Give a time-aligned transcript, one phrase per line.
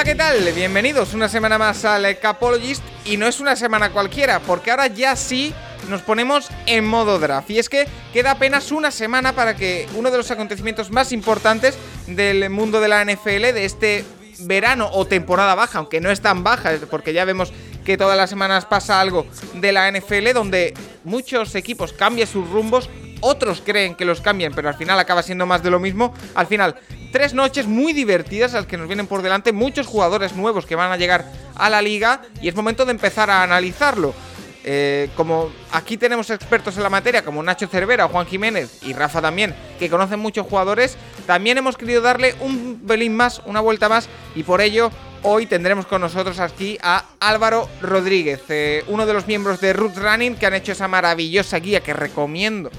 [0.00, 0.52] Hola, ¿qué tal?
[0.54, 5.14] Bienvenidos una semana más al Capologist y no es una semana cualquiera, porque ahora ya
[5.14, 5.52] sí
[5.90, 7.50] nos ponemos en modo draft.
[7.50, 11.76] Y es que queda apenas una semana para que uno de los acontecimientos más importantes
[12.06, 14.06] del mundo de la NFL de este
[14.44, 17.52] verano o temporada baja, aunque no es tan baja, porque ya vemos
[17.84, 20.72] que todas las semanas pasa algo de la NFL donde
[21.04, 22.88] muchos equipos cambian sus rumbos,
[23.20, 26.14] otros creen que los cambian, pero al final acaba siendo más de lo mismo.
[26.34, 26.76] Al final,
[27.12, 30.92] tres noches muy divertidas las que nos vienen por delante, muchos jugadores nuevos que van
[30.92, 31.24] a llegar
[31.56, 34.14] a la liga y es momento de empezar a analizarlo.
[34.62, 39.22] Eh, como aquí tenemos expertos en la materia como Nacho Cervera, Juan Jiménez y Rafa
[39.22, 44.10] también, que conocen muchos jugadores, también hemos querido darle un pelín más, una vuelta más,
[44.34, 44.90] y por ello
[45.22, 49.96] hoy tendremos con nosotros aquí a Álvaro Rodríguez, eh, uno de los miembros de Roots
[49.96, 52.70] Running que han hecho esa maravillosa guía que recomiendo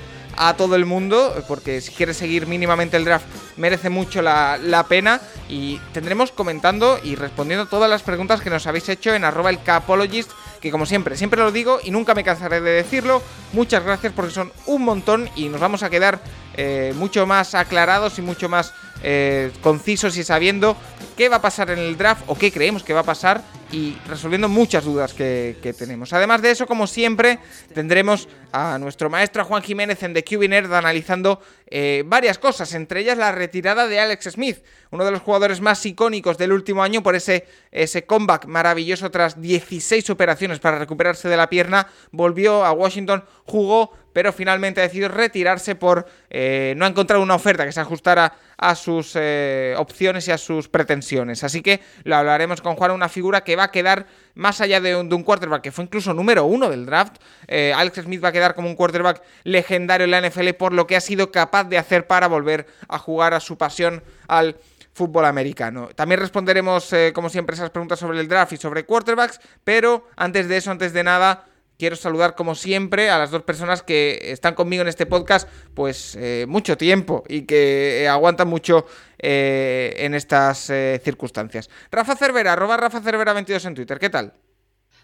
[0.43, 3.25] a todo el mundo, porque si quieres seguir mínimamente el draft
[3.57, 5.21] merece mucho la, la pena.
[5.47, 9.61] Y tendremos comentando y respondiendo todas las preguntas que nos habéis hecho en arroba el
[9.61, 13.21] capologist, que como siempre, siempre lo digo y nunca me cansaré de decirlo,
[13.53, 16.21] muchas gracias porque son un montón y nos vamos a quedar
[16.55, 20.77] eh, mucho más aclarados y mucho más eh, concisos y sabiendo
[21.17, 23.97] qué va a pasar en el draft o qué creemos que va a pasar y
[24.07, 26.11] resolviendo muchas dudas que, tenemos.
[26.13, 27.39] Además de eso, como siempre,
[27.73, 32.99] tendremos a nuestro maestro Juan Jiménez en The QB Nerd analizando eh, varias cosas, entre
[32.99, 34.57] ellas la retirada de Alex Smith,
[34.91, 39.41] uno de los jugadores más icónicos del último año por ese, ese comeback maravilloso tras
[39.41, 45.09] 16 operaciones para recuperarse de la pierna, volvió a Washington, jugó, pero finalmente ha decidido
[45.09, 50.31] retirarse por eh, no encontrar una oferta que se ajustara a sus eh, opciones y
[50.31, 51.43] a sus pretensiones.
[51.43, 54.05] Así que lo hablaremos con Juan, una figura que va a quedar
[54.35, 57.15] más allá de un, quarterback que fue incluso número uno del draft.
[57.47, 60.85] Eh, Alex Smith va a quedar como un quarterback legendario en la NFL por lo
[60.85, 64.55] que ha sido capaz de hacer para volver a jugar a su pasión al
[64.93, 65.89] fútbol americano.
[65.95, 70.47] También responderemos, eh, como siempre, esas preguntas sobre el draft y sobre quarterbacks, pero antes
[70.47, 71.45] de eso, antes de nada,
[71.81, 76.15] quiero saludar como siempre a las dos personas que están conmigo en este podcast pues
[76.15, 78.85] eh, mucho tiempo y que eh, aguantan mucho
[79.17, 81.71] eh, en estas eh, circunstancias.
[81.91, 84.31] Rafa Cervera, arroba Rafa Cervera 22 en Twitter, ¿qué tal?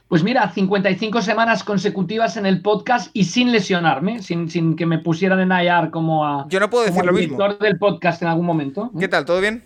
[0.07, 4.99] Pues mira, 55 semanas consecutivas en el podcast y sin lesionarme, sin, sin que me
[4.99, 7.39] pusieran en IR como a Yo no puedo decir lo mismo.
[7.59, 8.91] del podcast en algún momento.
[8.99, 9.25] ¿Qué tal?
[9.25, 9.63] ¿Todo bien?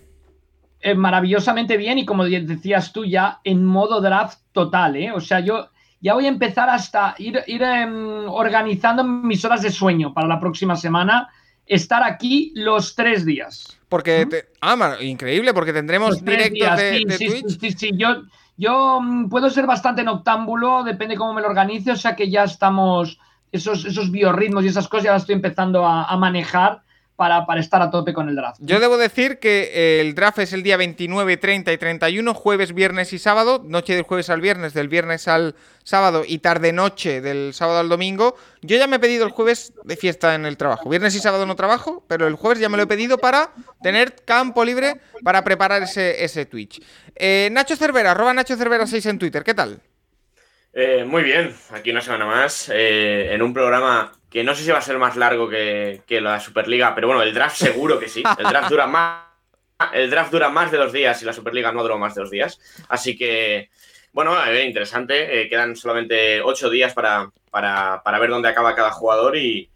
[0.96, 5.12] Maravillosamente bien y como decías tú ya en modo draft total, ¿eh?
[5.12, 5.71] O sea, yo
[6.02, 10.40] ya voy a empezar hasta ir, ir em, organizando mis horas de sueño para la
[10.40, 11.30] próxima semana,
[11.66, 13.78] estar aquí los tres días.
[13.88, 17.48] Porque, te- ah, increíble, porque tendremos directos días, de, sí, de sí, Twitch.
[17.48, 17.92] sí, sí, sí.
[17.96, 18.24] Yo,
[18.58, 22.44] yo mm, puedo ser bastante noctámbulo, depende cómo me lo organice, o sea que ya
[22.46, 23.20] estamos,
[23.52, 26.82] esos, esos biorritmos y esas cosas ya las estoy empezando a, a manejar
[27.22, 28.60] para, estar a tope con el draft.
[28.62, 32.74] Yo debo decir que eh, el draft es el día 29, 30 y 31, jueves,
[32.74, 37.54] viernes y sábado, noche del jueves al viernes, del viernes al sábado y tarde-noche del
[37.54, 38.36] sábado al domingo.
[38.64, 40.90] Yo ya me he pedido el jueves de fiesta en el trabajo.
[40.90, 43.52] Viernes y sábado no trabajo, pero el jueves ya me lo he pedido para
[43.84, 46.82] tener campo libre para preparar ese, ese Twitch.
[47.16, 49.80] Eh, Nacho Cervera, arroba Nacho Cervera 6 en Twitter, ¿qué tal?
[50.74, 54.72] Eh, muy bien, aquí una semana más, eh, en un programa que no sé si
[54.72, 58.08] va a ser más largo que, que la Superliga, pero bueno, el draft seguro que
[58.08, 58.24] sí.
[58.38, 59.26] El draft dura más,
[59.92, 62.32] el draft dura más de dos días y la Superliga no duró más de dos
[62.32, 62.58] días.
[62.88, 63.70] Así que,
[64.14, 65.42] bueno, eh, interesante.
[65.42, 69.70] eh, quedan solamente ocho días para, para, para ver dónde acaba cada jugador y,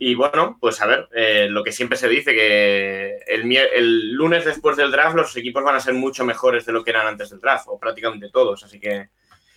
[0.00, 4.44] y bueno, pues a ver, eh, lo que siempre se dice que el, el lunes
[4.44, 7.30] después del draft los equipos van a ser mucho mejores de lo que eran antes
[7.30, 9.10] del draft, o prácticamente todos, así que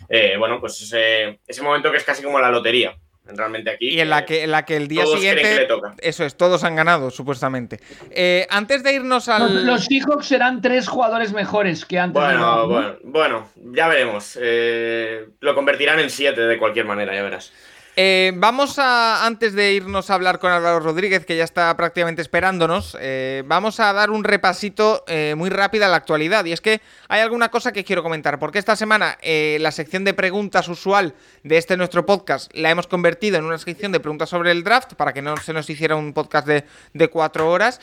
[0.09, 3.89] eh, bueno, pues ese, ese momento que es casi como la lotería, realmente aquí.
[3.89, 5.73] Y en la que, en la que el día todos creen que le siguiente...
[5.73, 5.95] toca.
[5.99, 7.79] Eso es, todos han ganado, supuestamente.
[8.11, 9.65] Eh, antes de irnos al...
[9.65, 12.21] los Seahawks serán tres jugadores mejores que antes.
[12.21, 12.67] Bueno, ¿no?
[12.67, 14.37] bueno, bueno, ya veremos.
[14.41, 17.51] Eh, lo convertirán en siete de cualquier manera, ya verás.
[17.97, 22.21] Eh, vamos a, antes de irnos a hablar con Álvaro Rodríguez, que ya está prácticamente
[22.21, 26.43] esperándonos, eh, vamos a dar un repasito eh, muy rápido a la actualidad.
[26.43, 30.13] Y es que hay alguna cosa que quiero comentar, porque esta semana la sección de
[30.13, 31.13] preguntas usual
[31.43, 34.95] de este nuestro podcast la hemos convertido en una sección de preguntas sobre el draft,
[34.95, 37.79] para que no se nos hiciera un podcast de, de cuatro horas.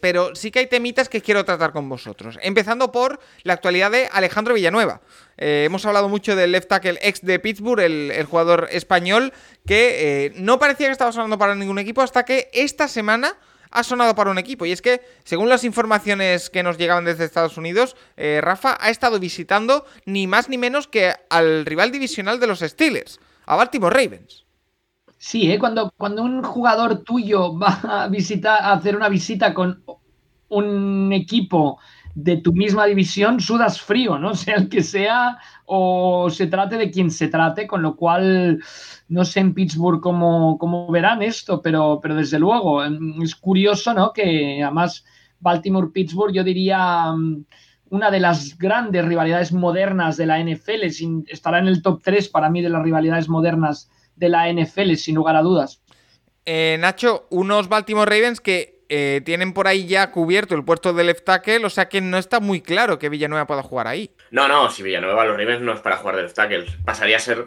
[0.00, 2.38] pero sí que hay temitas que quiero tratar con vosotros.
[2.42, 5.00] Empezando por la actualidad de Alejandro Villanueva.
[5.38, 9.32] Eh, hemos hablado mucho del left tackle ex de Pittsburgh, el, jugador español,
[9.64, 13.34] que eh, no parecía que estaba sonando para ningún equipo hasta que esta semana
[13.70, 14.66] ha sonado para un equipo.
[14.66, 18.90] Y es que, según las informaciones que nos llegaban desde Estados Unidos, eh, Rafa ha
[18.90, 23.94] estado visitando ni más ni menos que al rival divisional de los Steelers, a Baltimore
[23.94, 24.44] Ravens.
[25.18, 29.84] Sí, cuando, cuando un jugador tuyo va a visitar, a hacer una visita con
[30.48, 31.78] un equipo
[32.14, 34.34] de tu misma división sudas frío, ¿no?
[34.34, 38.62] Sea el que sea o se trate de quien se trate, con lo cual
[39.08, 43.92] no sé en Pittsburgh cómo, cómo verán esto, pero, pero desde luego em, es curioso,
[43.94, 44.12] ¿no?
[44.12, 45.04] Que además
[45.40, 47.44] Baltimore-Pittsburgh yo diría mm,
[47.90, 50.84] una de las grandes rivalidades modernas de la NFL,
[51.28, 55.14] estará en el top 3 para mí de las rivalidades modernas de la NFL, sin
[55.14, 55.80] lugar a dudas.
[56.44, 61.04] Eh, Nacho, unos Baltimore Ravens que eh, tienen por ahí ya cubierto el puesto de
[61.04, 64.10] left tackle, o sea que no está muy claro que Villanueva pueda jugar ahí.
[64.30, 67.20] No, no, si Villanueva los Ravens no es para jugar de left tackle, pasaría a
[67.20, 67.46] ser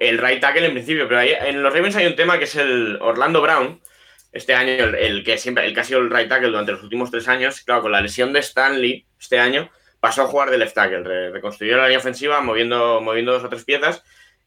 [0.00, 2.98] el right tackle en principio, pero en los Ravens hay un tema que es el
[3.00, 3.80] Orlando Brown,
[4.32, 7.10] este año el, que siempre, el que ha sido el right tackle durante los últimos
[7.10, 9.70] tres años, claro, con la lesión de Stanley este año,
[10.00, 13.64] pasó a jugar de left tackle, reconstruyó la línea ofensiva moviendo, moviendo dos o tres
[13.64, 14.02] piezas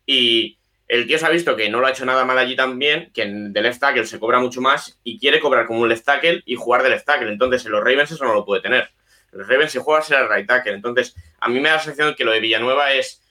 [0.05, 3.11] y el tío se ha visto que no lo ha hecho nada mal allí también,
[3.13, 6.43] que de left tackle se cobra mucho más y quiere cobrar como un left tackle
[6.45, 7.31] y jugar de left tackle.
[7.31, 8.89] Entonces, en los Ravens eso no lo puede tener.
[9.31, 10.73] En los Ravens si juega será right tackle.
[10.73, 13.23] Entonces, a mí me da la sensación que lo de Villanueva es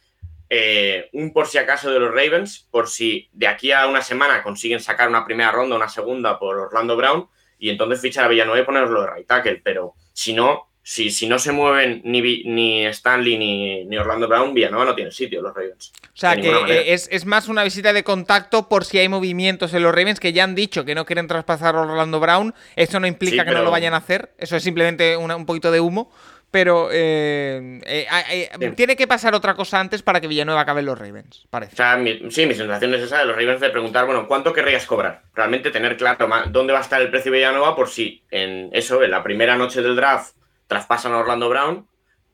[0.51, 4.43] eh, un por si acaso de los Ravens, por si de aquí a una semana
[4.43, 7.29] consiguen sacar una primera ronda, una segunda por Orlando Brown
[7.59, 9.61] y entonces fichar a Villanueva y ponerlo de right tackle.
[9.63, 14.53] Pero si no, si, si no se mueven ni, ni Stanley ni, ni, Orlando Brown,
[14.53, 15.95] Villanueva no tiene sitio los Ravens.
[16.03, 19.73] O sea, que eh, es, es, más una visita de contacto por si hay movimientos
[19.73, 22.55] en los Ravens que ya han dicho que no quieren traspasar a Orlando Brown.
[22.77, 24.35] Eso no implica que no lo vayan a hacer.
[24.37, 26.13] Eso es simplemente un poquito de humo.
[26.51, 30.97] Pero eh, eh, tiene que pasar otra cosa antes para que Villanueva acabe en los
[30.97, 31.73] Ravens, parece.
[31.73, 31.99] O sea,
[32.31, 35.23] sí, mi sensación es esa de los Ravens de preguntar, bueno, ¿cuánto querrías cobrar?
[35.35, 39.03] Realmente tener claro dónde va a estar el precio de Villanueva por si en eso,
[39.03, 40.35] en la primera noche del draft
[40.75, 41.87] traspasan a Orlando Brown,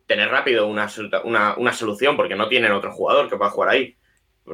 [0.06, 0.88] tener rápido una,
[1.58, 3.96] una, solución, porque no tienen otro jugador que pueda jugar ahí.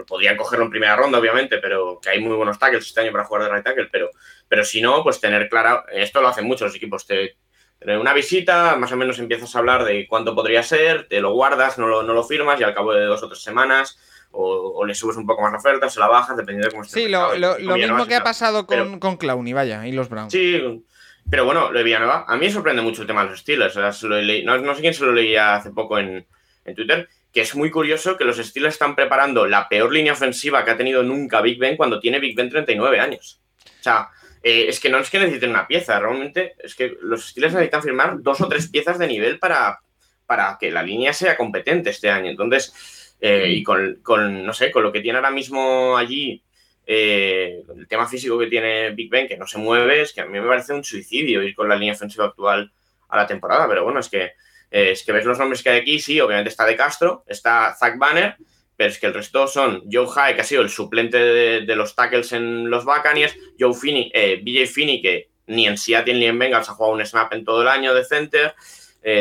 [0.09, 3.25] Podrían cogerlo en primera ronda, obviamente, pero que hay muy buenos tackles este año para
[3.25, 4.11] jugar de right tackle, pero,
[4.49, 7.37] pero si no, pues tener clara, esto lo hacen muchos equipos, te,
[7.79, 11.33] tener una visita, más o menos empiezas a hablar de cuánto podría ser, te lo
[11.33, 13.99] guardas, no lo, no lo firmas y al cabo de dos o tres semanas
[14.33, 17.01] o, le subes un poco más la oferta, se la bajas, dependiendo de cómo esté.
[17.01, 20.33] Sí, lo, mismo que ha pasado con, con Clowney, vaya, y los Browns.
[20.33, 20.85] Sí,
[21.29, 23.77] pero bueno, lo de a mí me sorprende mucho el tema de los Steelers.
[23.77, 26.27] no, sé quién se lo leía hace poco en,
[26.75, 30.73] Twitter, que es muy curioso que los Steelers están preparando la peor línea ofensiva que
[30.73, 33.41] ha tenido nunca Big Ben cuando tiene Big Ben 39 años.
[33.81, 34.09] O sea,
[34.43, 37.83] eh, es que no es que necesiten una pieza, realmente es que los Steelers necesitan
[37.83, 39.81] firmar dos o tres piezas de nivel para,
[40.27, 42.31] para que la línea sea competente este año.
[42.31, 46.43] Entonces, eh, y con, con, no sé, con lo que tiene ahora mismo allí
[46.89, 50.27] eh, el tema físico que tiene Big Ben, que no se mueve, es que a
[50.27, 52.73] mí me parece un suicidio ir con la línea ofensiva actual
[53.09, 54.33] a la temporada, pero bueno, es que,
[54.71, 57.75] eh, es que ves los nombres que hay aquí, sí, obviamente está De Castro, está
[57.75, 58.37] Zach Banner,
[58.77, 61.97] pero es que el resto son Joe High, que ha sido el suplente de, los
[61.97, 66.39] tackles en los Buccaneers, Joe Finney, eh, BJ Finney, que ni en Seattle ni en
[66.39, 68.55] Bengals ha jugado un snap en todo el año de center,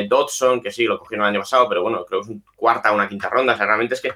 [0.07, 2.91] Dodson, que sí, lo cogieron el año pasado, pero bueno, creo que es una cuarta
[2.91, 4.13] o una quinta ronda, o sea, realmente es que,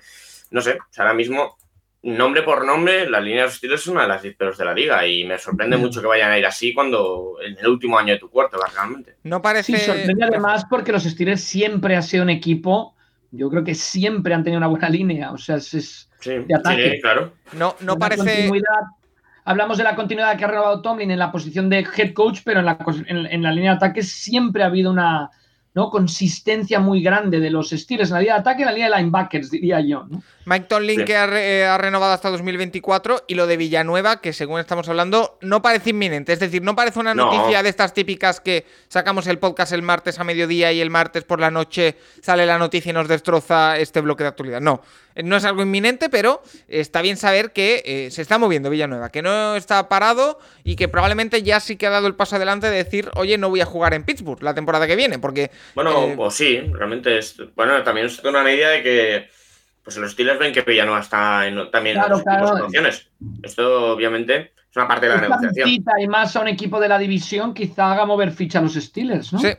[0.49, 1.59] no sé, o sea, ahora mismo
[2.03, 4.73] nombre por nombre, la línea de los Steelers es una de las peores de la
[4.73, 5.79] liga y me sorprende mm.
[5.79, 9.17] mucho que vayan a ir así cuando en el último año de tu cuarto, básicamente.
[9.23, 9.77] No parece.
[9.77, 12.95] Sí, sorprende además porque los Steelers siempre ha sido un equipo,
[13.31, 16.91] yo creo que siempre han tenido una buena línea, o sea, es, de ataque.
[16.91, 17.33] Sí, claro.
[17.53, 18.49] No, no parece.
[19.45, 22.59] Hablamos de la continuidad que ha renovado Tomlin en la posición de head coach, pero
[22.59, 22.77] en la,
[23.07, 25.31] en la línea de ataque siempre ha habido una,
[25.73, 25.89] ¿no?
[25.89, 28.89] consistencia muy grande de los Steelers en la línea de ataque y en la línea
[28.89, 30.07] de linebackers, diría yo.
[30.45, 34.89] Mike Tomlin que eh, ha, renovado hasta 2024 y lo de Villanueva, que según estamos
[34.89, 36.33] hablando, no parece inminente.
[36.33, 40.19] Es decir, no parece una noticia de estas típicas que sacamos el podcast el martes
[40.19, 44.01] a mediodía y el martes por la noche sale la noticia y nos destroza este
[44.01, 44.61] bloque de actualidad.
[44.61, 44.81] No,
[45.23, 49.21] no es algo inminente, pero está bien saber que eh, se está moviendo Villanueva, que
[49.21, 52.77] no está parado y que probablemente ya sí que ha dado el paso adelante de
[52.77, 55.51] decir, oye, no voy a jugar en Pittsburgh la temporada que viene, porque...
[55.75, 57.35] Bueno, eh, pues sí, realmente es...
[57.55, 59.29] Bueno, también es una idea de que
[59.83, 62.65] pues los Steelers ven que Villanueva está en, también Claro, en otros claro.
[62.65, 63.07] opciones.
[63.41, 65.69] Esto, obviamente, es una parte de la Esta negociación.
[65.99, 69.33] y más a un equipo de la división quizá haga mover ficha a los Steelers,
[69.33, 69.39] ¿no?
[69.39, 69.49] Sí.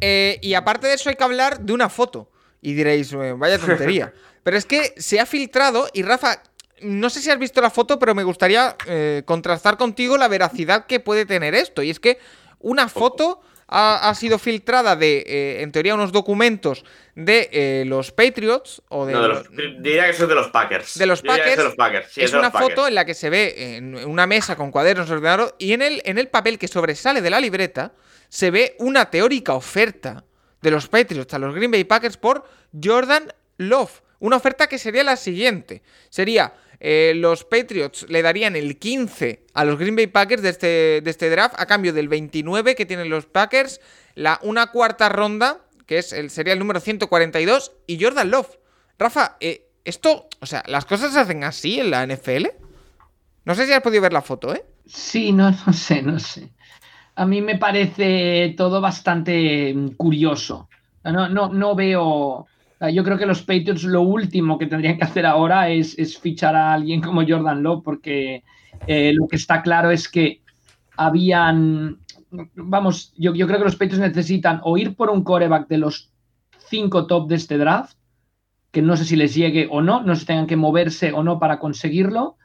[0.00, 2.30] Eh, y aparte de eso hay que hablar de una foto.
[2.60, 4.12] Y diréis, eh, vaya tontería.
[4.44, 6.40] Pero es que se ha filtrado y Rafa,
[6.82, 10.86] no sé si has visto la foto, pero me gustaría eh, contrastar contigo la veracidad
[10.86, 11.82] que puede tener esto.
[11.82, 12.18] Y es que
[12.60, 16.84] una foto ha, ha sido filtrada de, eh, en teoría, unos documentos
[17.14, 19.50] de eh, los Patriots o de, No, de los-
[19.82, 20.98] diría que es de los Packers.
[20.98, 21.50] de los Packers.
[21.52, 22.12] es de los Packers.
[22.12, 22.70] Sí, es una Packers.
[22.74, 26.02] foto en la que se ve en una mesa con cuadernos, ordenador, y en el,
[26.04, 27.92] en el papel que sobresale de la libreta
[28.28, 30.24] se ve una teórica oferta
[30.60, 32.44] de los Patriots a los Green Bay Packers por
[32.82, 34.02] Jordan Love.
[34.24, 35.82] Una oferta que sería la siguiente.
[36.08, 40.66] Sería, eh, los Patriots le darían el 15 a los Green Bay Packers de este,
[41.04, 43.82] de este draft a cambio del 29 que tienen los Packers,
[44.14, 48.56] la, una cuarta ronda, que es el, sería el número 142, y Jordan Love.
[48.98, 52.46] Rafa, eh, esto, o sea, las cosas se hacen así en la NFL.
[53.44, 54.64] No sé si has podido ver la foto, ¿eh?
[54.86, 56.48] Sí, no, no sé, no sé.
[57.14, 60.70] A mí me parece todo bastante mm, curioso.
[61.04, 62.46] No, no, no veo.
[62.90, 66.72] Yo creo que los Patriots lo último que tendrían que hacer ahora es, fichar a
[66.72, 68.44] alguien como Jordan Love, porque
[68.86, 70.42] eh, lo que está claro es que
[70.96, 71.98] habían.
[72.30, 76.10] Vamos, yo, creo que los Patriots necesitan o ir por un coreback de los
[76.68, 77.96] cinco top de este draft,
[78.70, 81.38] que no sé si les llegue o no, no si tengan que moverse o no
[81.38, 82.36] para conseguirlo,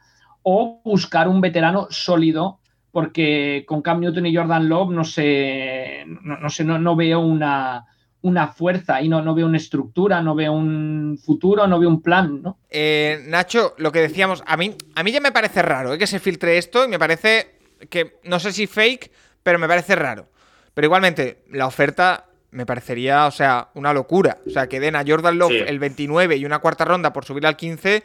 [0.42, 2.60] o buscar un veterano sólido,
[2.92, 7.86] porque con Cam Newton y Jordan Love no sé, no, sé, no veo una,
[8.22, 12.02] una fuerza y no, no veo una estructura, no veo un futuro, no veo un
[12.02, 12.58] plan, ¿no?
[12.68, 15.98] Eh, Nacho, lo que decíamos, a mí, a mí ya me parece raro ¿eh?
[15.98, 17.54] que se filtre esto y me parece
[17.88, 19.10] que, no sé si fake,
[19.42, 20.28] pero me parece raro.
[20.74, 24.38] Pero igualmente, la oferta me parecería, o sea, una locura.
[24.46, 25.64] O sea, que den a Jordan Love Sí.
[25.66, 28.02] el 29 y una cuarta ronda por subir al 15.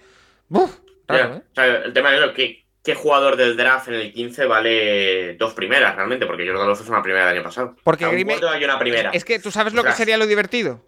[0.48, 0.79] ¡Buf!
[1.07, 1.41] Raro, ¿eh?
[1.51, 5.54] o sea, el tema es que ¿qué jugador del draft en el 15 vale dos
[5.54, 6.25] primeras realmente?
[6.25, 7.75] Porque Jordan Love es una primera del año pasado.
[7.84, 9.10] Porque O sea, un Green Bay- cuarto y una primera.
[9.10, 10.86] Es que tú sabes lo que sería lo divertido.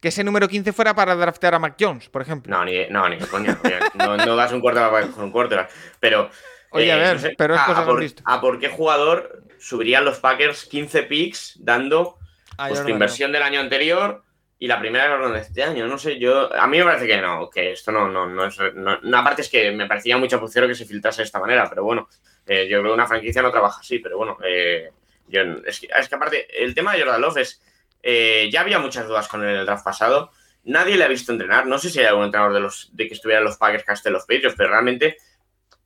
[0.00, 2.56] Que ese número 15 fuera para draftear a Mac Jones, por ejemplo.
[2.56, 3.56] No, ni no, ni de coña.
[3.94, 5.70] No, no das un quarterback con un quarterback.
[6.00, 6.28] Pero.
[6.70, 8.22] Oye, a ver, no sé, pero es a, por, han visto.
[8.26, 12.18] a por qué jugador subirían los Packers 15 picks dando
[12.56, 14.24] pues, tu inversión del año anterior
[14.62, 15.88] y la primera ronda de este año?
[15.88, 16.54] No sé, yo.
[16.54, 18.56] A mí me parece que no, que esto no, no, no es.
[18.74, 21.82] no- aparte es que me parecía mucho pucero que se filtrase de esta manera, pero
[21.82, 22.08] bueno.
[22.46, 24.38] eh, yo creo que una franquicia no trabaja así, pero bueno.
[24.44, 24.90] eh,
[25.26, 27.60] yo, es, que, es que aparte, el tema de Jordan Love es.
[28.04, 30.30] eh, ya había muchas dudas con el draft pasado.
[30.64, 31.66] Nadie le ha visto entrenar.
[31.66, 34.10] No sé si hay algún entrenador de los de que estuviera en los Packers que
[34.10, 35.16] los Patriots, pero realmente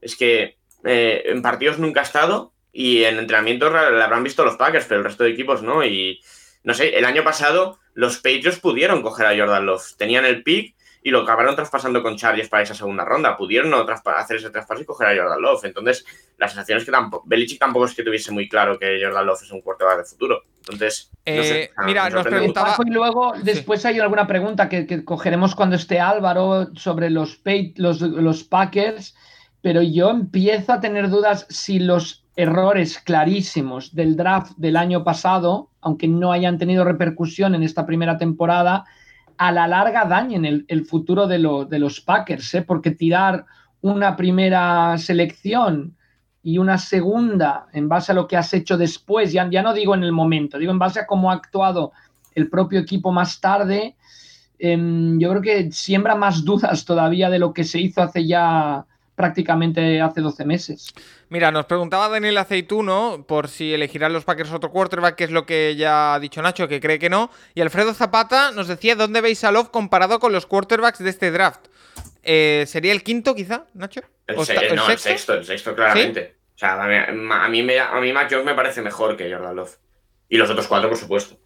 [0.02, 4.56] es que eh, en partidos nunca ha estado y en entrenamientos le habrán visto los
[4.58, 5.82] Packers, pero el resto de equipos no.
[5.82, 6.20] Y
[6.66, 9.96] no sé, el año pasado los Patriots pudieron coger a Jordan Love.
[9.96, 13.36] Tenían el pick y lo acabaron traspasando con Chargers para esa segunda ronda.
[13.36, 15.64] Pudieron no hacer ese traspaso y coger a Jordan Love.
[15.64, 16.04] Entonces,
[16.36, 19.42] la sensación es que tampoco, Belichick tampoco es que tuviese muy claro que Jordan Love
[19.44, 20.42] es un quarterback de futuro.
[20.58, 25.04] Entonces, no sé, Eh, mira, nos preguntaba- y luego después hay alguna pregunta que, que
[25.04, 29.14] cogeremos cuando esté Álvaro sobre los, Pa- los, los Packers,
[29.62, 35.70] pero yo empiezo a tener dudas si los errores clarísimos del draft del año pasado,
[35.80, 38.84] aunque no hayan tenido repercusión en esta primera temporada,
[39.38, 42.62] a la larga dañen el, el futuro de, lo- de los Packers, ¿eh?
[42.62, 43.44] porque tirar
[43.80, 45.94] una primera selección
[46.42, 49.94] y una segunda en base a lo que has hecho después, ya, ya no digo
[49.94, 51.92] en el momento, digo en base a cómo ha actuado
[52.34, 53.96] el propio equipo más tarde,
[54.58, 58.84] em, yo creo que siembra más dudas todavía de lo que se hizo hace ya
[59.16, 60.92] prácticamente hace 12 meses.
[61.28, 65.44] Mira, nos preguntaba Daniel Aceituno por si elegirán los Packers otro quarterback, que es lo
[65.46, 67.30] que ya ha dicho Nacho, que cree que no.
[67.54, 71.30] Y Alfredo Zapata nos decía dónde veis a Love comparado con los quarterbacks de este
[71.32, 71.66] draft.
[72.22, 74.02] Eh, ¿Sería el quinto, quizá, Nacho?
[74.26, 76.36] El, ¿O se- está- no, el sexto, el sexto, claramente.
[76.54, 76.94] O sea, a mí,
[77.32, 79.76] a mí, me, a mí Mac Jones me parece mejor que Jordan Love.
[80.28, 81.36] Y los otros cuatro, por supuesto.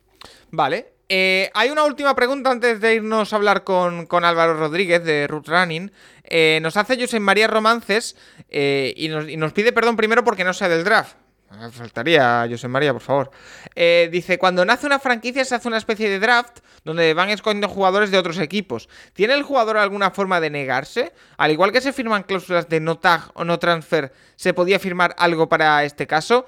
[0.50, 0.92] Vale.
[1.12, 5.26] Eh, hay una última pregunta antes de irnos a hablar con, con Álvaro Rodríguez de
[5.26, 5.90] Root Running.
[6.22, 8.14] Eh, nos hace José María Romances
[8.48, 11.16] eh, y, nos, y nos pide perdón primero porque no sea del draft.
[11.50, 13.32] Ah, Faltaría José María, por favor.
[13.74, 18.12] Dice, cuando nace una franquicia se hace una especie de draft donde van escogiendo jugadores
[18.12, 18.88] de otros equipos.
[19.12, 21.12] ¿Tiene el jugador alguna forma de negarse?
[21.38, 25.16] Al igual que se firman cláusulas de no tag o no transfer, ¿se podía firmar
[25.18, 26.46] algo para este caso?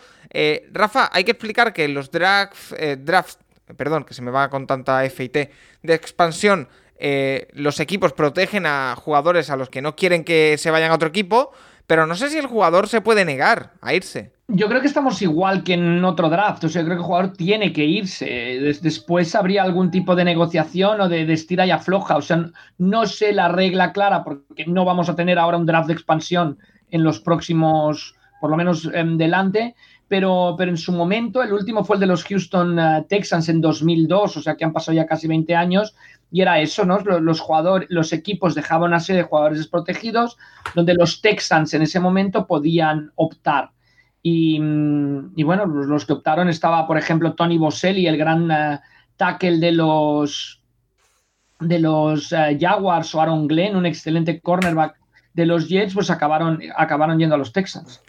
[0.70, 3.38] Rafa, hay que explicar que los draft, drafts
[3.74, 5.50] perdón, que se me va con tanta F y T,
[5.82, 10.70] de expansión, eh, los equipos protegen a jugadores a los que no quieren que se
[10.70, 11.50] vayan a otro equipo,
[11.88, 14.32] pero no sé si el jugador se puede negar a irse.
[14.46, 16.62] Yo creo que estamos igual que en otro draft.
[16.64, 18.26] O sea, yo creo que el jugador tiene que irse.
[18.82, 22.16] Después habría algún tipo de negociación o de, estira y afloja.
[22.16, 25.88] O sea, no sé la regla clara porque no vamos a tener ahora un draft
[25.88, 26.58] de expansión
[26.90, 29.74] en los próximos, por lo menos en delante.
[30.12, 33.62] Pero, pero en su momento, el último fue el de los Houston eh, Texans en
[33.62, 35.94] 2002, o sea que han pasado ya casi 20 años,
[36.30, 36.98] y era eso, ¿no?
[36.98, 40.36] Los, jugadores, los equipos dejaban una serie de jugadores desprotegidos,
[40.74, 43.70] donde los Texans en ese momento podían optar.
[44.22, 48.80] Y, mm, bueno, los, que optaron estaba, por ejemplo, Tony Boselli, el gran uh,
[49.16, 50.60] tackle de los
[51.58, 54.94] de los eh, Jaguars o Aaron Glenn, un excelente cornerback
[55.32, 58.02] de los Jets, pues acabaron, acabaron yendo a los Texans.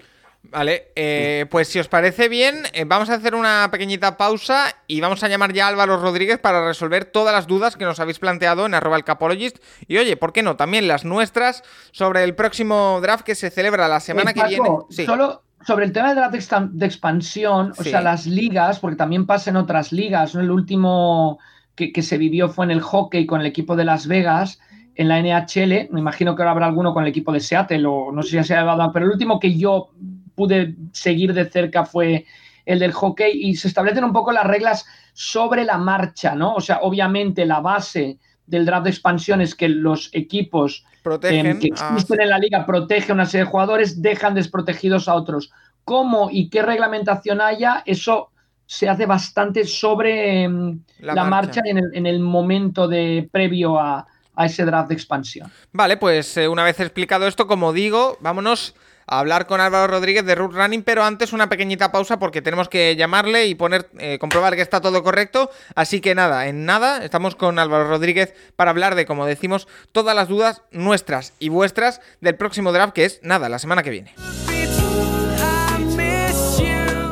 [0.49, 5.23] Vale, eh, pues si os parece bien, vamos a hacer una pequeñita pausa y vamos
[5.23, 8.65] a llamar ya a Álvaro Rodríguez para resolver todas las dudas que nos habéis planteado
[8.65, 9.57] en arroba el capologist.
[9.87, 10.55] Y oye, ¿por qué no?
[10.55, 14.69] También las nuestras sobre el próximo draft que se celebra la semana que viene.
[15.05, 19.49] Solo, sobre el tema del draft de expansión, o sea, las ligas, porque también pasa
[19.49, 20.41] en otras ligas, ¿no?
[20.41, 21.39] El último
[21.75, 24.59] que, se vivió fue en el hockey con el equipo de Las Vegas,
[24.95, 28.11] en la NHL, me imagino que ahora habrá alguno con el equipo de Seattle, o
[28.11, 29.89] no sé si ya se ha dado, pero el último que yo
[30.35, 32.25] pude seguir de cerca fue
[32.65, 36.55] el del hockey, y se establecen un poco las reglas sobre la marcha, ¿no?
[36.55, 41.67] O sea, obviamente la base del draft de expansión es que los equipos Protegen, que
[41.67, 45.51] existen en la liga protegen a una serie de jugadores, dejan desprotegidos a otros.
[45.83, 47.83] ¿Cómo y qué reglamentación haya?
[47.85, 48.31] Eso
[48.65, 54.87] se hace bastante sobre em, la, marcha, en, el, momento de previo a, ese draft
[54.87, 55.51] de expansión.
[55.73, 58.73] Vale, pues eh, una vez explicado esto, como digo, vámonos
[59.07, 62.69] a hablar con Álvaro Rodríguez de Root Running, pero antes una pequeñita pausa porque tenemos
[62.69, 63.57] que llamarle y
[63.99, 65.49] eh, comprobar que está todo correcto.
[65.75, 70.15] Así que nada, en nada, estamos con Álvaro Rodríguez para hablar de, como decimos, todas
[70.15, 74.15] las dudas nuestras y vuestras del próximo draft, que es nada, la semana que viene.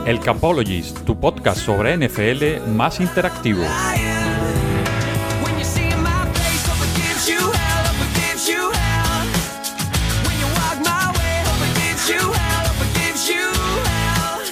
[0.05, 3.63] El Capologist, tu podcast sobre NFL más interactivo.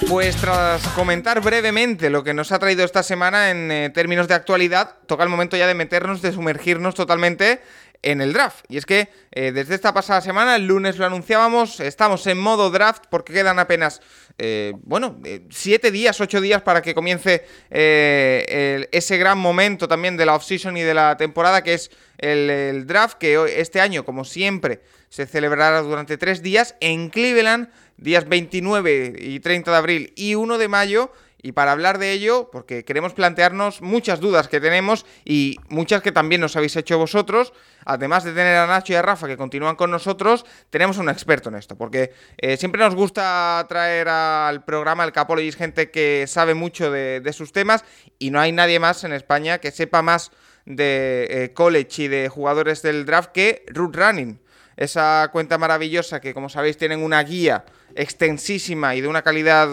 [0.10, 4.34] Pues tras comentar brevemente lo que nos ha traído esta semana en eh, términos de
[4.34, 7.62] actualidad, toca el momento ya de meternos, de sumergirnos totalmente
[8.02, 8.66] en el draft.
[8.70, 12.70] Y es que eh, desde esta pasada semana, el lunes lo anunciábamos, estamos en modo
[12.70, 14.02] draft porque quedan apenas,
[14.38, 20.36] eh, bueno, siete días, ocho días para que comience ese gran momento también de la
[20.36, 24.82] offseason y de la temporada que es el, el draft, que este año, como siempre,
[25.10, 27.70] se celebrará durante tres días en Cleveland
[28.02, 31.12] días 29 y 30 de abril y 1 de mayo.
[31.42, 36.12] Y para hablar de ello, porque queremos plantearnos muchas dudas que tenemos y muchas que
[36.12, 37.54] también nos habéis hecho vosotros,
[37.86, 41.48] además de tener a Nacho y a Rafa que continúan con nosotros, tenemos un experto
[41.50, 46.56] en esto, porque eh, siempre nos gusta traer al programa el Capologist gente que sabe
[46.56, 47.86] mucho de, sus temas
[48.18, 50.32] y no hay nadie más en España que sepa más
[50.66, 54.40] de eh, college y de jugadores del draft que Root Running
[54.76, 57.66] esa cuenta maravillosa que como sabéis tienen una guía
[58.00, 59.70] extensísima y de una calidad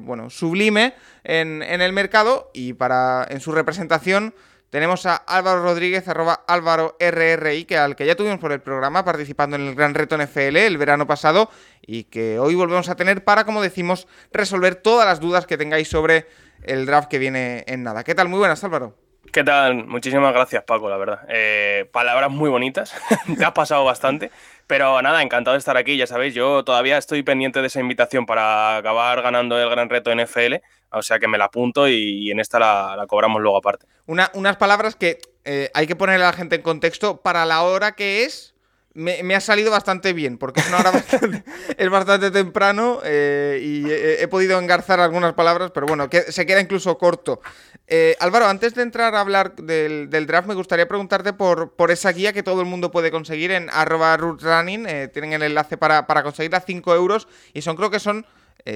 [0.00, 4.34] bueno, sublime en, el mercado y para en su representación
[4.70, 9.02] tenemos a Álvaro Rodríguez, arroba Álvaro RRI, que al que ya tuvimos por el programa
[9.02, 13.24] participando en el Gran Reto NFL el verano pasado y que hoy volvemos a tener
[13.24, 16.26] para, como decimos, resolver todas las dudas que tengáis sobre
[16.64, 18.04] el draft que viene en nada.
[18.04, 18.28] ¿Qué tal?
[18.28, 19.07] Muy buenas, Álvaro.
[19.32, 19.86] ¿Qué tal?
[19.86, 21.20] Muchísimas gracias, Paco, la verdad.
[21.28, 22.94] Eh, palabras muy bonitas,
[23.38, 24.30] te has pasado bastante.
[24.66, 28.26] Pero nada, encantado de estar aquí, ya sabéis, yo todavía estoy pendiente de esa invitación
[28.26, 30.56] para acabar ganando el gran reto NFL,
[30.90, 33.86] o sea que me la apunto y, en esta la, cobramos luego aparte.
[34.06, 37.62] Una, unas palabras que eh, hay que ponerle a la gente en contexto para la
[37.62, 38.54] hora que es
[38.98, 41.44] me, ha salido bastante bien, porque es una hora bastante,
[41.76, 46.60] es bastante temprano eh, y he, podido engarzar algunas palabras, pero bueno, que se queda
[46.60, 47.40] incluso corto.
[47.86, 52.10] Eh, Álvaro, antes de entrar a hablar del, draft, me gustaría preguntarte por, por, esa
[52.10, 54.86] guía que todo el mundo puede conseguir en arroba running.
[54.88, 58.26] Eh, tienen el enlace para, para conseguirla 5 euros y son, creo que son,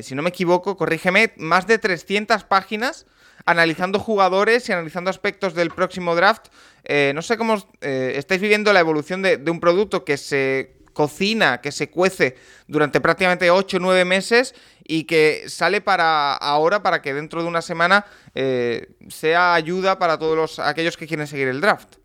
[0.02, 3.06] si no me equivoco, corrígeme, más de 300 páginas
[3.44, 6.46] analizando jugadores y analizando aspectos del próximo draft.
[6.84, 11.60] Eh, no sé cómo eh, estáis viviendo la evolución de, un producto que se cocina,
[11.60, 17.00] que se cuece durante prácticamente 8 o 9 meses y que sale para ahora, para
[17.00, 21.48] que dentro de una semana eh, sea ayuda para todos los, aquellos que quieren seguir
[21.48, 22.01] el draft.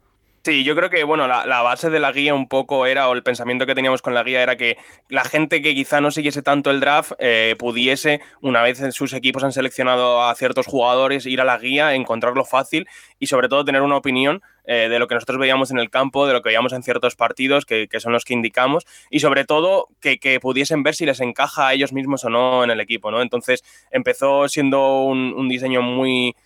[0.48, 3.22] Sí, yo creo que bueno, la, base de la guía un poco era, o el
[3.22, 4.78] pensamiento que teníamos con la guía era que
[5.10, 9.44] la gente que quizá no siguiese tanto el draft eh, pudiese, una vez sus equipos
[9.44, 12.88] han seleccionado a ciertos jugadores, ir a la guía, encontrarlo fácil
[13.20, 16.26] y sobre todo tener una opinión eh, de lo que nosotros veíamos en el campo,
[16.28, 19.44] de lo que veíamos en ciertos partidos, que, que son los que indicamos, y sobre
[19.44, 22.80] todo que, que, pudiesen ver si les encaja a ellos mismos o no en el
[22.80, 23.22] equipo, ¿no?
[23.22, 26.38] Entonces empezó siendo un diseño muy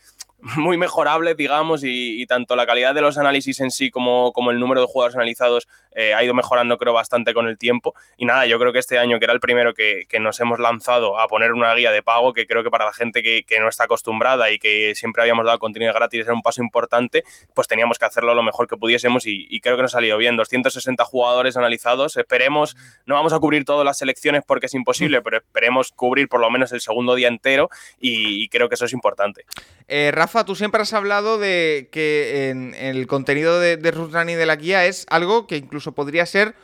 [0.57, 4.51] muy mejorable, digamos, y, y, tanto la calidad de los análisis en sí como, como
[4.51, 7.93] el número de jugadores analizados eh, ha ido mejorando, creo, bastante con el tiempo.
[8.17, 10.59] Y nada, yo creo que este año, que era el primero que, que nos hemos
[10.59, 13.59] lanzado a poner una guía de pago, que creo que para la gente que, que,
[13.59, 17.23] no está acostumbrada y que siempre habíamos dado contenido gratis era un paso importante,
[17.53, 20.17] pues teníamos que hacerlo lo mejor que pudiésemos y, y creo que nos ha salido
[20.17, 20.37] bien.
[20.37, 22.75] 260 jugadores analizados, esperemos,
[23.05, 26.49] no vamos a cubrir todas las selecciones porque es imposible, pero esperemos cubrir por lo
[26.49, 29.45] menos el segundo día entero y, y creo que eso es importante.
[29.87, 34.37] Eh, Rafa, tú siempre has hablado de que en, en el contenido de, de Running
[34.37, 36.55] de la guía es algo que incluso podría ser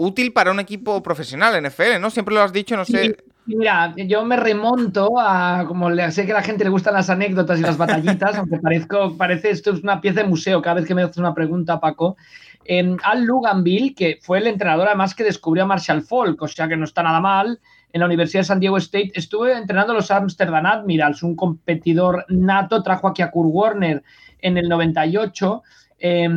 [0.00, 2.10] útil para un equipo profesional NFL, ¿no?
[2.10, 3.04] Siempre lo has dicho, no sé.
[3.04, 3.14] Sí,
[3.46, 7.10] mira, yo me remonto a, como le, sé que a la gente le gustan las
[7.10, 10.86] anécdotas y las batallitas, aunque parezco, parece esto es una pieza de museo cada vez
[10.86, 12.16] que me haces una pregunta, Paco.
[12.64, 16.68] Eh, Al Luganville, que fue el entrenador además que descubrió a Marshall Falk, o sea
[16.68, 17.60] que no está nada mal,
[17.92, 19.12] en la Universidad de San Diego State.
[19.14, 24.02] Estuve entrenando a los Amsterdam Admirals, un competidor nato, trajo aquí a Kurt Warner
[24.40, 25.62] en el 98.
[25.98, 26.28] Eh,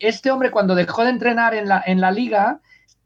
[0.00, 2.60] este hombre, cuando dejó de entrenar en la, en la liga,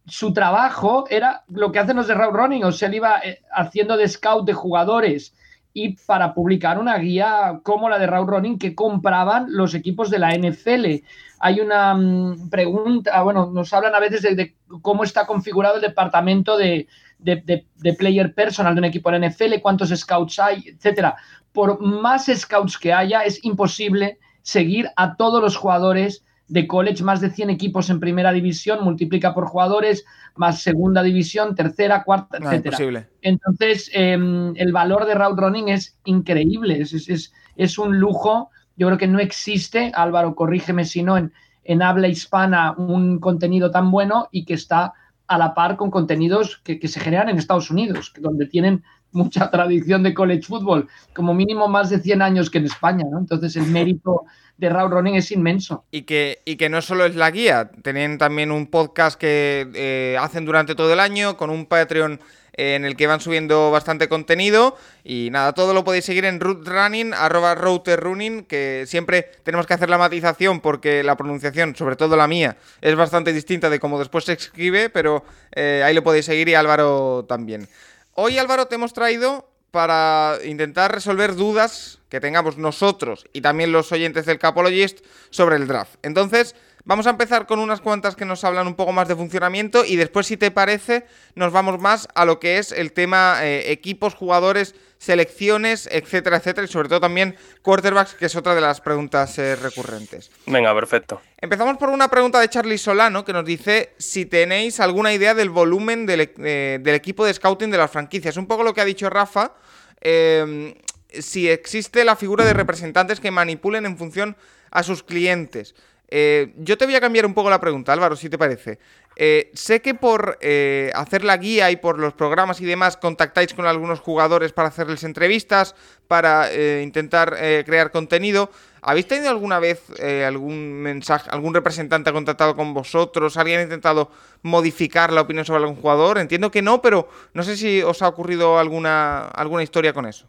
[0.08, 3.40] su trabajo era lo que hacen los de Route Running, o sea, él iba eh,
[3.52, 5.34] haciendo de scout de jugadores
[5.74, 10.18] y para publicar una guía como la de Route Running que compraban los equipos de
[10.18, 11.04] la NFL.
[11.40, 16.56] Hay una um, pregunta, bueno, nos hablan a veces de cómo está configurado el departamento
[16.56, 16.88] de,
[17.18, 21.16] de, de, de, player personal de un equipo de la NFL, cuántos scouts hay, etcétera.
[21.52, 27.20] Por más scouts que haya, es imposible seguir a todos los jugadores de college, más
[27.20, 30.04] de 100 equipos en primera división, multiplica por jugadores,
[30.34, 32.76] más segunda división, tercera, cuarta, No, etcétera.
[32.76, 33.08] imposible.
[33.20, 34.12] Entonces, eh,
[34.54, 38.50] el valor de route running es increíble, es, es, es, un lujo.
[38.76, 41.32] Yo creo que no existe, Álvaro, corrígeme si no, en,
[41.64, 44.94] en habla hispana un contenido tan bueno y que está
[45.28, 49.50] a la par con contenidos que, que se generan en Estados Unidos, donde tienen mucha
[49.50, 53.18] tradición de college football, como mínimo más de 100 años que en España, ¿no?
[53.18, 54.24] Entonces el mérito
[54.56, 55.84] de route running es inmenso.
[55.90, 60.16] Y que, y que no solo es la guía, tienen también un podcast que eh,
[60.20, 62.20] hacen durante todo el año, con un Patreon
[62.58, 64.76] en el que van subiendo bastante contenido.
[65.04, 69.66] Y nada, todo lo podéis seguir en Root Running, arroba Router Running, que siempre tenemos
[69.66, 73.78] que hacer la matización porque la pronunciación, sobre todo la mía, es bastante distinta de
[73.78, 77.68] cómo después se escribe, pero eh, ahí lo podéis seguir y Álvaro también.
[78.14, 83.92] Hoy, Álvaro, te hemos traído para intentar resolver dudas que tengamos nosotros y también los
[83.92, 85.94] oyentes del Capologist sobre el draft.
[86.02, 89.84] Entonces, vamos a empezar con unas cuantas que nos hablan un poco más de funcionamiento
[89.84, 93.70] y después, si te parece, nos vamos más a lo que es el tema eh,
[93.70, 98.80] equipos, jugadores, selecciones, etcétera, etcétera, y sobre todo también quarterbacks, que es otra de las
[98.80, 100.30] preguntas eh, recurrentes.
[100.46, 101.20] Venga, perfecto.
[101.40, 105.50] Empezamos por una pregunta de Charlie Solano que nos dice si tenéis alguna idea del
[105.50, 108.36] volumen del, eh, del equipo de scouting de las franquicias.
[108.36, 109.52] Un poco lo que ha dicho Rafa.
[110.00, 110.74] Eh,
[111.10, 114.36] si existe la figura de representantes que manipulen en función
[114.70, 115.74] a sus clientes.
[116.10, 118.78] Eh, yo te voy a cambiar un poco la pregunta, Álvaro, si te parece.
[119.20, 123.52] Eh, sé que por eh, hacer la guía y por los programas y demás contactáis
[123.52, 125.74] con algunos jugadores para hacerles entrevistas,
[126.06, 128.50] para eh, intentar crear contenido.
[128.80, 129.82] ¿Habéis tenido alguna vez
[130.24, 133.36] algún mensaje, algún representante ha contactado con vosotros?
[133.36, 134.08] ¿Alguien ha intentado
[134.42, 136.18] modificar la opinión sobre algún jugador?
[136.18, 140.28] Entiendo que no, pero no sé si os ha ocurrido alguna, alguna historia con eso.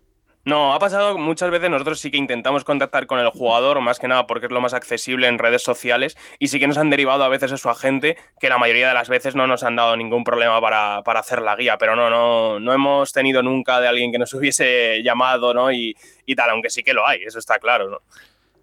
[0.50, 4.08] No, ha pasado muchas veces, nosotros sí que intentamos contactar con el jugador, más que
[4.08, 7.24] nada porque es lo más accesible en redes sociales, y sí que nos han derivado
[7.24, 9.96] a veces a su agente, que la mayoría de las veces no nos han dado
[9.96, 13.88] ningún problema para, para hacer la guía, pero no, no, no hemos tenido nunca de
[13.88, 15.72] alguien que nos hubiese llamado, ¿no?
[15.72, 17.98] Y, y tal, aunque sí que lo hay, eso está claro, ¿no?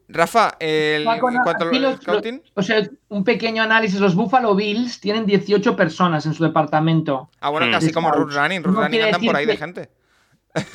[0.09, 2.43] Rafa, el, Paco, en cuanto aquí al los- scouting.
[2.55, 3.99] O sea, un pequeño análisis.
[3.99, 7.29] Los Buffalo Bills tienen 18 personas en su departamento.
[7.41, 7.71] Ah, bueno, Mm.
[7.73, 8.13] casi como.
[8.13, 8.63] Root Running.
[8.63, 9.89] Root No Running andan por ahí de que- gente.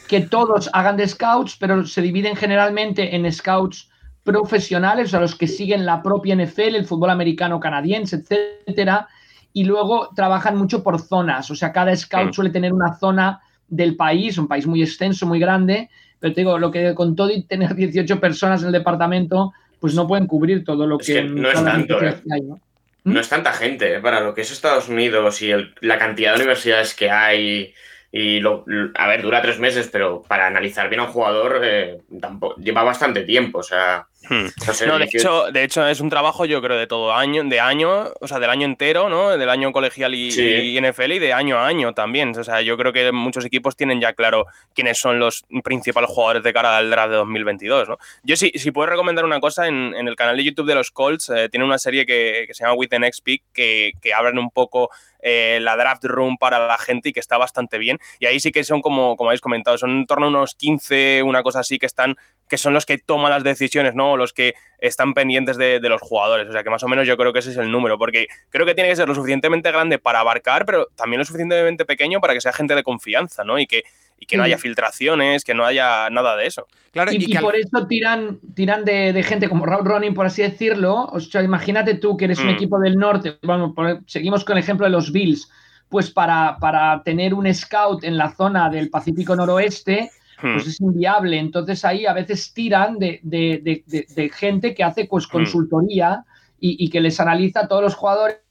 [0.07, 3.89] Que todos hagan de scouts, pero se dividen generalmente en scouts
[4.23, 9.07] profesionales, o sea, los que siguen la propia NFL, el fútbol americano canadiense, etcétera,
[9.53, 12.33] y luego trabajan mucho por zonas, o sea, cada scout Mm.
[12.33, 15.89] suele tener una zona del país, un país muy extenso, muy grande,
[16.19, 19.95] pero te digo, lo que con todo y tener 18 personas en el departamento, pues
[19.95, 22.15] no pueden cubrir todo lo Es que, que no es tanto, ¿eh?
[22.23, 22.59] que hay, ¿no?
[23.03, 23.99] No es tanta gente, ¿eh?
[23.99, 27.73] para lo que es Estados Unidos y el- la cantidad de universidades que hay.
[28.11, 31.99] Y lo, a ver, dura tres meses, pero para analizar bien a un jugador eh,
[32.19, 33.59] tampoco, lleva bastante tiempo.
[33.59, 34.45] O sea, Hmm.
[34.69, 35.17] O sea, No, de 18.
[35.17, 38.37] hecho, de hecho es un trabajo yo creo de todo año, de año, o sea,
[38.37, 39.35] del año entero, ¿no?
[39.35, 40.43] Del año colegial y, Sí.
[40.43, 42.37] y NFL y de año a año también.
[42.37, 44.45] O sea, yo creo que muchos equipos tienen ya claro
[44.75, 47.97] quiénes son los principales jugadores de cara al draft de 2022, ¿no?
[48.21, 50.91] Yo sí, si puedo recomendar una cosa, en, en el canal de YouTube de los
[50.91, 54.13] Colts eh, tiene una serie que, que se llama With the Next Pick que, que
[54.13, 54.91] abren un poco
[55.21, 57.99] eh, la draft room para la gente y que está bastante bien.
[58.19, 61.23] Y ahí sí que son como, como habéis comentado, son en torno a unos 15,
[61.23, 62.15] una cosa así, que están
[62.51, 64.11] que son los que toman las decisiones, ¿no?
[64.11, 66.49] O los que están pendientes de, de los jugadores.
[66.49, 68.65] O sea que más o menos yo creo que ese es el número, porque creo
[68.65, 72.33] que tiene que ser lo suficientemente grande para abarcar, pero también lo suficientemente pequeño para
[72.33, 73.57] que sea gente de confianza, ¿no?
[73.57, 73.83] Y que,
[74.19, 76.67] y que no haya filtraciones, que no haya nada de eso.
[76.91, 80.13] Claro, Y, y y al- por eso tiran, tiran de, de gente como Rob Ronin,
[80.13, 81.05] por así decirlo.
[81.05, 82.49] O sea, imagínate tú que eres un Mm.
[82.49, 83.37] equipo del norte.
[83.43, 85.49] Vamos, por- seguimos con el ejemplo de los Bills.
[85.87, 90.11] Pues para, para tener un scout en la zona del Pacífico Noroeste.
[90.41, 91.37] Pues es inviable.
[91.39, 95.31] Entonces ahí a veces tiran de, de- de- gente que hace pues Mm.
[95.31, 96.25] consultoría
[96.59, 98.41] y, y que les analiza a todos los jugadores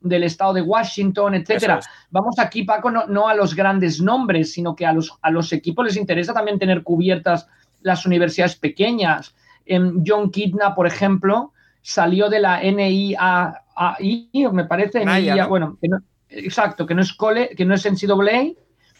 [0.00, 1.78] del estado de Washington, etcétera.
[1.78, 1.86] Es.
[2.10, 5.52] Vamos aquí, Paco, no, no a los grandes nombres, sino que a los, a los
[5.52, 7.46] equipos les interesa también tener cubiertas
[7.82, 9.34] las universidades pequeñas.
[9.64, 15.48] Em, John Kidna, por ejemplo, salió de la NIAI, me parece, Naya, NIA, ¿no?
[15.48, 18.52] bueno, que no- exacto, que no es cole, que no es NCAA,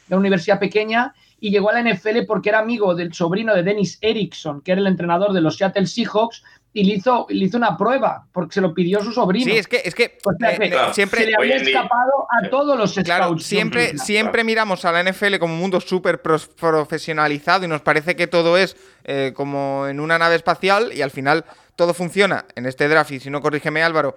[0.09, 3.99] la universidad pequeña, y llegó a la NFL porque era amigo del sobrino de Dennis
[4.01, 7.77] Erickson, que era el entrenador de los Seattle Seahawks, y le hizo, le hizo una
[7.77, 9.47] prueba, porque se lo pidió su sobrino.
[9.47, 11.57] Sí, es que, es que O sea eh, que eh, claro, siempre, se le había
[11.57, 13.45] escapado a todos los Claro, scouts.
[13.45, 18.29] siempre, siempre miramos a la NFL como un mundo súper profesionalizado y nos parece que
[18.29, 21.45] todo es eh, como en una nave espacial y al final
[21.77, 24.17] todo funciona en este draft y si no corrígeme Álvaro,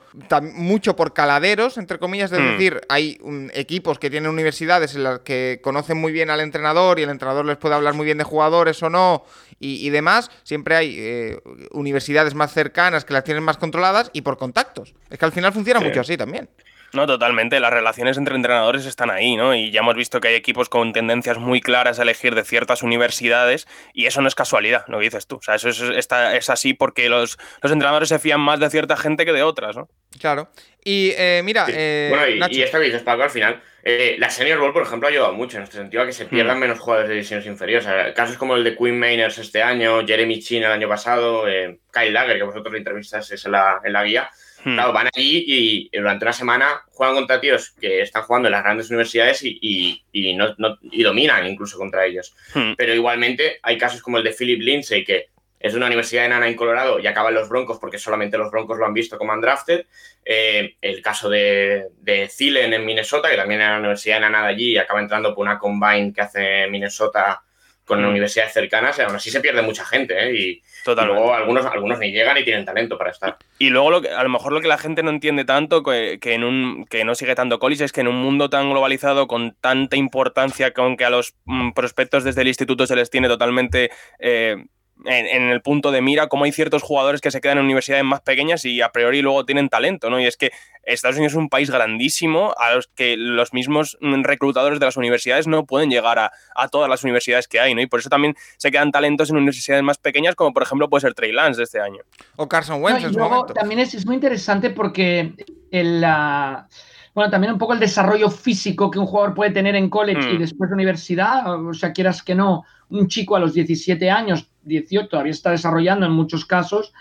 [0.54, 2.52] mucho por caladeros, entre comillas, es Hmm.
[2.52, 7.00] decir, hay um, equipos que tienen universidades en las que conocen muy bien al entrenador
[7.00, 9.24] y el entrenador les puede hablar muy bien de jugadores o no
[9.60, 11.39] y, y demás, siempre hay eh,
[11.72, 14.94] universidades más cercanas que las tienen más controladas y por contactos.
[15.10, 15.86] Es que al final funciona Sí.
[15.88, 16.50] mucho así también.
[16.93, 17.60] No, totalmente.
[17.60, 19.54] Las relaciones entre entrenadores están ahí, ¿no?
[19.54, 22.84] Y ya hemos visto que hay equipos con tendencias muy claras a elegir de ciertas
[22.84, 25.36] universidades y eso no es casualidad, lo que dices tú.
[25.38, 28.69] O sea, eso es, está- es así porque los, los entrenadores se fían más de
[28.69, 29.89] cierta gente que de otras, ¿no?
[30.19, 30.50] Claro.
[30.84, 31.74] Y eh, mira, Sí.
[31.76, 32.54] eh, bueno, y, Nacho.
[32.60, 35.34] y esto que dices, Paco, al final, eh, la Senior Bowl, por ejemplo, ha ayudado
[35.34, 37.86] mucho en este sentido a que se pierdan menos jugadores de divisiones inferiores.
[37.86, 41.48] O sea, casos como el de Quinn Mainers este año, Jeremy Chin el año pasado,
[41.50, 44.30] eh, Kyle Lager, que vosotros le entrevistasteis en la, en la guía.
[44.65, 44.73] Hmm.
[44.73, 48.63] Claro, van allí y durante una semana juegan contra tíos que están jugando en las
[48.63, 52.36] grandes universidades y, y- y no, no- y dominan incluso contra ellos.
[52.56, 52.73] Hmm.
[52.75, 55.28] Pero igualmente hay casos como el de Philip Lindsay, que
[55.60, 58.51] es de una universidad enana en Colorado y acaba en los Broncos porque solamente los
[58.51, 59.86] Broncos lo han visto como undrafted.
[60.23, 64.47] Eh, el caso de, de Thielen en Minnesota, que también era una universidad enana de
[64.49, 67.43] allí y acaba entrando por una combine que hace Minnesota
[67.86, 68.10] con Mm.
[68.10, 68.98] universidades cercanas.
[69.00, 70.34] Y aún así se pierde mucha gente ¿eh?
[70.34, 70.62] y, y
[71.06, 73.38] luego algunos, algunos ni llegan ni tienen talento para estar.
[73.60, 76.17] Y luego lo que, a lo mejor lo que la gente no entiende tanto, que,
[76.19, 79.28] que en un, que no sigue tanto college, es que en un mundo tan globalizado,
[79.28, 83.28] con tanta importancia, con que a los mm, prospectos desde el instituto se les tiene
[83.28, 84.58] totalmente eh,
[85.03, 88.05] en, en el punto de mira, como hay ciertos jugadores que se quedan en universidades
[88.05, 90.19] más pequeñas y a priori luego tienen talento, ¿no?
[90.21, 90.51] Y es que
[90.84, 95.47] Estados Unidos es un país grandísimo a los que los mismos reclutadores de las universidades
[95.47, 97.81] no pueden llegar a, a todas las universidades que hay, ¿no?
[97.81, 101.01] Y por eso también se quedan talentos en universidades más pequeñas, como por ejemplo puede
[101.01, 102.01] ser Trey Lance de este año.
[102.36, 103.53] O Carson No, Wentz y en su luego momento.
[103.53, 105.34] también es, es muy interesante porque
[105.71, 106.67] el, ah,
[107.15, 110.36] bueno, también un poco el desarrollo físico que un jugador puede tener en college Mm.
[110.36, 114.49] y después de universidad, o sea, quieras que no, un chico a los 17 años,
[114.63, 116.93] 18, todavía está desarrollando en muchos casos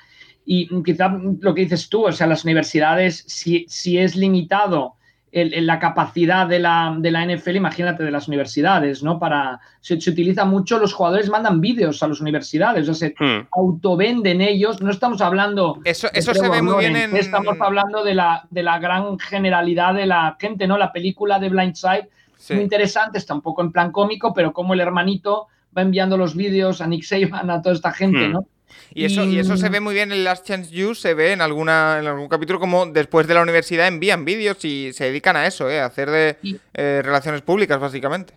[0.47, 1.09] y quizá
[1.41, 4.95] lo que dices tú, o sea, las universidades, si, si es limitado
[5.35, 9.19] el- el- la capacidad de la, de la NFL, imagínate de las universidades, ¿no?
[9.19, 13.15] Para, se, se utiliza mucho, los jugadores mandan vídeos a las universidades, o sea, se
[13.19, 13.47] Hmm.
[13.51, 17.17] autovenden ellos, no estamos hablando Eso, eso se ve muy bien en.
[17.17, 20.79] Estamos hablando de la, de la gran generalidad de la gente, ¿no?
[20.79, 22.55] La película de Blindside, Sí.
[22.55, 26.37] muy interesante, está un poco en plan cómico, pero como el hermanito va enviando los
[26.37, 28.33] vídeos a Nick Saban, a toda esta gente, Hmm.
[28.33, 28.47] ¿no?
[28.93, 29.73] Y eso, y eso se Mm.
[29.73, 32.87] ve muy bien en Last Chance You, se ve en alguna en algún capítulo como
[32.87, 35.81] después de la universidad envían vídeos y se dedican a eso, ¿eh?
[35.81, 38.35] a hacer de Y- eh, relaciones públicas, básicamente.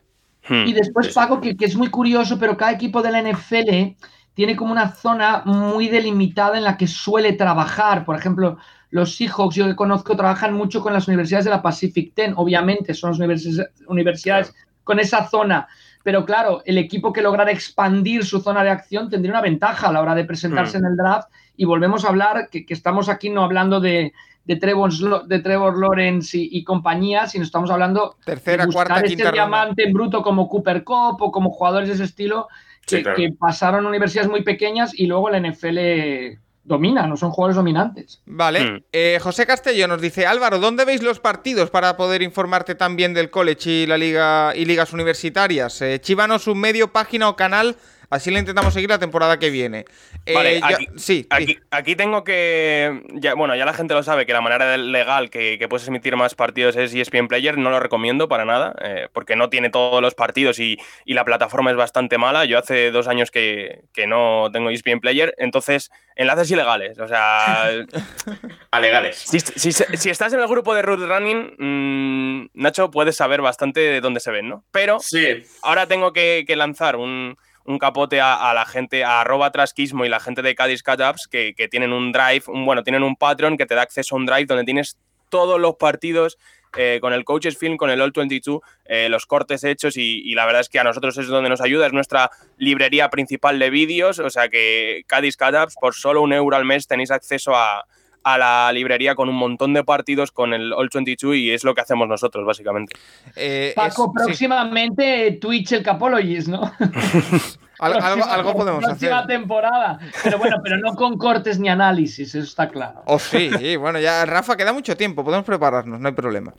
[0.50, 0.66] Hmm.
[0.66, 1.14] Y después.
[1.14, 3.96] Paco, que, que es muy curioso, pero cada equipo de la NFL
[4.34, 8.06] tiene como una zona muy delimitada en la que suele trabajar.
[8.06, 8.58] Por ejemplo,
[8.92, 12.94] los Seahawks, yo que conozco, trabajan mucho con las universidades de la Pacific Ten, obviamente,
[12.94, 15.68] son las universi- universidades con esa zona.
[16.08, 19.92] Pero claro, el equipo que lograra expandir su zona de acción tendría una ventaja a
[19.92, 20.86] la hora de presentarse Mm.
[20.86, 21.28] en el draft.
[21.58, 24.14] Y volvemos a hablar, que, que estamos aquí no hablando de,
[24.46, 24.94] de, Trevor,
[25.28, 29.34] de Trevor Lawrence y, y compañía, sino estamos hablando Tercera, de buscar cuarta, quinta ronda.
[29.34, 32.48] diamante en bruto como Cooper Cup o como jugadores de ese estilo
[32.86, 33.18] Sí, que, claro.
[33.18, 38.22] que pasaron a universidades muy pequeñas y luego la NFL domina, no son jugadores dominantes.
[38.26, 38.60] Vale.
[38.60, 38.84] Hmm.
[38.92, 43.30] Eh, José Castello nos dice, Álvaro, ¿dónde veis los partidos para poder informarte también del
[43.30, 45.82] college y la liga y ligas universitarias?
[45.82, 47.78] Eh, chívanos un medio, página o canal,
[48.10, 49.86] así le intentamos seguir la temporada que viene.
[50.26, 51.58] Eh, Vale, aquí- sí, Aquí, sí.
[51.72, 53.02] aquí tengo que.
[53.14, 56.16] Ya, bueno, ya la gente lo sabe que la manera legal que, que puedes emitir
[56.18, 57.58] más partidos es ESPN Player.
[57.58, 61.24] No lo recomiendo para nada, eh, porque no tiene todos los partidos y, y la
[61.26, 62.46] plataforma es bastante mala.
[62.46, 67.00] Yo hace dos años que, que no tengo ESPN Player, entonces enlaces ilegales.
[67.00, 67.70] O sea,
[68.72, 69.18] Alegales.
[69.18, 73.80] si, si- si estás en el grupo de Root Running, mm, Nacho, puedes saber bastante
[73.80, 74.64] de dónde se ven, ¿no?
[74.72, 75.44] Pero Sí.
[75.62, 77.38] ahora tengo que, que lanzar un,
[77.68, 81.54] un capote a, la gente, a arroba trasquismo y la gente de Cádiz Catapps que,
[81.54, 84.26] que tienen un drive, un, bueno, tienen un Patreon que te da acceso a un
[84.26, 84.98] drive donde tienes
[85.30, 86.38] todos los partidos
[86.78, 90.46] eh, con el Coaches Film, con el All 22, eh, los cortes hechos y, la
[90.46, 94.20] verdad es que a nosotros es donde nos ayuda, es nuestra librería principal de vídeos,
[94.20, 97.86] o sea que Cádiz Catapps por solo un euro al mes tenéis acceso a,
[98.34, 101.74] a la librería con un montón de partidos con el All 22 y es lo
[101.76, 102.94] que hacemos nosotros básicamente.
[103.36, 106.72] Eh, Paco, es- sí, próximamente Twitch el Capologist, ¿no?
[107.80, 109.28] al- algo, algo podemos próxima hacer.
[109.28, 110.00] temporada.
[110.24, 113.04] Pero bueno, pero no con cortes ni análisis, eso está claro.
[113.06, 116.54] Oh, sí, sí, bueno, ya Rafa, queda mucho tiempo, podemos prepararnos, no hay problema.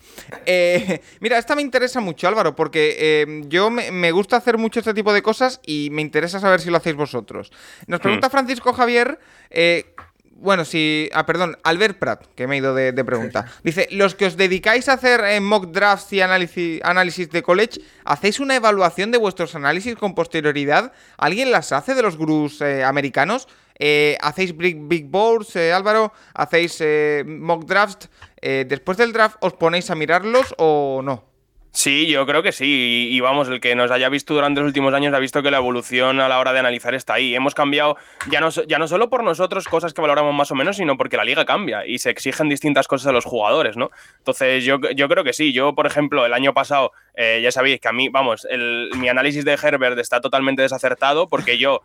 [0.46, 4.78] Eh, mira, esta me interesa mucho, Álvaro, porque eh, yo me, me gusta hacer mucho
[4.80, 7.50] este tipo de cosas y me interesa saber si lo hacéis vosotros.
[7.86, 9.18] Nos pregunta Francisco Javier,
[9.50, 9.94] eh,
[10.40, 11.10] bueno, si...
[11.12, 13.46] Ah, perdón, Albert Prat, que me he ido de, de pregunta.
[13.64, 17.80] Dice, los que os dedicáis a hacer eh, mock drafts y análisis, análisis de college,
[18.04, 20.92] ¿hacéis una evaluación de vuestros análisis con posterioridad?
[21.16, 23.48] ¿Alguien las hace de los gurús eh, americanos?
[23.80, 26.12] Eh, ¿Hacéis big, big boards, eh, Álvaro?
[26.34, 28.08] ¿Hacéis eh, mock drafts?
[28.40, 31.27] ¿Después del draft os ponéis a mirarlos o no?
[31.80, 33.06] Sí, yo creo que sí.
[33.12, 35.58] Y, vamos, el que nos haya visto durante los últimos años ha visto que la
[35.58, 37.36] evolución a la hora de analizar está ahí.
[37.36, 37.96] Hemos cambiado
[38.32, 41.16] ya no, ya no solo por nosotros cosas que valoramos más o menos, sino porque
[41.16, 43.92] la liga cambia y se exigen distintas cosas a los jugadores, ¿no?
[44.18, 45.52] Entonces, yo, yo creo que sí.
[45.52, 49.08] Yo, por ejemplo, el año pasado, eh, ya sabéis que a mí, vamos, el- mi
[49.08, 51.82] análisis de Herbert está totalmente desacertado porque yo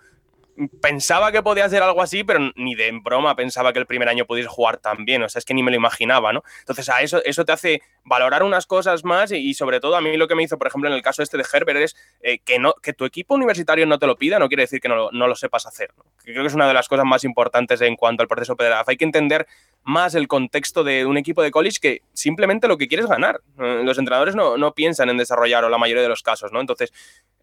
[0.81, 4.25] pensaba que podía ser algo así, pero ni de broma pensaba que el primer año
[4.25, 5.23] pudiese jugar tan bien.
[5.23, 6.43] O sea, es que ni me lo imaginaba, ¿no?
[6.59, 10.17] Entonces, a eso, eso te hace valorar unas cosas más y, sobre todo a mí
[10.17, 12.59] lo que me hizo, por ejemplo, en el caso este de Herbert es eh, que,
[12.59, 15.27] no, que tu equipo universitario no te lo pida, no quiere decir que no no
[15.27, 15.91] lo sepas hacer.
[16.23, 18.89] creo que es una de las cosas más importantes en cuanto al proceso draft.
[18.89, 19.47] Hay que entender
[19.83, 23.41] más el contexto de un equipo de college que simplemente lo que quiere es ganar.
[23.59, 26.61] Eh, Los entrenadores no, no piensan en desarrollar o la mayoría de los casos, ¿no?
[26.61, 26.91] Entonces,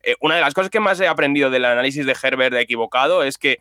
[0.02, 3.22] eh, una de las cosas que más he aprendido del análisis de Herbert de equivocado
[3.22, 3.58] es que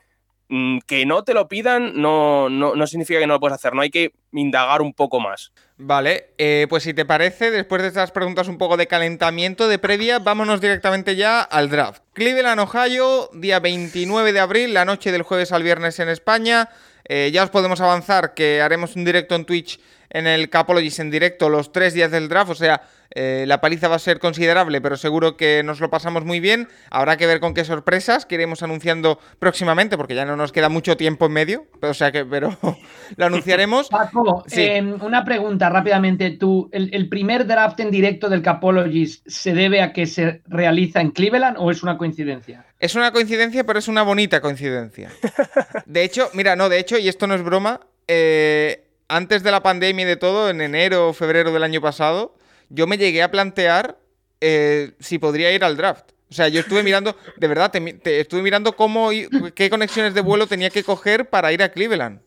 [0.87, 3.81] que no te lo pidan no, no, no significa que no lo puedes hacer, no
[3.81, 5.51] hay que indagar un poco más.
[5.77, 9.77] Vale, eh, pues si te parece, después de estas preguntas un poco de calentamiento, de
[9.77, 12.01] previa, vámonos directamente ya al draft.
[12.13, 16.69] Cleveland, Ohio, día 29 de abril, la noche del jueves al viernes en España.
[17.05, 21.11] Eh, ya os podemos avanzar que haremos un directo en Twitch en el Capologist en
[21.11, 22.81] directo los tres días del draft, o sea,
[23.15, 26.67] eh, la paliza va a ser considerable, pero seguro que nos lo pasamos muy bien.
[26.91, 30.69] Habrá que ver con qué sorpresas que iremos anunciando próximamente, porque ya no nos queda
[30.69, 32.57] mucho tiempo en medio, o sea que, pero
[33.17, 33.89] lo anunciaremos.
[33.89, 34.61] Paco, Sí.
[34.61, 36.31] eh, una pregunta rápidamente.
[36.31, 41.01] ¿Tú, el, el primer draft en directo del Capologist se debe a que se realiza
[41.01, 42.65] en Cleveland o es una coincidencia?
[42.79, 45.11] Es una coincidencia, pero es una bonita coincidencia.
[45.85, 49.61] De hecho, mira, no, de hecho, y esto no es broma, eh, antes de la
[49.63, 52.35] pandemia y de todo, en enero o febrero del año pasado,
[52.69, 53.97] yo me llegué a plantear
[54.41, 56.11] eh, si podría ir al draft.
[56.31, 59.69] O sea, yo estuve mirando, de verdad, te, mi- te- estuve mirando cómo, i- qué
[59.69, 62.21] conexiones de vuelo tenía que coger para ir a Cleveland.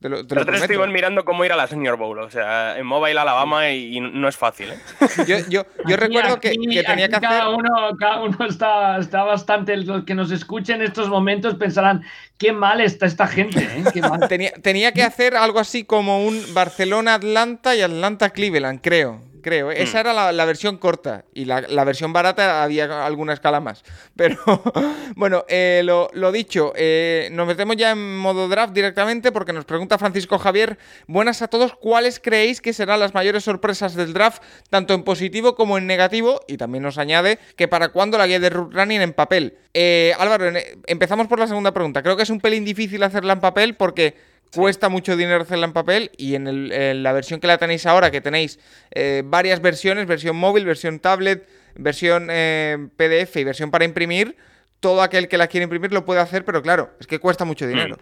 [0.00, 0.64] Te lo, te lo Nosotros prometo.
[0.64, 4.00] estuvimos mirando cómo ir a la Senior Bowl, o sea, en Mobile, Alabama, y, y
[4.00, 4.68] no es fácil.
[4.70, 4.78] ¿eh?
[5.26, 7.28] Yo, yo, yo Aquí- recuerdo que, aquí- que tenía que hacer...
[7.28, 9.76] cada Uno, cada uno está, está bastante.
[9.76, 12.04] Los que nos escuchen en estos momentos pensarán:
[12.38, 13.82] qué mal está esta gente, ¿eh?
[13.92, 14.20] Qué mal.
[14.28, 19.20] Tenía, tenía que hacer algo así como un Barcelona-Atlanta y Atlanta-Cleveland, creo.
[19.42, 19.70] Creo.
[19.70, 21.24] Esa era la, la versión corta.
[21.34, 23.84] Y la, la versión barata había alguna escala más.
[24.16, 24.36] Pero
[25.16, 29.64] bueno, eh, lo, lo dicho, eh, nos metemos ya en modo draft directamente porque nos
[29.64, 30.78] pregunta Francisco Javier.
[31.06, 31.74] Buenas a todos.
[31.74, 36.40] ¿Cuáles creéis que serán las mayores sorpresas del draft, tanto en positivo como en negativo?
[36.46, 39.58] Y también nos añade que para cuándo la guía de root running en papel.
[39.74, 40.50] Eh, Álvaro,
[40.86, 42.02] empezamos por la segunda pregunta.
[42.02, 44.16] Creo que es un pelín difícil hacerla en papel porque
[44.54, 47.84] Cuesta mucho dinero hacerla en papel y en, el- en la versión que la tenéis
[47.86, 48.58] ahora, que tenéis
[48.90, 54.36] eh, varias versiones, versión móvil, versión tablet, versión eh, PDF y versión para imprimir,
[54.80, 57.66] todo aquel que la quiere imprimir lo puede hacer, pero claro, es que cuesta mucho
[57.66, 57.98] dinero.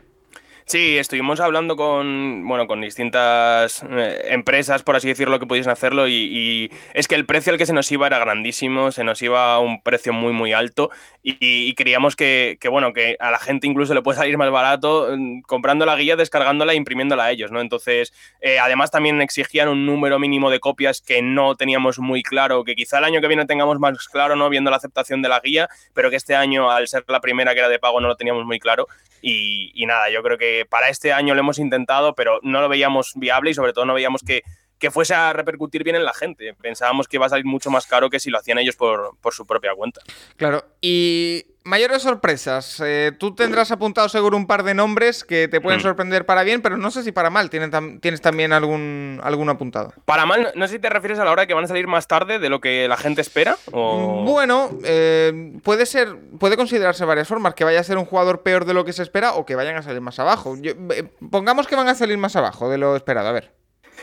[0.69, 6.09] Sí, estuvimos hablando con, bueno, con distintas eh, empresas, por así decirlo, que pudiesen hacerlo
[6.09, 9.55] y, es que el precio al que se nos iba era grandísimo, se nos iba
[9.55, 10.91] a un precio muy, muy alto
[11.23, 14.51] y, y creíamos que, que, bueno, que a la gente incluso le puede salir más
[14.51, 17.61] barato mm, comprando la guía, descargándola e imprimiéndola a ellos, ¿no?
[17.61, 22.65] Entonces, eh, además también exigían un número mínimo de copias que no teníamos muy claro,
[22.65, 24.51] que quizá el año que viene tengamos más claro, ¿no?
[24.51, 27.61] Viendo la aceptación de la guía, pero que este año, al ser la primera que
[27.61, 28.89] era de pago, no lo teníamos muy claro
[29.23, 32.69] y, y nada, yo creo que para este año lo hemos intentado, pero no lo
[32.69, 34.43] veíamos viable y sobre todo no veíamos que,
[34.79, 36.55] que fuese a repercutir bien en la gente.
[36.55, 39.35] Pensábamos que iba a salir mucho más caro que si lo hacían ellos por, por
[39.35, 40.01] su propia cuenta.
[40.37, 42.81] Claro, y mayores sorpresas.
[42.85, 45.83] Eh, tú tendrás apuntado seguro un par de nombres que te pueden mm.
[45.83, 47.51] sorprender para bien, pero no sé si para mal.
[47.51, 49.93] ¿Tienes, tam tienes también algún, algún apuntado?
[50.05, 51.87] Para mal, no sé si te refieres a la hora de que van a salir
[51.87, 53.57] más tarde de lo que la gente espera.
[53.73, 54.23] O...
[54.25, 57.55] Bueno, eh, puede ser, puede considerarse varias formas.
[57.55, 59.77] Que vaya a ser un jugador peor de lo que se espera o que vayan
[59.77, 60.57] a salir más abajo.
[60.61, 63.29] Yo, eh, pongamos que van a salir más abajo de lo esperado.
[63.29, 63.56] A ver.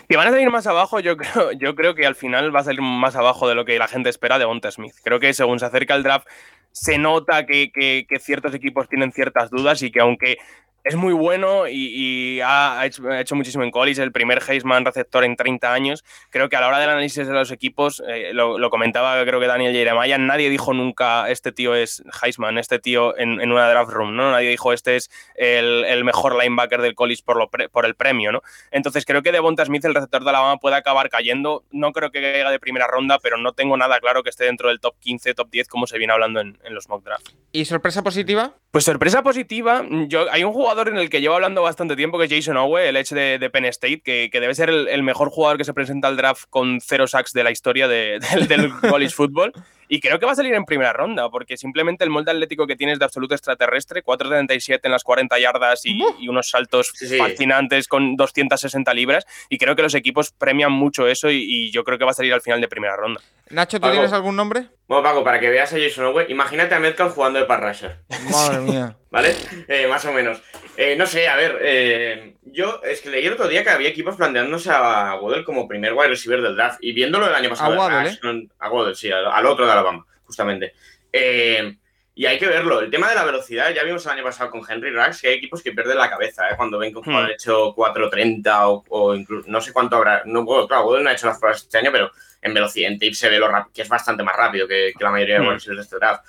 [0.10, 2.64] Que van a salir más abajo, yo creo, yo creo que al final va a
[2.64, 4.94] salir más abajo de lo que la gente espera de Bonta Smith.
[5.04, 6.28] Creo que según se acerca el draft,
[6.72, 10.38] se nota que, que, que, ciertos equipos tienen ciertas dudas y que aunque
[10.84, 14.42] es muy bueno y, y ha, ha, hecho, ha, hecho, muchísimo en college, el primer
[14.48, 16.04] Heisman receptor en 30 años.
[16.30, 19.40] Creo que a la hora del análisis de los equipos, eh, lo, lo, comentaba creo
[19.40, 23.70] que Daniel Jeremiah, nadie dijo nunca este tío es Heisman, este tío en, en, una
[23.70, 24.32] draft room, ¿no?
[24.32, 27.96] Nadie dijo este es el, el mejor linebacker del college por, lo pre, por el
[27.96, 28.42] premio, ¿no?
[28.72, 31.64] Entonces creo que Devonta Smith, el receptor de Alabama, puede acabar cayendo.
[31.72, 34.68] No creo que caiga de primera ronda, pero no tengo nada claro que esté dentro
[34.68, 37.36] del top 15, top 10, como se viene hablando en, en los mock drafts.
[37.52, 38.56] ¿Y sorpresa positiva?
[38.72, 42.26] Pues sorpresa positiva, yo, hay un jugador en el que llevo hablando bastante tiempo, que
[42.26, 45.04] es Jason Owe, el edge de, de Penn State, que, que debe ser el, el,
[45.04, 48.48] mejor jugador que se presenta al draft con cero sacks de la historia de, de,
[48.48, 49.54] del college football.
[49.88, 52.76] Y creo que va a salir en primera ronda, porque simplemente el molde atlético que
[52.76, 57.18] tienes de absoluto extraterrestre, 4.37 en las 40 yardas y, y unos saltos sí, sí.
[57.18, 59.26] fascinantes con 260 libras.
[59.50, 62.16] Y creo que los equipos premian mucho eso y, y, yo creo que va a
[62.16, 63.22] salir al final de primera ronda.
[63.50, 63.94] Nacho, ¿tú Paco.
[63.94, 64.68] tienes algún nombre?
[64.88, 68.00] Bueno, Paco, para que veas a Jason Owe, imagínate a Metcalf jugando de Parrasher.
[68.32, 68.98] Madre mía.
[69.14, 69.36] ¿Vale?
[69.68, 70.42] Eh, más o menos.
[70.76, 73.90] Eh, no sé, a ver, eh, yo es que leí el otro día que había
[73.90, 77.76] equipos planteándose a Waddle como primer wide receiver del draft y viéndolo el año pasado.
[77.76, 78.48] A Waddle, ¿eh?
[78.58, 80.74] A sí, al, al, otro de Alabama, justamente.
[81.12, 81.78] Eh,
[82.16, 82.80] y hay que verlo.
[82.80, 85.36] El tema de la velocidad, ya vimos el año pasado con Henry Racks que hay
[85.36, 86.54] equipos que pierden la cabeza ¿eh?
[86.58, 87.32] cuando ven que un jugador hmm.
[87.32, 90.24] ha hecho 4.30 o, o incluso no sé cuánto habrá.
[90.26, 92.12] No, claro, Waddle no ha hecho las pruebas este año, pero
[92.42, 95.12] en velocidad, en tape se ve lo que es bastante más rápido que, que la
[95.12, 95.76] mayoría de wide hmm.
[95.76, 96.26] de este draft.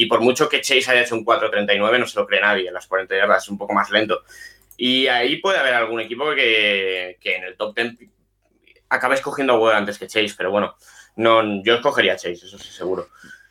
[0.00, 2.68] Y por mucho que Chase haya hecho un 4.39, no se lo cree nadie.
[2.68, 4.22] En las 40 yardas es un poco más lento.
[4.76, 7.94] Y ahí puede haber algún equipo que, que en el top 10
[8.90, 10.76] acabe escogiendo a Waddle antes que Chase, pero bueno,
[11.16, 13.08] no, yo escogería a Chase, eso sí, seguro.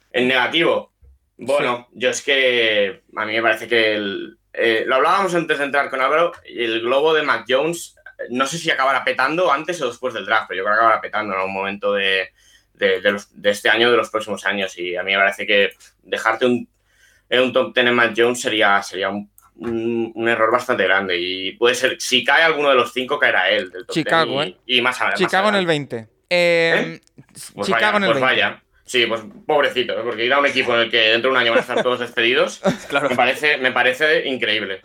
[0.09, 0.93] En negativo,
[1.35, 1.99] bueno, sí.
[1.99, 5.89] yo es que a mí me parece que el, eh, lo hablábamos antes de entrar
[5.89, 7.97] con Álvaro, el globo de Mac Jones,
[8.29, 11.01] no sé si acabará petando antes o después del draft, pero yo creo que acabará
[11.01, 12.29] petando en algún momento de,
[12.77, 14.77] de, de, los, de este año de los próximos años.
[14.77, 15.71] Y a mí me parece que
[16.03, 16.67] dejarte un,
[17.29, 21.17] en un top 10 en Mac Jones sería, sería un, un, un, error bastante grande.
[21.19, 23.71] Y puede ser, si cae alguno de los cinco, caerá él.
[23.71, 24.77] Del top Chicago, 10 y, ¿eh?
[24.77, 25.23] Y más adelante.
[25.23, 25.97] Chicago más en el 20.
[25.97, 27.01] Eh, ¿Eh?
[27.53, 28.21] Pues Chicago vaya, en el pues 20.
[28.21, 28.63] vaya.
[28.85, 30.01] Sí, pues pobrecito, ¿eh?
[30.01, 31.83] porque ir a un equipo en el que dentro de un año van a estar
[31.83, 33.09] todos despedidos, claro.
[33.09, 34.79] me, parece, me parece increíble.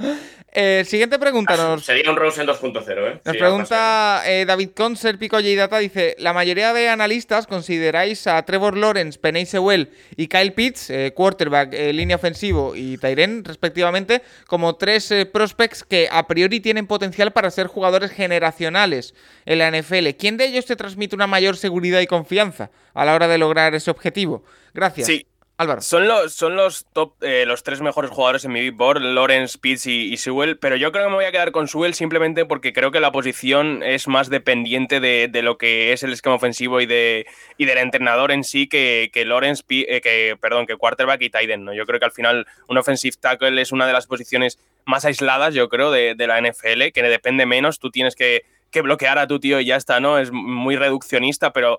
[0.54, 1.54] Eh, siguiente pregunta.
[1.54, 1.84] Ah, nos...
[1.84, 3.20] Sería un Rose en 2.0, ¿eh?
[3.24, 8.42] Nos sí, pregunta eh, David Concert, Pico Data, dice, la mayoría de analistas consideráis a
[8.44, 14.20] Trevor Lawrence, Penny Sewell y Kyle Pitts, eh, quarterback, eh, línea ofensivo y Tyren, respectivamente,
[14.46, 19.14] como tres eh, prospects que a priori tienen potencial para ser jugadores generacionales
[19.46, 20.10] en la NFL.
[20.18, 23.74] ¿Quién de ellos te transmite una mayor seguridad y confianza a la hora de lograr
[23.74, 24.44] ese objetivo?
[24.74, 25.06] Gracias.
[25.06, 25.26] Sí.
[25.58, 25.80] Álvaro.
[25.80, 29.86] Son los, son los top, eh, los tres mejores jugadores en mi board, Lawrence, Pitts
[29.86, 32.90] y, Sewell, pero yo creo que me voy a quedar con Sewell simplemente porque creo
[32.90, 36.86] que la posición es más dependiente de, de lo que es el esquema ofensivo y,
[36.86, 37.26] de,
[37.58, 41.64] y del entrenador en sí que, que Lawrence, eh, que, perdón, que quarterback y end,
[41.64, 41.74] ¿no?
[41.74, 45.54] Yo creo que al final un offensive tackle es una de las posiciones más aisladas,
[45.54, 48.42] yo creo, de, de la NFL, que depende menos, tú tienes que,
[48.72, 50.18] que bloquear a tu tío y ya está, ¿no?
[50.18, 51.78] Es muy reduccionista, pero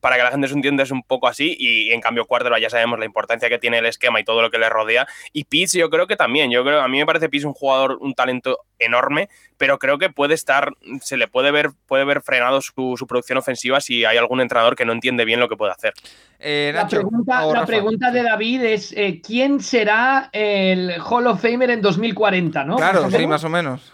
[0.00, 2.70] para que la gente se entienda es un poco así y en cambio Quarterback ya
[2.70, 5.72] sabemos la importancia que tiene el esquema y todo lo que le rodea y Pitts
[5.72, 8.58] yo creo que también, yo creo, a mí me parece Pitts un jugador, un talento
[8.78, 13.06] enorme, pero creo que puede estar, se le puede ver, puede ver frenado su, su
[13.06, 15.94] producción ofensiva si hay algún entrenador que no entiende bien lo que puede hacer.
[16.38, 21.40] Eh, Nacho, la pregunta, la pregunta de David es eh, ¿quién será el Hall of
[21.40, 22.64] Famer en 2040?
[22.64, 22.76] ¿no?
[22.76, 23.92] Claro, sí, más o menos.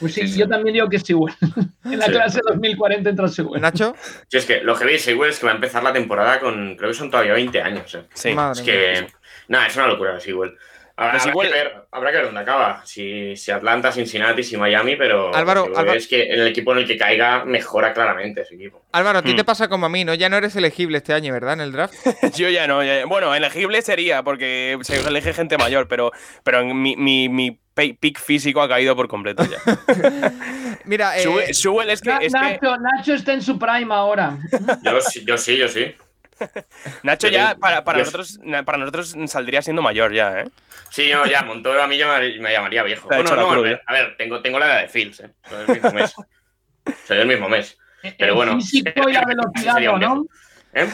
[0.00, 1.34] Pues sí, sí, yo también digo que es igual.
[1.84, 2.12] en la sí.
[2.12, 3.60] clase 2040 entra Sewell.
[3.60, 3.94] ¿Nacho?
[4.28, 6.76] Sí, es que lo que veis Sewell es que va a empezar la temporada con,
[6.76, 7.94] creo que son todavía 20 años.
[7.94, 8.04] ¿eh?
[8.14, 8.32] Sí.
[8.32, 9.06] Madre es que,
[9.48, 10.56] nada, es una locura Sewell.
[11.02, 12.82] Habrá, Pues habrá que ver, habrá que ver dónde acaba.
[12.86, 16.72] Si, si Atlanta, Cincinnati, si Miami, pero Álvaro, que Álvaro- es que en el equipo
[16.72, 18.82] en el que caiga mejora claramente ese equipo.
[18.92, 19.36] Álvaro, a ti Hmm.
[19.36, 20.14] te pasa como a mí, ¿no?
[20.14, 21.54] Ya no eres elegible este año, ¿verdad?
[21.54, 21.94] En el draft.
[22.36, 22.82] Yo ya no.
[22.84, 26.12] ya- bueno, elegible sería porque se elige gente mayor, pero,
[26.44, 29.58] pero en mi, mi, pick físico ha caído por completo ya.
[30.84, 34.38] Mira, eh, es que, es que Nacho, está en su prime ahora.
[34.82, 35.00] Yo
[35.38, 35.94] sí, yo sí.
[37.02, 40.48] Nacho ya para, nosotros para nosotros saldría siendo mayor ya, ¿eh?
[40.90, 43.08] Sí, no, ya, Montoro a mí ya me, me llamaría viejo.
[43.08, 43.82] Bueno, no, a cruz, ver, ¿eh?
[43.86, 45.30] a ver, tengo, tengo la edad de Fields, ¿eh?
[45.48, 46.14] Soy del mismo mes.
[47.06, 47.78] Soy del mismo mes.
[48.18, 48.56] Pero el bueno.
[48.56, 50.26] físico y la velocidad, Sería un ¿no?
[50.74, 50.88] ¿Eh?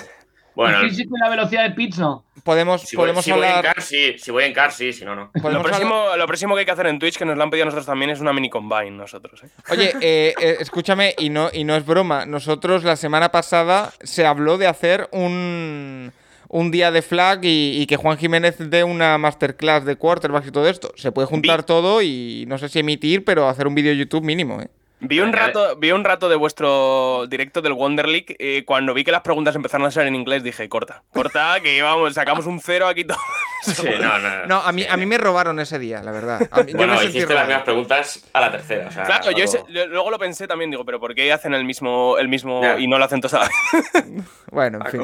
[0.64, 2.24] Bueno, físico y la velocidad de ¿no?
[2.44, 3.74] podemos, si, voy, podemos si voy en hablar.
[3.74, 4.14] car, sí.
[4.18, 5.30] Si voy en car, sí, si no, no.
[5.34, 7.50] Lo hablar- próximo, lo próximo que hay que hacer en Twitch, que nos lo han
[7.50, 9.42] pedido a nosotros también, es una mini combine nosotros.
[9.44, 9.48] ¿eh?
[9.70, 12.26] Oye, eh, eh, escúchame, y no, y no es broma.
[12.26, 16.12] Nosotros la semana pasada se habló de hacer un,
[16.48, 20.52] un día de flag y, y que Juan Jiménez dé una masterclass de quarterbacks y
[20.52, 20.92] todo esto.
[20.96, 24.24] Se puede juntar Vi- todo y no sé si emitir, pero hacer un vídeo YouTube
[24.24, 24.68] mínimo, ¿eh?
[25.00, 28.34] Vi un rato, vi un rato de vuestro directo del Wonder League.
[28.38, 31.80] eh, cuando vi que las preguntas empezaron a ser en inglés, dije, corta, corta, que
[31.82, 33.18] vamos, sacamos un cero aquí todo.
[33.62, 34.46] Sí, no, no.
[34.46, 36.48] No, a mí, a mí me robaron ese día, la verdad.
[36.50, 38.88] A mí- yo Bueno, me hiciste las mismas preguntas a la tercera.
[38.88, 41.54] O sea, Claro, yo ese- yo luego lo pensé también, digo, pero ¿por qué hacen
[41.54, 44.24] el mismo, el mismo y no lo hacen todos a la vez?
[44.50, 45.02] Bueno, en fin.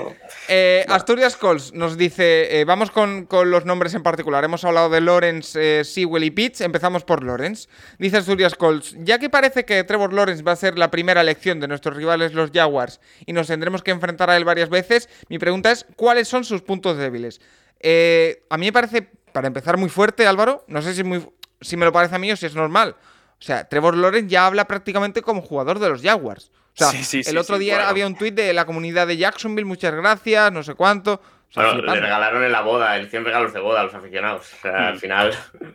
[0.49, 4.43] Eh, Asturias Calls nos dice, eh, vamos con, con los nombres en particular.
[4.43, 6.63] Hemos hablado de Lawrence, eh, Sewell y Pitts.
[6.63, 7.69] Empezamos por Lawrence.
[7.99, 11.61] Dice Asturias Calls, ya que parece que Trevor Lawrence va a ser la primera elección
[11.61, 15.39] de nuestros rivales los Jaguars y nos tendremos que enfrentar a él varias veces, mi
[15.39, 17.41] pregunta es, ¿cuáles son sus puntos débiles?
[17.81, 20.65] Eh, a mí me parece, para empezar, muy fuerte, Álvaro.
[20.69, 21.27] No sé si, muy,
[21.61, 22.97] si me lo parece a mí o si es normal.
[23.39, 26.51] O sea, Trevor Lawrence ya habla prácticamente como jugador de los Jaguars.
[26.51, 29.17] O sea, Sí, sí, sí, el otro día había un tuit de la comunidad de
[29.17, 31.15] Jacksonville, muchas gracias, no sé cuánto.
[31.15, 33.95] O sea, Bueno, le regalaron en la boda, el 100 regalos de boda a los
[33.95, 34.47] aficionados.
[34.59, 35.33] O sea, al final.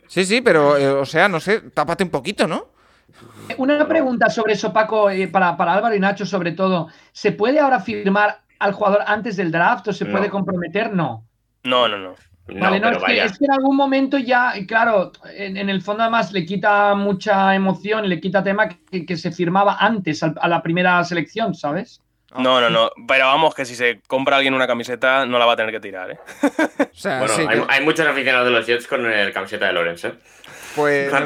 [0.08, 2.72] Sí, sí, pero, eh, o sea, no sé, tápate un poquito, ¿no?
[3.58, 6.88] Una pregunta sobre eso, Paco, eh, para, para Álvaro y Nacho sobre todo.
[7.12, 10.12] ¿Se puede ahora firmar al jugador antes del draft o se No.
[10.12, 10.92] puede comprometer?
[10.92, 11.24] No.
[11.64, 12.14] No, no, no.
[12.48, 13.24] No, vale, no, es que, vaya.
[13.26, 17.54] es que en algún momento ya, claro, en, en el fondo además le quita mucha
[17.54, 22.00] emoción, le quita tema que, que se firmaba antes al- a la primera selección, ¿sabes?
[22.36, 22.90] No, no, no.
[23.06, 25.80] Pero vamos, que si se compra alguien una camiseta, no la va a tener que
[25.80, 26.18] tirar, ¿eh?
[26.92, 29.66] O sea, Bueno, sí, hay, que- hay muchos aficionados de los Jets con el camiseta
[29.66, 30.14] de Lorenz, ¿eh?
[30.74, 31.18] Pues me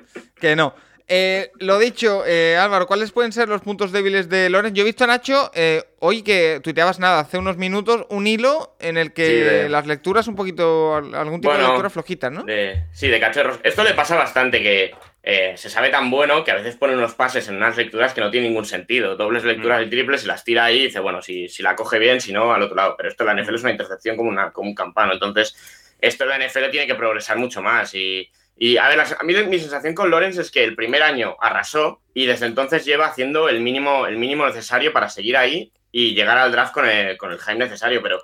[0.40, 0.74] que- no.
[1.10, 4.74] Eh, lo dicho, eh, Álvaro, ¿cuáles pueden ser los puntos débiles de Lorenz?
[4.74, 8.76] Yo he visto a Nacho eh, hoy que tuiteabas nada, hace unos minutos, un hilo
[8.78, 12.42] en el que Sí, de- las lecturas un poquito, algún tipo de lectura flojitas, ¿no?
[12.42, 13.58] De, sí, de cachorros.
[13.62, 17.14] Esto le pasa bastante que eh, se sabe tan bueno que a veces pone unos
[17.14, 19.16] pases en unas lecturas que no tienen ningún sentido.
[19.16, 21.98] Dobles lecturas y triples, se las tira ahí y dice, bueno, si, si la coge
[21.98, 22.94] bien, si no, al otro lado.
[22.98, 25.14] Pero esto la NFL es una intercepción como, una, como un campano.
[25.14, 25.56] Entonces,
[26.00, 27.94] esto en la NFL tiene que progresar mucho más.
[27.94, 31.36] Y, y, a ver, a mí mi sensación con Lorenz es que el primer año
[31.40, 36.14] arrasó y desde entonces lleva haciendo el mínimo, el mínimo necesario para seguir ahí y
[36.14, 38.02] llegar al draft con el, con el hype necesario.
[38.02, 38.20] Pero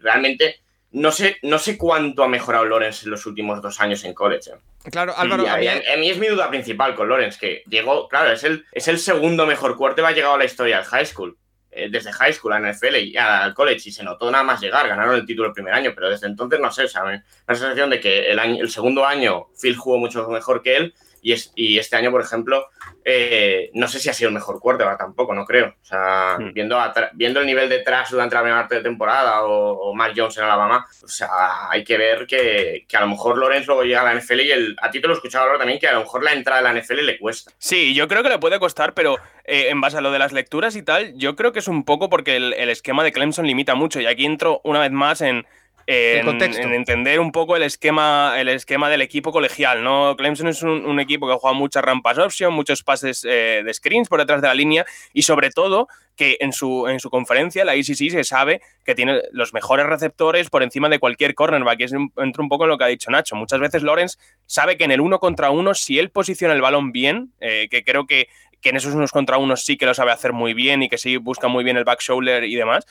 [0.00, 0.60] realmente
[0.90, 4.50] no sé, no sé cuánto ha mejorado Lorenz en los últimos dos años en college.
[4.50, 4.90] ¿eh?
[4.90, 7.62] Claro, Álvaro, Y a, mí- a- a mí es mi duda principal con Lorenz, que
[7.68, 11.04] llegó, claro, es el, es el segundo mejor quarterback llegado a la historia del high
[11.04, 11.36] school.
[11.78, 14.88] Eh, desde high school a NFL y al college y se notó nada más llegar,
[14.88, 17.22] ganaron el título el primer año, pero desde entonces no sé, ¿saben?
[17.46, 20.94] La sensación de que el, año, el segundo año Phil jugó mucho mejor que él
[21.22, 22.66] y, es, y este año, por ejemplo,
[23.10, 25.74] eh, no sé si ha sido el mejor quarterback tampoco, no creo.
[25.80, 26.52] O sea, Hmm.
[26.52, 26.78] viendo,
[27.14, 30.36] viendo el nivel de trash durante la primera parte de temporada o, o Mac Jones
[30.36, 34.02] en Alabama, o sea, hay que ver que, que a lo mejor Lorenz luego llega
[34.02, 35.92] a la NFL y el, a ti te lo he escuchado hablar también, que a
[35.92, 37.52] lo mejor la entrada a la NFL le cuesta.
[37.58, 40.32] Sí, yo creo que le puede costar, pero eh, en base a lo de las
[40.32, 43.46] lecturas y tal, yo creo que es un poco porque el, el esquema de Clemson
[43.46, 44.00] limita mucho.
[44.00, 45.46] Y aquí entro una vez más en,
[45.90, 49.82] en, entender un poco el esquema, el esquema del equipo colegial.
[49.82, 50.16] ¿no?
[50.16, 54.08] Clemson es un, un equipo que juega muchas rampas option, muchos pases eh, de screens
[54.08, 54.84] por detrás de la línea
[55.14, 59.22] y sobre todo que en su, en su conferencia, la ICC, se sabe que tiene
[59.30, 61.80] los mejores receptores por encima de cualquier cornerback.
[61.80, 63.36] Y es entra un poco en lo que ha dicho Nacho.
[63.36, 66.92] Muchas veces Lawrence sabe que en el uno contra uno, si él posiciona el balón
[66.92, 68.28] bien, eh, que creo que,
[68.60, 70.98] que en esos unos contra unos sí que lo sabe hacer muy bien y que
[70.98, 72.84] sí busca muy bien el back shoulder y demás,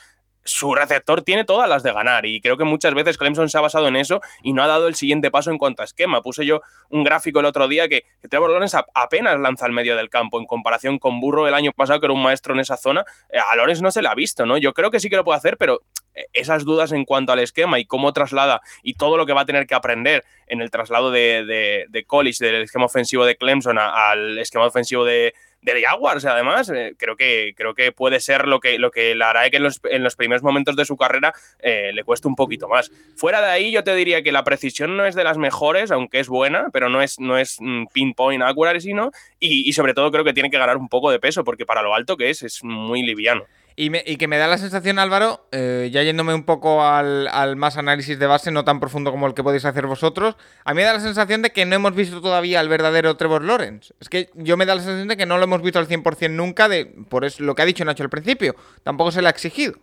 [0.48, 3.60] su receptor tiene todas las de ganar y creo que muchas veces Clemson se ha
[3.60, 6.22] basado en eso y no ha dado el siguiente paso en cuanto a esquema.
[6.22, 9.96] Puse yo un gráfico el otro día que, que Trevor Lawrence apenas lanza al medio
[9.96, 12.76] del campo en comparación con Burro el año pasado que era un maestro en esa
[12.76, 13.04] zona.
[13.30, 14.56] Eh, A Lawrence no se le ha visto, ¿no?
[14.56, 15.82] Yo creo que sí que lo puede hacer, pero
[16.14, 19.42] eh, esas dudas en cuanto al esquema y cómo traslada y todo lo que va
[19.42, 23.36] a tener que aprender en el traslado de, de, de college, del esquema ofensivo de
[23.36, 26.70] Clemson al esquema ofensivo de, de Jaguars, además.
[26.70, 29.62] Eh, creo, que, creo que puede ser lo que, lo que le hará que en
[29.64, 32.90] los, en los primeros momentos de su carrera eh, le cueste un poquito más.
[33.16, 36.20] Fuera de ahí, yo te diría que la precisión no es de las mejores, aunque
[36.20, 39.10] es buena, pero no es, no es mm, pinpoint accuracy, ¿no?
[39.38, 41.82] Y, y sobre todo creo que tiene que ganar un poco de peso, porque para
[41.82, 43.44] lo alto que es, es muy liviano.
[43.80, 48.18] Y, que me da la sensación, Álvaro, eh, ya yéndome un poco al, más análisis
[48.18, 50.94] de base, no tan profundo como el que podéis hacer vosotros, a mí me da
[50.94, 53.94] la sensación de que no hemos visto todavía al verdadero Trevor Lawrence.
[54.00, 56.30] Es que yo me da la sensación de que no lo hemos visto al 100%
[56.30, 58.56] nunca, de, por eso, lo que ha dicho Nacho al principio.
[58.82, 59.74] Tampoco se le ha exigido.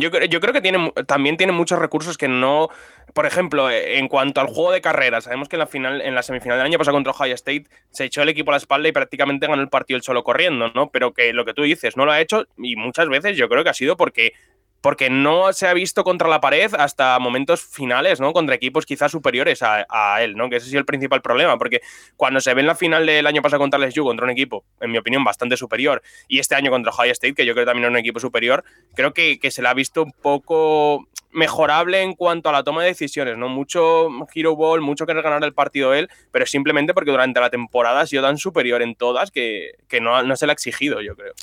[0.00, 2.68] Yo, yo creo que tiene, también tiene muchos recursos que no.
[3.14, 6.14] Por ejemplo, eh, en cuanto al juego de carrera, sabemos que en la final, en
[6.14, 8.88] la semifinal del año pasado contra Ohio State, se echó el equipo a la espalda
[8.88, 10.90] y prácticamente ganó el partido el solo corriendo, ¿no?
[10.90, 13.62] Pero que lo que tú dices, no lo ha hecho, y muchas veces yo creo
[13.62, 14.32] que ha sido porque
[14.80, 18.32] porque no se ha visto contra la pared hasta momentos finales, ¿no?
[18.32, 20.48] Contra equipos quizás superiores a, él, ¿no?
[20.48, 21.80] Que ese es el principal problema, porque
[22.16, 24.90] cuando se ve en la final del año pasado contra LSU, contra un equipo, en
[24.90, 27.90] mi opinión, bastante superior, y este año contra Ohio State, que yo creo también es
[27.90, 28.64] un equipo superior,
[28.94, 32.88] creo que, se le ha visto un poco mejorable en cuanto a la toma de
[32.88, 33.48] decisiones, ¿no?
[33.48, 38.00] Mucho hero ball, mucho querer ganar el partido él, pero simplemente porque durante la temporada
[38.00, 41.34] ha sido tan superior en todas que, no, no se le ha exigido, yo creo.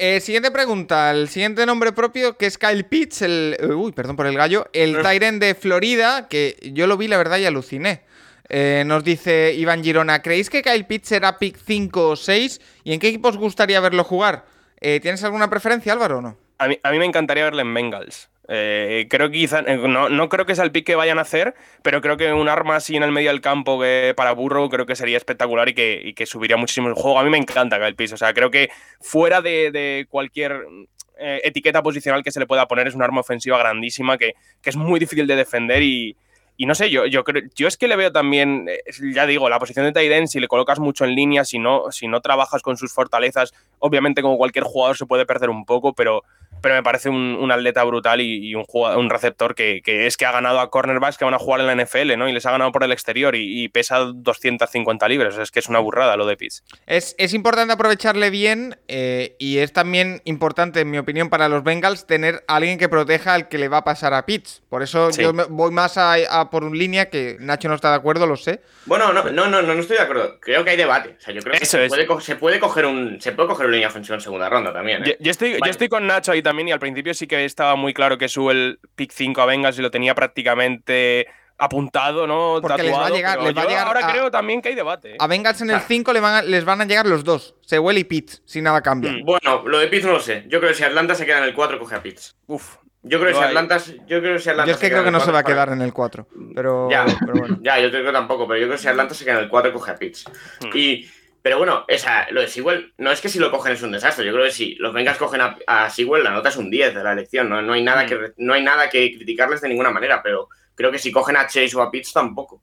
[0.00, 1.10] Eh, siguiente pregunta.
[1.10, 3.56] El siguiente nombre propio, que es Kyle Pitts, el.
[3.76, 4.68] Uy, perdón por el gallo.
[4.72, 8.02] El Tyren de Florida, que yo lo vi, la verdad, y aluciné.
[8.48, 12.60] Eh, nos dice Iván Girona: ¿Creéis que Kyle Pitts será pick 5 o 6?
[12.84, 14.46] ¿Y en qué equipo os gustaría verlo jugar?
[14.80, 16.38] Eh, ¿Tienes alguna preferencia, Álvaro, o no?
[16.58, 18.28] A mí, a mí me encantaría verle en Bengals.
[18.50, 21.54] Eh, creo que quizá, eh, no, creo que sea el pick que vayan a hacer,
[21.82, 24.86] pero creo que un arma así en el medio del campo que para Burro creo
[24.86, 27.18] que sería espectacular y que, subiría muchísimo el juego.
[27.18, 28.14] A mí me encanta el piso.
[28.14, 28.70] O sea, creo que
[29.00, 30.64] fuera de, cualquier
[31.18, 34.34] eh, etiqueta posicional que se le pueda poner, es un arma ofensiva grandísima que,
[34.64, 36.16] es muy difícil de defender y,
[36.58, 38.66] no sé, yo, yo, creo, yo es que le veo también,
[39.14, 42.08] ya digo, la posición de Taiden, si le colocas mucho en línea, si no, si
[42.08, 46.24] no trabajas con sus fortalezas, obviamente como cualquier jugador se puede perder un poco, pero
[46.60, 50.60] pero me parece un, atleta brutal y, un, un receptor que, es que ha ganado
[50.60, 52.28] a cornerbacks que van a jugar en la NFL, ¿no?
[52.28, 55.36] Y les ha ganado por el exterior y, pesa 250 libras.
[55.36, 56.64] es que es una burrada lo de Pitts.
[56.86, 62.06] Es, importante aprovecharle bien eh, y es también importante, en mi opinión, para los Bengals
[62.06, 64.62] tener a alguien que proteja al que le va a pasar a Pitts.
[64.68, 68.26] Por eso yo voy más a, por un línea que Nacho no está de acuerdo,
[68.26, 68.60] lo sé.
[68.86, 70.38] Bueno, no, no, no, no, estoy de acuerdo.
[70.40, 71.16] Creo que hay debate.
[71.18, 72.06] O sea, yo creo que se, puede,
[72.60, 75.04] coger un se puede coger una línea ofensiva en segunda ronda también.
[75.04, 75.16] ¿eh?
[75.20, 77.92] Yo, estoy, yo estoy con Nacho ahí también y al principio sí que estaba muy
[77.92, 81.26] claro que sube el pick 5 a Bengals y lo tenía prácticamente
[81.58, 82.60] apuntado, ¿no?
[82.62, 85.12] Porque les va a llegar, ahora creo también que hay debate.
[85.12, 85.16] ¿eh?
[85.18, 86.12] A Bengals en el 5
[86.44, 89.12] les van a llegar los dos, Sewell y Pitts, si nada cambia.
[89.12, 90.44] Mm, bueno, lo de Pitts no lo sé.
[90.48, 92.36] Yo creo que si Atlanta se queda en el 4, coge a Pitts.
[92.46, 92.76] Uf.
[93.02, 95.10] Yo creo que si Atlanta, yo creo que si Atlanta Yo es que creo que
[95.10, 96.26] no se va a quedar en el 4.
[96.54, 97.58] Pero, ya, pero bueno.
[97.62, 99.48] ya, yo creo que tampoco, pero yo creo que si Atlanta se queda en el
[99.48, 100.24] 4, coge a Pitts.
[100.60, 100.76] Hmm.
[100.76, 101.08] Y
[101.42, 104.26] pero bueno, esa, lo de Sewell, no es que si lo cogen es un desastre.
[104.26, 106.94] Yo creo que si los Bengals cogen a, a Sewell, la nota es un 10
[106.94, 107.48] de la elección.
[107.48, 107.62] ¿no?
[107.62, 108.06] No, hay nada mm.
[108.06, 111.46] que, no hay nada que criticarles de ninguna manera, pero creo que si cogen a
[111.46, 112.60] Chase o a Pitts tampoco.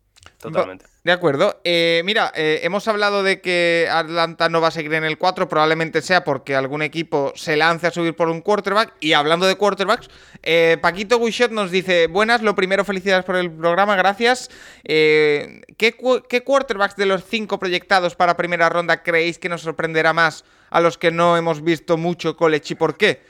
[0.52, 0.86] Totalmente.
[1.06, 1.62] De acuerdo.
[1.64, 5.48] Eh, mira, eh, hemos hablado de que Atlanta no va a seguir en el 4,
[5.48, 8.94] probablemente sea porque algún equipo se lance a subir por un quarterback.
[9.00, 10.10] Y hablando de quarterbacks,
[10.42, 14.50] eh, Paquito Guichot nos dice, buenas, lo primero, felicidades por el programa, gracias.
[14.84, 20.44] ¿qué, ¿Qué quarterbacks de los cinco proyectados para primera ronda creéis que nos sorprenderá más
[20.72, 23.22] a los que no hemos visto mucho college y por qué?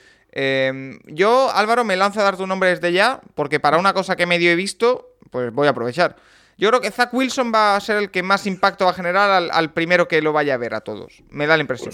[1.06, 4.26] yo, Álvaro, me lanzo a dar tu nombre desde ya, porque para una cosa que
[4.26, 6.18] medio he visto, pues voy a aprovechar.
[6.58, 9.50] Yo creo que Zach Wilson va a ser el que más impacto va a generar
[9.52, 11.24] al, primero que lo vaya a ver a todos.
[11.30, 11.94] Me da la impresión.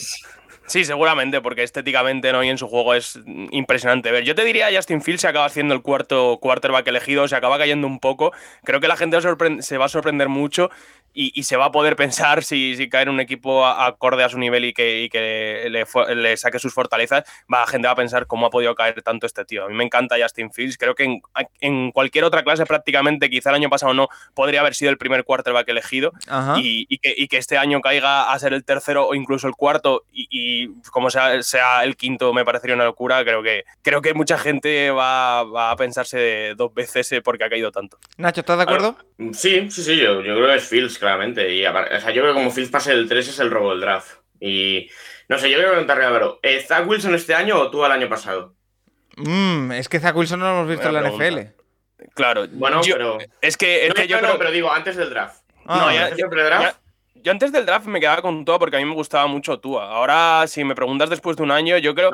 [0.68, 2.44] Sí, seguramente, porque estéticamente ¿no?
[2.44, 3.20] y en su juego es
[3.52, 4.24] impresionante ver.
[4.24, 7.88] Yo te diría, Justin Fields se acaba haciendo el cuarto quarterback elegido, se acaba cayendo
[7.88, 8.32] un poco.
[8.64, 9.18] Creo que la gente
[9.62, 10.70] se va a sorprender mucho
[11.14, 14.38] y, se va a poder pensar si, si cae en un equipo acorde a su
[14.38, 18.46] nivel y que, que le, saque sus fortalezas, va, la gente va a pensar cómo
[18.46, 19.66] ha podido caer tanto este tío.
[19.66, 21.20] A mí me encanta Justin Fields, creo que
[21.60, 25.24] en, cualquier otra clase prácticamente, quizá el año pasado no, podría haber sido el primer
[25.24, 26.14] quarterback elegido
[26.58, 26.98] y,
[27.28, 31.42] que, este año caiga a ser el tercero o incluso el cuarto y, como sea,
[31.44, 35.76] sea, el quinto me parecería una locura, creo que, creo que mucha gente va, a
[35.76, 37.98] pensarse dos veces eh, porque ha caído tanto.
[38.18, 38.96] Nacho, ¿estás de acuerdo?
[39.34, 41.54] Sí, sí, sí, yo, yo creo que es Fields claramente.
[41.54, 43.82] Y, o sea, yo creo que como Fields pase el 3 es el robo del
[43.82, 44.20] draft.
[44.40, 44.90] Y
[45.28, 47.92] no sé, yo quiero preguntarle a Álvaro, ¿eh, ¿Zach Wilson este año o tú el
[47.92, 48.56] año pasado?
[49.18, 51.40] Mm, es que Zach Wilson no lo hemos visto en la NFL.
[52.16, 53.18] Claro, bueno, pero.
[53.42, 54.38] Es que, es que yo creo...
[54.38, 55.44] pero digo, antes del draft.
[55.66, 56.78] Ah, no, ya, antes del draft.
[57.24, 59.92] Yo antes del draft me quedaba con Tua porque a mí me gustaba mucho Tua.
[59.92, 62.12] Ahora, si me preguntas después de un año, yo creo,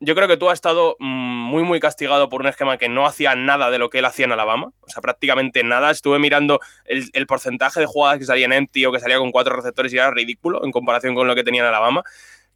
[0.00, 3.06] yo, creo que Tua ha estado mm, muy, muy castigado por un esquema que no
[3.06, 4.70] hacía nada de lo que él hacía en Alabama.
[4.80, 5.90] O sea, prácticamente nada.
[5.90, 9.92] Estuve mirando el, porcentaje de jugadas que salían empty o que salía con cuatro receptores
[9.92, 12.02] y era ridículo en comparación con lo que tenía en Alabama.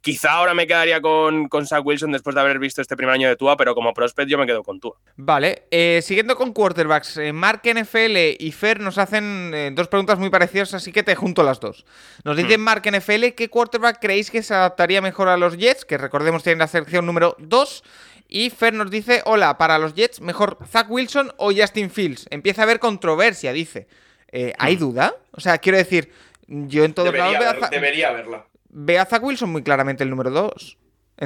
[0.03, 3.29] Quizá ahora me quedaría con, con Zach Wilson después de haber visto este primer año
[3.29, 4.97] de Tua, pero como prospect yo me quedo con Tua.
[5.15, 10.19] Vale, eh, siguiendo con quarterbacks, eh, Mark NFL y Fer nos hacen eh, dos preguntas
[10.19, 11.85] muy parecidas, así que te junto las dos.
[12.25, 15.85] Nos dice Mark NFL, ¿qué quarterback creéis que se adaptaría mejor a los Jets?
[15.85, 17.83] Que recordemos tienen la selección número 2.
[18.27, 22.25] Y Fer nos dice, hola, para los Jets, mejor Zach Wilson o Justin Fields.
[22.29, 23.87] Empieza a haber controversia, dice.
[24.33, 25.15] Eh, ¿Hay duda?
[25.31, 26.11] O sea, quiero decir,
[26.47, 28.45] yo en Debería, haber- Za- debería haberla.
[28.73, 30.77] Veo a Zach Wilson muy claramente el número 2.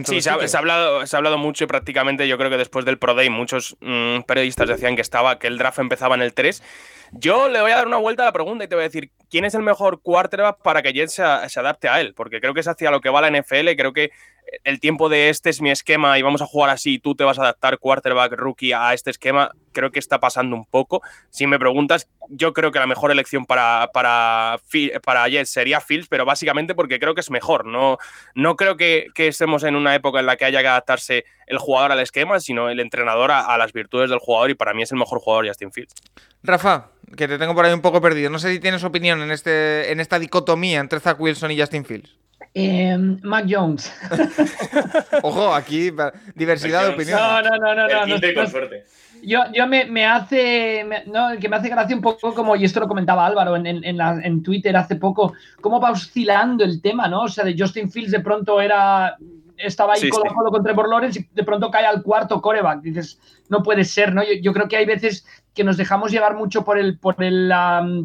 [0.05, 2.57] Sí, se ha, se ha hablado, se ha hablado mucho y prácticamente yo creo que
[2.57, 6.21] después del Pro Day muchos mm, periodistas decían que estaba que el draft empezaba en
[6.21, 6.61] el 3.
[7.13, 9.11] Yo le voy a dar una vuelta a la pregunta y te voy a decir
[9.29, 12.59] quién es el mejor quarterback para que Jets se, adapte a él, porque creo que
[12.59, 14.11] es hacia lo que va la NFL, creo que
[14.65, 17.23] el tiempo de este es mi esquema y vamos a jugar así y tú te
[17.23, 21.03] vas a adaptar quarterback rookie a este esquema, creo que está pasando un poco.
[21.29, 24.59] Si me preguntas, yo creo que la mejor elección para, para,
[25.03, 27.65] para Jets sería Fields, pero básicamente porque creo que es mejor.
[27.67, 27.99] No,
[28.33, 31.59] no creo que, que estemos en una época en la que haya que adaptarse el
[31.59, 34.81] jugador al esquema, sino el entrenador a, a las virtudes del jugador y para mí
[34.81, 35.93] es el mejor jugador Justin Fields.
[36.41, 38.31] Rafa, que te tengo por ahí un poco perdido.
[38.31, 41.85] No sé si tienes opinión en, este, en esta dicotomía entre Zach Wilson y Justin
[41.85, 42.17] Fields.
[42.59, 43.93] Eh, Mac Jones.
[45.21, 45.91] Ojo, aquí
[46.35, 47.23] diversidad de Mac opiniones.
[47.23, 47.85] No, no, no, no.
[47.87, 48.83] El no, quinto y no, con suerte.
[49.23, 52.55] Yo, yo me, me hace, me- no, el que me hace gracia un poco como,
[52.55, 55.91] y esto lo comentaba Álvaro en, en, en la- en Twitter hace poco, cómo va
[55.91, 57.23] oscilando el tema, ¿no?
[57.23, 59.17] O sea, de Justin Fields de pronto era,
[59.57, 60.33] estaba ahí Sí, codo sí.
[60.51, 62.81] con Trevor Lawrence y de pronto cae al cuarto coreback.
[62.81, 64.23] Dices, no puede ser, ¿no?
[64.23, 67.51] Yo, yo creo que hay veces que nos dejamos llevar mucho por el, por el,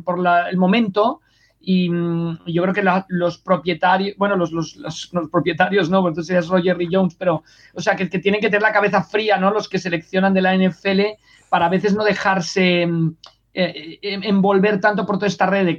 [0.05, 1.22] por la- el momento
[1.65, 6.49] y mm, yo creo que los propietarios, bueno, los, los, propietarios no, porque entonces es
[6.49, 7.45] Roger y Jones, pero,
[7.75, 9.53] o sea, que, que tienen que tener la cabeza fría, ¿no?
[9.53, 11.01] Los que seleccionan de la NFL
[11.49, 13.15] para a veces no dejarse mm,
[13.55, 15.79] eh, eh, envolver tanto por toda esta red de,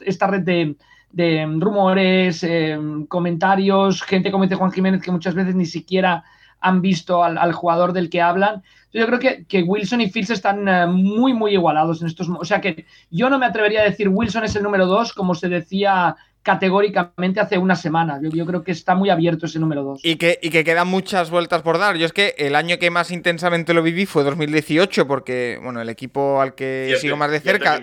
[0.00, 0.76] esta red de,
[1.12, 6.24] de rumores, eh, comentarios, gente como dice Juan Jiménez que muchas veces ni siquiera
[6.60, 8.62] han visto al jugador del que hablan.
[8.92, 12.44] Yo creo que, que Wilson y Fields están eh, muy, muy igualados en estos O
[12.44, 15.48] sea que yo no me atrevería a decir Wilson es el número dos, como se
[15.48, 18.18] decía categóricamente hace una semana.
[18.22, 20.00] Yo, yo creo que está muy abierto ese número dos.
[20.04, 21.96] Y que, y que quedan muchas vueltas por dar.
[21.96, 25.88] Yo es que el año que más intensamente lo viví fue 2018, porque bueno, el
[25.88, 27.82] equipo al que Cierto- sigo más de cerca el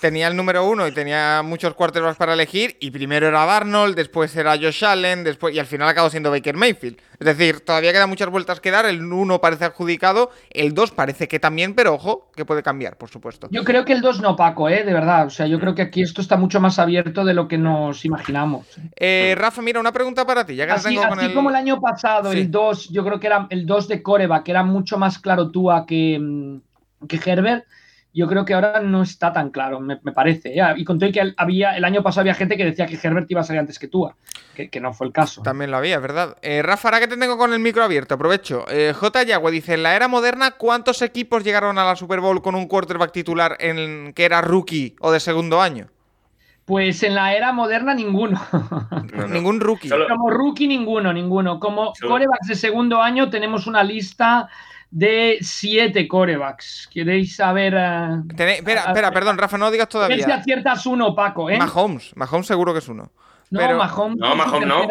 [0.00, 2.76] tenía el número uno y tenía muchos quarterbacks para elegir.
[2.80, 6.56] Y primero era Darnold, después era Josh Allen, después, y al final acabó siendo Baker
[6.56, 6.98] Mayfield.
[7.18, 8.86] Es decir, todavía quedan muchas vueltas que dar.
[8.86, 13.10] El uno parece adjudicado, el 2 parece que también, pero ojo, que puede cambiar, por
[13.10, 13.48] supuesto.
[13.50, 14.84] Yo creo que el 2 no, Paco, ¿eh?
[14.84, 15.26] de verdad.
[15.26, 18.04] O sea, yo creo que aquí esto está mucho más abierto de lo que nos
[18.04, 18.66] imaginamos.
[18.96, 21.34] Eh, Rafa, mira, una pregunta para ti, ya que Así, tengo con así el...
[21.34, 22.38] como el año pasado, Sí.
[22.40, 25.50] el 2, yo creo que era el 2 de Coreba, que era mucho más claro
[25.50, 27.64] Tua que, mm, que Herbert.
[28.12, 30.48] Yo creo que ahora no está tan claro, me, me parece.
[30.58, 30.62] ¿eh?
[30.76, 33.40] Y conté que el- había, el año pasado había gente que decía que Herbert iba
[33.40, 34.16] a salir antes que Tua,
[34.56, 35.42] que, que no fue el caso.
[35.42, 36.36] También lo había, ¿verdad?
[36.42, 38.64] Eh, Rafa, ahora que te tengo con el micro abierto, aprovecho.
[38.68, 39.22] Eh, J.
[39.22, 42.66] Yagüe dice, en la era moderna, ¿cuántos equipos llegaron a la Super Bowl con un
[42.66, 45.86] quarterback titular en que era rookie o de segundo año?
[46.70, 48.40] Pues en la era moderna, ninguno.
[48.52, 49.26] No, no.
[49.26, 49.88] Ningún rookie.
[49.88, 51.58] Solo- Como rookie, ninguno, ninguno.
[51.58, 54.48] Como Solo- corebacks de segundo año, tenemos una lista
[54.88, 56.88] de siete corebacks.
[56.92, 57.74] ¿Queréis saber?
[57.76, 58.22] eh,
[58.56, 60.36] espera, a- espera, perdón, Rafa, no lo digas a ver si todavía.
[60.40, 61.58] aciertas uno, Paco, ¿eh?
[61.58, 63.10] Mahomes, Mahomes seguro que es uno.
[63.50, 64.18] no, Mahomes.
[64.18, 64.86] No, es Mahomes no.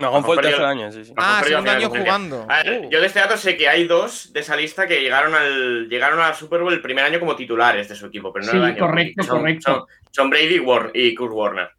[0.00, 1.14] Mahon fue el tercer año, sí, sí.
[1.16, 2.46] Mahomes Ah, perdió segundo año jugando.
[2.50, 2.90] A ver, Uh.
[2.90, 6.20] yo de este dato sé que hay dos de esa lista que llegaron al llegaron
[6.20, 8.56] a la Super Bowl el primer año como titulares de su equipo, pero no Sí,
[8.58, 8.78] el año.
[8.78, 9.72] correcto, Son- correcto.
[9.72, 11.70] Son, son Brady y War- y Kurt Warner.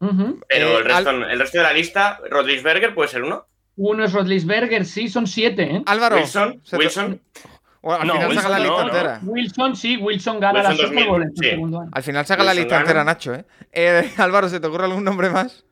[0.00, 3.46] Pero Eh, el, resto, el resto de la lista, Rodríguez puede ser uno.
[3.76, 5.82] Uno es Rodlisberger, sí, son siete, ¿eh?
[5.86, 6.16] Álvaro.
[6.16, 7.20] Wilson, se te- Wilson.
[7.82, 8.88] O al No, final Wilson saca la lista no.
[8.88, 9.20] entera.
[9.22, 11.50] Wilson, sí, Wilson gana Wilson la Super 2000, Bowl en su sí.
[11.50, 11.90] segundo año.
[11.92, 12.84] Al final saca la Wilson lista gana.
[12.84, 13.44] entera, Nacho, ¿eh?
[13.72, 15.64] Eh, Álvaro, ¿se te ocurre algún nombre más?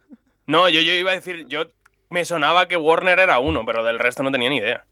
[0.47, 1.67] No, yo, yo iba a decir, yo
[2.09, 4.85] me sonaba que Warner era uno, pero del resto no tenía ni idea.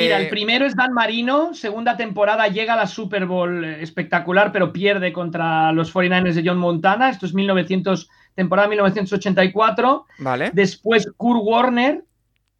[0.00, 3.82] Mira, Eh, el primero es Dan Marino, segunda temporada llega a la Super Bowl eh,
[3.82, 7.10] espectacular, pero pierde contra los 49ers de John Montana.
[7.10, 10.06] Esto es 1900, temporada 1984.
[10.18, 10.50] Vale.
[10.52, 12.04] Después Kurt Warner,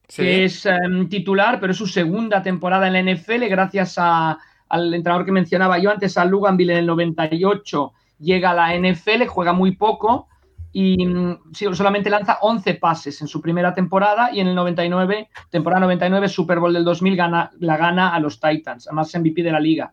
[0.08, 0.22] sí.
[0.22, 4.92] que es em, titular, pero es su segunda temporada en la NFL, gracias a- al
[4.94, 9.52] entrenador que mencionaba yo antes, a Luganville en el 98, llega a la NFL, juega
[9.52, 10.28] muy poco
[10.72, 15.28] y mm, sí, solamente lanza 11 pases en su primera temporada y en el 99,
[15.50, 19.52] temporada 99, Super Bowl del 2000, gana, la gana a los Titans, además MVP de
[19.52, 19.92] la liga.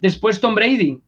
[0.00, 1.00] Después Tom Brady,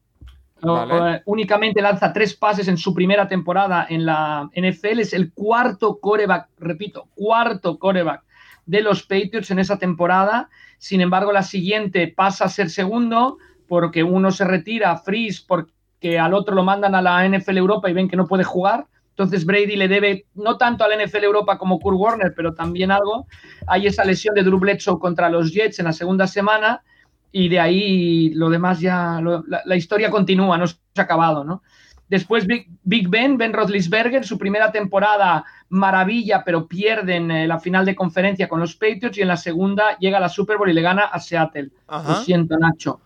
[0.60, 1.16] Vale.
[1.16, 5.00] eh, únicamente lanza tres pases en su primera temporada en la NFL.
[5.00, 8.22] Es el cuarto coreback, repito, cuarto coreback
[8.66, 10.48] de los Patriots en esa temporada.
[10.78, 13.38] Sin embargo, la siguiente pasa a ser segundo
[13.68, 17.94] porque uno se retira, Freeze, porque al otro lo mandan a la NFL Europa y
[17.94, 18.86] ven que no puede jugar
[19.16, 23.26] Entonces Brady le debe no tanto al NFL Europa como Kurt Warner, pero también algo.
[23.68, 26.82] Hay esa lesión de Drew Bledsoe contra los Jets en la segunda semana
[27.30, 31.44] y de ahí lo demás ya, lo- la, la historia continúa, no se ha acabado,
[31.44, 31.62] ¿no?
[32.08, 37.84] Después Big, Big Ben, Ben Roethlisberger, su primera temporada maravilla, pero pierden eh, la final
[37.86, 40.74] de conferencia con los Patriots y en la segunda llega a la Super Bowl y
[40.74, 41.70] le gana a Seattle.
[42.08, 43.00] Lo siento, Nacho.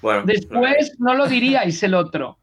[0.00, 2.38] Bueno, Después no lo diríais el otro.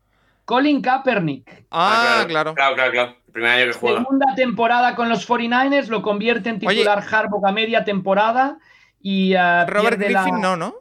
[0.52, 2.54] Colin Kaepernick, Ah, claro.
[2.56, 3.16] Claro, claro, claro.
[3.28, 4.00] El primer año que juega.
[4.00, 6.68] segunda temporada con los 49ers, lo convierte en Oye.
[6.80, 8.58] titular Harbaugh a media temporada
[9.02, 10.76] y eh, Robert pierde la- Griffin no, ¿no?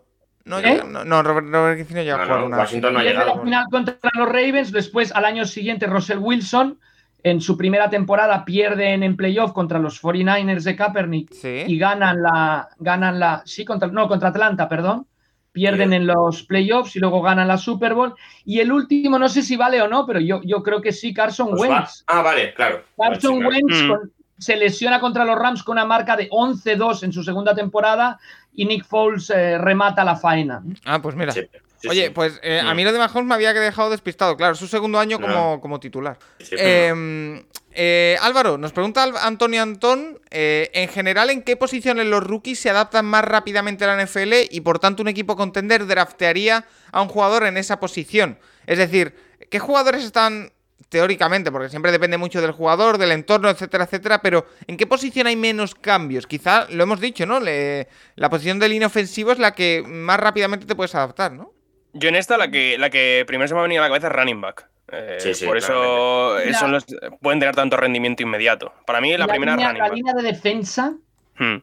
[0.45, 0.62] No, ¿Eh?
[0.62, 2.57] llega- no, no, Robert, Robert Griffin no llega No, a jugar no, una.
[2.59, 3.37] Washington no ha llegado.
[3.37, 6.81] la final contra los Ravens, después al año siguiente Russell Wilson
[7.23, 11.62] en su primera temporada pierden en playoff contra los 49ers de Kaepernick Sí.
[11.68, 15.07] y ganan la ganan la sí contra no contra Atlanta, perdón.
[15.53, 18.14] Pierden en los playoffs y luego ganan la Super Bowl.
[18.44, 21.12] Y el último, no sé si vale o no, pero yo, yo creo que sí,
[21.12, 22.05] Carson Pues va- Wentz.
[22.07, 22.84] Ah, vale, claro.
[22.96, 23.51] Vale, sí, Carson claro.
[23.57, 23.88] Wentz Mm.
[23.88, 28.18] con- se lesiona contra los Rams con una marca de 11-2 en su segunda temporada
[28.55, 30.62] y Nick Foles eh, remata la faena.
[30.86, 31.32] Ah, pues mira.
[31.32, 31.42] Sí,
[31.76, 32.11] sí, Oye, sí.
[32.14, 34.36] pues eh, a mí lo de Mahomes me había dejado despistado.
[34.38, 35.26] Claro, es su segundo año No.
[35.26, 36.16] como, como titular.
[36.53, 37.42] Eh,
[37.73, 42.71] eh, Álvaro, nos pregunta Antonio Antón, eh, en general, ¿en qué posiciones los rookies se
[42.71, 47.09] adaptan más rápidamente a la NFL y por tanto un equipo contender draftearía a un
[47.09, 48.39] jugador en esa posición?
[48.66, 49.14] Es decir,
[49.51, 50.53] ¿qué jugadores están
[50.89, 55.29] teóricamente, porque siempre depende mucho del jugador, del entorno, etcétera, etcétera, pero ¿en qué posición
[55.29, 56.27] hay menos cambios?
[56.27, 57.39] Quizá lo hemos dicho, ¿no?
[57.41, 61.53] La posición del inofensivo es la que más rápidamente te puedes adaptar, ¿no?
[61.93, 64.09] Yo en esta la que, la que primero se me ha venido a la cabeza
[64.09, 64.68] es running back.
[64.93, 66.84] Eh, Sí, sí, por eso son los,
[67.20, 68.72] pueden tener tanto rendimiento inmediato.
[68.86, 70.95] Para mí la, primera línea, la línea de defensa,
[71.41, 71.62] Hmm.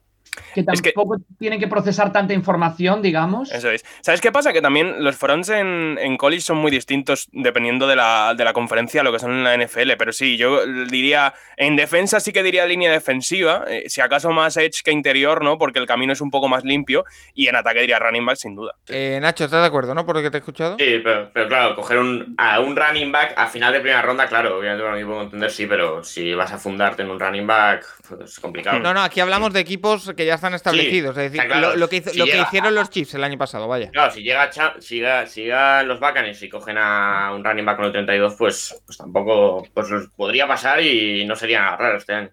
[0.53, 3.51] Que Es que- tampoco tiene que procesar tanta información, digamos.
[3.51, 3.83] Eso es.
[4.01, 4.53] ¿Sabes qué pasa?
[4.53, 8.53] Que también los fronts en, en college son muy distintos dependiendo de la, de la
[8.53, 9.91] conferencia a lo que son en la NFL.
[9.97, 14.57] Pero sí, yo diría, en defensa sí que diría línea defensiva, eh, si acaso más
[14.57, 15.57] edge que interior, ¿no?
[15.57, 17.05] Porque el camino es un poco más limpio.
[17.33, 18.73] Y en ataque diría running back sin duda.
[18.87, 20.05] Eh, Nacho, ¿estás de acuerdo, no?
[20.05, 20.75] Por lo que te he escuchado.
[20.77, 24.27] Sí, pero, pero claro, coger un, a un running back a final de primera ronda,
[24.27, 27.47] claro, obviamente para mí puedo entender, sí, pero si vas a fundarte en un running
[27.47, 28.79] back, pues es complicado.
[28.79, 31.17] No, no, aquí hablamos de equipos que ya están establecidos.
[31.17, 31.69] es decir, claro.
[31.71, 33.89] lo, lo que, hizo- Si lo que llega- hicieron los Chiefs el año pasado, vaya.
[33.91, 34.49] Claro, si llega,
[34.79, 35.47] si llega, si
[35.85, 39.89] los Buccaneers y cogen a un running back con el 32, pues, pues tampoco pues
[39.89, 42.29] los podría pasar y no sería nada raro este año.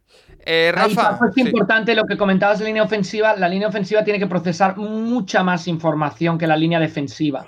[0.46, 1.18] Eh, Rafa.
[1.28, 1.40] Es sí.
[1.40, 3.34] importante lo que comentabas de línea ofensiva.
[3.34, 7.46] La línea ofensiva tiene que procesar mucha más información que la línea defensiva,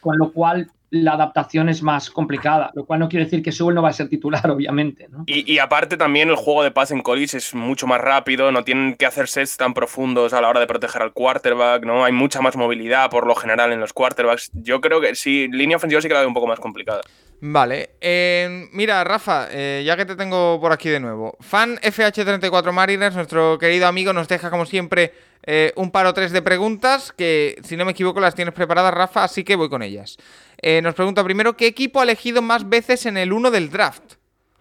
[0.00, 0.68] con lo cual
[1.04, 3.92] la adaptación es más complicada, lo cual no quiere decir que Sewell no va a
[3.92, 5.08] ser titular, obviamente.
[5.08, 5.24] ¿no?
[5.26, 8.64] Y, y aparte también el juego de paz en college es mucho más rápido, no
[8.64, 12.04] tienen que hacer sets tan profundos a la hora de proteger al quarterback, ¿no?
[12.04, 14.50] Hay mucha más movilidad por lo general en los quarterbacks.
[14.54, 17.00] Yo creo que sí, línea ofensiva sí que la veo un poco más complicada.
[17.40, 17.90] Vale.
[18.00, 21.36] eh, mira, Rafa, eh, ya que te tengo por aquí de nuevo.
[21.40, 26.32] Fan FH34 Mariners, nuestro querido amigo, nos deja como siempre eh, un par o tres
[26.32, 29.82] de preguntas que, si no me equivoco, las tienes preparadas, Rafa, así que voy con
[29.82, 30.16] ellas.
[30.62, 34.14] Eh, nos pregunta primero, ¿qué equipo ha elegido más veces en el 1 del draft?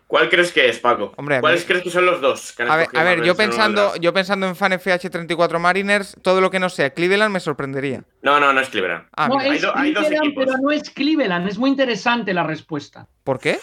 [0.08, 1.14] ¿Cuál crees que es, Paco?
[1.18, 2.52] Hombre, ¿Cuáles mí- crees que son los dos?
[2.52, 4.00] que han A ver, a yo pensando, draft?
[4.02, 8.04] yo pensando en Fan FH34 Mariners, todo lo que no sea Cleveland me sorprendería.
[8.22, 9.08] No, no, no es Cleveland.
[9.18, 9.50] Ah, no, mira.
[9.50, 10.46] hay es do- hay dos Cleveland, equipos.
[10.46, 11.48] pero no es Cleveland.
[11.48, 13.08] Es muy interesante la respuesta.
[13.24, 13.58] ¿Por qué?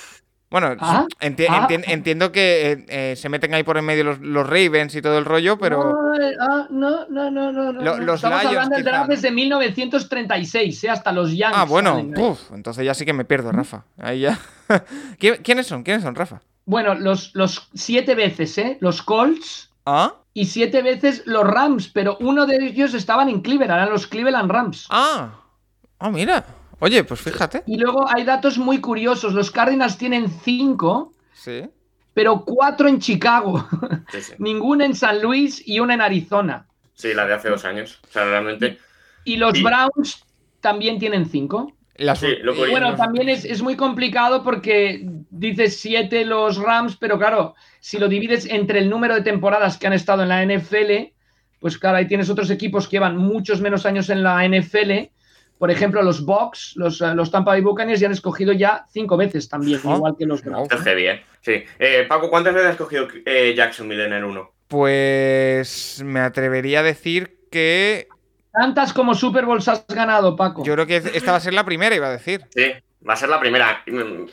[0.53, 1.67] Bueno, Ah, enti- ah.
[1.69, 5.03] enti- entiendo que eh, eh, se meten ahí por en medio los, los Ravens y
[5.03, 5.95] todo el rollo, pero...
[6.13, 8.05] Ay, ah, no, no, no, no, no, Lo- no.
[8.05, 9.15] los Estamos Lions, hablando del draft ¿no?
[9.15, 10.91] desde 1936, ¿eh?
[10.91, 11.59] hasta los Yankees.
[11.61, 13.85] Ah, bueno, uf, entonces ya sí que me pierdo, Rafa.
[13.99, 14.39] Ahí ya.
[15.19, 15.83] ¿Qui- ¿Quiénes son?
[15.83, 16.41] ¿Quiénes son, Rafa?
[16.65, 18.79] Bueno, los, los siete veces, ¿eh?
[18.81, 20.15] Los Colts ¿Ah?
[20.35, 24.51] y siete veces los Rams, pero uno de ellos estaban en Cleveland, eran los Cleveland
[24.51, 24.87] Rams.
[24.91, 25.31] Ah.
[25.99, 26.45] Ah, mira.
[26.83, 27.63] Oye, pues fíjate.
[27.67, 29.35] Y luego hay datos muy curiosos.
[29.35, 31.63] Los Cardinals tienen cinco, Sí.
[32.13, 33.67] pero cuatro en Chicago,
[34.11, 34.33] Sí, sí.
[34.39, 36.67] ninguna en San Luis y una en Arizona.
[36.95, 38.01] Sí, la de hace dos años.
[38.09, 38.79] O sea, realmente.
[39.25, 39.63] Y los Sí.
[39.63, 40.25] Browns
[40.61, 41.73] también tienen cinco.
[41.97, 46.57] Las- Sí, lo y- curioso- Bueno, también es, es muy complicado porque dices siete los
[46.57, 50.31] Rams, pero claro, si lo divides entre el número de temporadas que han estado en
[50.31, 51.13] la NFL,
[51.61, 55.11] pues claro, ahí tienes otros equipos que llevan muchos menos años en la NFL.
[55.63, 59.17] Por ejemplo, los Bucks, los, eh, los Tampa Bay Buccaneers ya han escogido ya cinco
[59.17, 60.69] veces también, igual que los Browns.
[60.83, 61.25] Heavy, ¿eh?
[61.41, 61.63] Sí.
[61.79, 64.53] Eh, Paco, ¿cuántas veces has cogido eh, Jacksonville en el 1?
[64.67, 68.09] Pues me atrevería a decir que
[68.53, 70.65] Tantas como Super Bowls has ganado, Paco.
[70.65, 72.45] yo creo que esta va a ser la primera, iba a decir.
[72.53, 72.73] Sí,
[73.09, 73.85] va a ser la primera.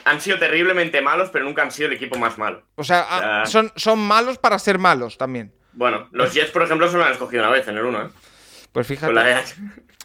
[0.06, 2.64] Han sido terriblemente malos, pero nunca han sido el equipo más malo.
[2.74, 5.54] O sea, son, son malos para ser malos también.
[5.74, 8.10] Bueno, los Jets, por ejemplo, solo han escogido una vez en el 1, ¿eh?
[8.72, 9.14] Pues fíjate.
[9.14, 9.44] Con la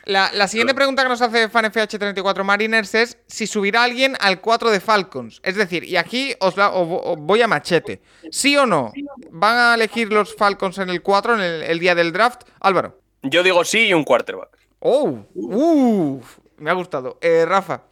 [0.06, 4.70] La, la siguiente pregunta que nos hace FanFH34 Mariners es si subirá alguien al 4
[4.70, 5.40] de Falcons.
[5.42, 8.02] Es decir, y aquí os, la- os vo- os voy a machete.
[8.30, 8.92] ¿Sí o no?
[9.30, 12.42] ¿Van a elegir los Falcons en el 4 en el, el día del draft?
[12.60, 13.00] Álvaro.
[13.22, 14.58] Yo digo sí y un quarterback.
[14.80, 15.24] ¡Oh!
[15.34, 16.38] ¡Uf!
[16.58, 17.18] me ha gustado.
[17.22, 17.82] Eh, Rafa.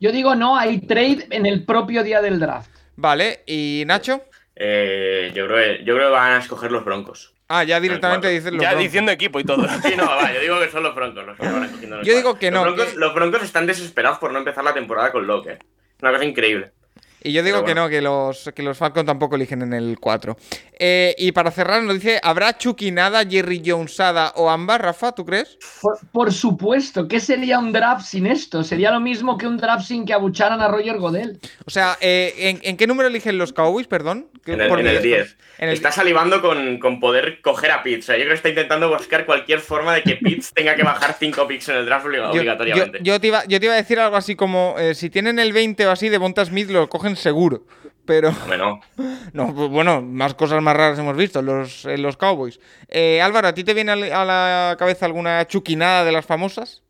[0.00, 2.70] Yo digo no, hay trade en el propio día del draft.
[2.96, 3.44] Vale.
[3.46, 4.22] ¿Y Nacho?
[4.56, 7.33] Eh, yo, creo yo creo que van a escoger los broncos.
[7.48, 8.84] Ah, ya directamente dicen los Ya Broncos.
[8.84, 9.66] diciendo equipo y todo.
[9.82, 12.50] Sí, no, va, yo digo que son los broncos los que van Yo digo que
[12.50, 15.58] no, Los broncos, que- los broncos están desesperados por no empezar la temporada con Locke.
[16.00, 16.72] Una cosa increíble.
[17.24, 20.36] Y yo digo que no, que los, que los Falcons tampoco eligen en el 4.
[20.78, 25.12] Eh, y para cerrar, nos dice: ¿habrá Chuquinada, Jerry Jonesada o ambas, Rafa?
[25.12, 25.56] ¿Tú crees?
[25.80, 28.62] Por, por supuesto, ¿qué sería un draft sin esto?
[28.62, 31.40] Sería lo mismo que un draft sin que abucharan a Roger Godel.
[31.64, 34.28] O sea, eh, ¿en, en qué número eligen los Cowboys, perdón?
[34.46, 35.36] En el, en el mi- 10.
[35.58, 38.04] en el- Está salivando con, con poder coger a Pitts.
[38.04, 40.82] O sea, yo creo que está intentando buscar cualquier forma de que Pitts tenga que
[40.82, 42.98] bajar 5 picks en el draft Yo, obligatoriamente.
[42.98, 45.38] yo- yo te iba, yo te iba a decir algo así como: eh, si tienen
[45.38, 47.64] el 20 o así de Bonta Smith, lo cogen seguro.
[48.04, 48.58] Pero, Hombre,
[49.32, 49.54] no.
[49.54, 52.60] pues bueno, más cosas más raras hemos visto los, en los Cowboys.
[52.88, 56.82] Eh, Álvaro, ¿a ti te viene a la cabeza alguna chuquinada de las famosas?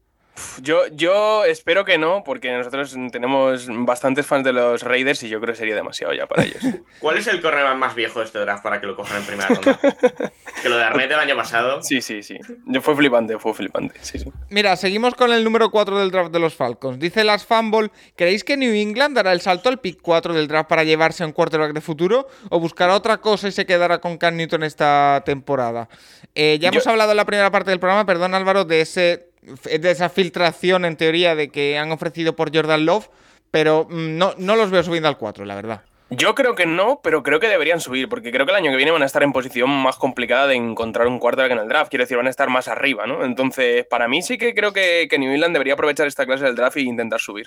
[0.62, 5.40] Yo, yo espero que no, porque nosotros tenemos bastantes fans de los Raiders y yo
[5.40, 6.60] creo que sería demasiado ya para ellos.
[6.98, 9.48] ¿Cuál es el cornerback más viejo de este draft para que lo cojan en primera
[9.48, 9.78] ronda?
[10.62, 11.82] que lo de Arnett el año pasado.
[11.82, 12.38] Sí, sí, sí.
[12.66, 13.94] Yo fue flipante, fue flipante.
[14.00, 14.32] Sí, sí.
[14.50, 16.98] Mira, seguimos con el número 4 del draft de los Falcons.
[16.98, 20.68] Dice las Fumble, ¿creéis que New England dará el salto al pick 4 del draft
[20.68, 22.26] para llevarse a un quarterback de futuro?
[22.50, 25.88] ¿O buscará otra cosa y se quedará con Cam Newton esta temporada?
[26.34, 29.28] Eh, ya Yo- hemos hablado en la primera parte del programa, perdón Álvaro, de, ese,
[29.64, 33.08] de esa filtración en teoría de que han ofrecido por Jordan Love,
[33.50, 35.82] pero mm, no, no los veo subiendo al 4, la verdad.
[36.10, 38.76] Yo creo que no, pero creo que deberían subir, porque creo que el año que
[38.76, 41.90] viene van a estar en posición más complicada de encontrar un quarterback en el draft.
[41.90, 43.24] Quiero decir, van a estar más arriba, ¿no?
[43.24, 46.54] Entonces, para mí sí que creo que, que New England debería aprovechar esta clase del
[46.54, 47.46] draft e intentar subir.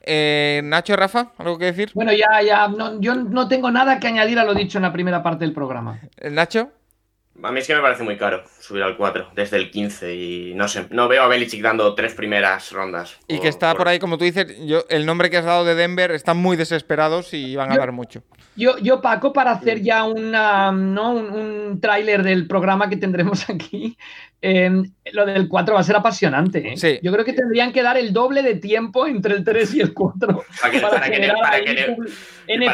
[0.00, 1.90] Eh, Nacho, Rafa, ¿algo que decir?
[1.94, 4.92] Bueno, ya, ya, no, yo no tengo nada que añadir a lo dicho en la
[4.92, 6.00] primera parte del programa.
[6.16, 6.70] Eh, Nacho.
[7.42, 10.54] A mí es que me parece muy caro subir al 4 desde el 15 y
[10.54, 13.16] no sé, no veo a Belichick dando tres primeras rondas.
[13.26, 15.74] Y que está por ahí, como tú dices, yo, el nombre que has dado de
[15.74, 18.22] Denver, están muy desesperados y van a Yo- dar mucho.
[18.56, 21.12] Yo, yo Paco, para hacer ya una, ¿no?
[21.12, 23.96] un, un tráiler del programa que tendremos aquí,
[24.42, 24.70] eh,
[25.12, 26.72] lo del 4 va a ser apasionante.
[26.72, 26.76] ¿eh?
[26.76, 26.98] Sí.
[27.02, 29.94] Yo creo que tendrían que dar el doble de tiempo entre el 3 y el
[29.94, 31.96] 4 Para que- para generar para que para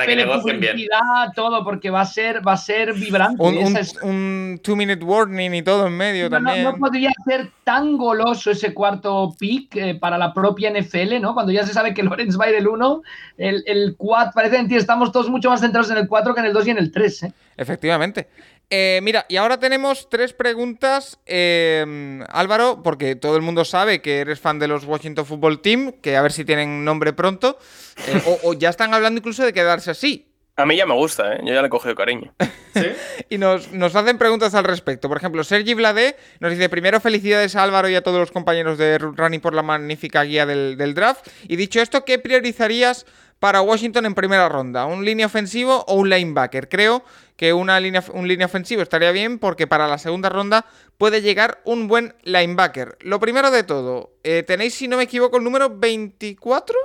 [0.07, 0.73] que NFL negocien bien.
[0.73, 3.43] publicidad, todo, porque va a ser, va a ser vibrante.
[3.43, 6.63] Un, un, Esa es- un two minute warning y todo en medio no, también.
[6.63, 11.35] no podría ser tan goloso ese cuarto pick eh, para la propia NFL, ¿no?
[11.35, 13.03] Cuando ya se sabe que Lorenz va a ir el 1,
[13.39, 16.47] el, el 4, parece que estamos todos mucho más centrados en el 4 que en
[16.47, 17.33] el 2 y en el 3, ¿eh?
[17.57, 18.29] Efectivamente.
[18.69, 24.19] Eh, mira, y ahora tenemos tres preguntas, eh, Álvaro, porque todo el mundo sabe que
[24.19, 27.59] eres fan de los Washington Football Team, que a ver si tienen nombre pronto,
[28.09, 30.27] eh, o, o ya están hablando incluso de quedarse así.
[30.57, 31.41] A mí ya me gusta, ¿eh?
[31.45, 32.33] Yo ya le he cogido cariño.
[32.75, 32.87] ¿Sí?
[33.29, 35.09] Y nos, nos hacen preguntas al respecto.
[35.09, 38.79] Por ejemplo, Sergi Bladé nos dice: Primero, felicidades a Álvaro y a todos los compañeros
[38.79, 41.29] de Running por la magnífica guía del, del draft.
[41.49, 43.05] Y dicho esto, ¿qué priorizarías
[43.39, 44.87] para Washington en primera ronda?
[44.87, 46.69] ¿Un línea ofensivo o un linebacker?
[46.69, 47.05] Creo
[47.37, 50.65] que una línea, un línea ofensivo estaría bien porque para la segunda ronda
[50.97, 52.97] puede llegar un buen linebacker.
[53.01, 56.77] Lo primero de todo, eh, tenéis, si no me equivoco, el número 24.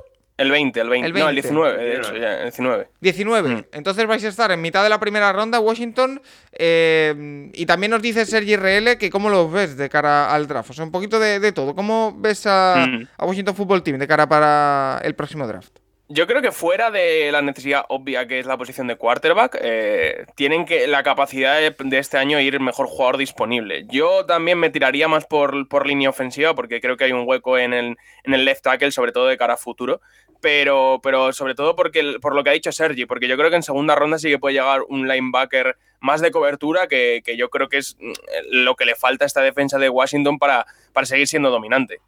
[0.42, 1.08] El 20, el 20.
[1.08, 1.42] El No, el 20.
[1.42, 2.88] 19, de hecho, ya, el 19.
[3.00, 3.50] 19.
[3.50, 3.66] Mm.
[3.74, 6.22] Entonces vais a estar en mitad de la primera ronda, Washington.
[6.54, 10.70] eh, y también nos dice Sergi RL que cómo lo ves de cara al draft.
[10.70, 11.76] O sea, un poquito de, de todo.
[11.76, 13.08] ¿Cómo ves a, Mm.
[13.18, 15.78] a Washington Football Team de cara para el próximo draft?
[16.14, 20.26] Yo creo que fuera de la necesidad obvia que es la posición de quarterback, eh,
[20.36, 23.86] tienen que la capacidad de, de este año ir mejor jugador disponible.
[23.90, 27.58] Yo también me tiraría más por, por línea ofensiva porque creo que hay un hueco
[27.58, 30.02] en el, en el left tackle, sobre todo de cara a futuro.
[30.42, 33.56] Pero, pero sobre todo porque, por lo que ha dicho Sergi, porque yo creo que
[33.58, 37.50] en segunda ronda sí que puede llegar un linebacker más de cobertura, que, que yo
[37.50, 38.12] creo que es mm,
[38.52, 42.00] lo que le falta a esta defensa de Washington para, para seguir siendo dominante.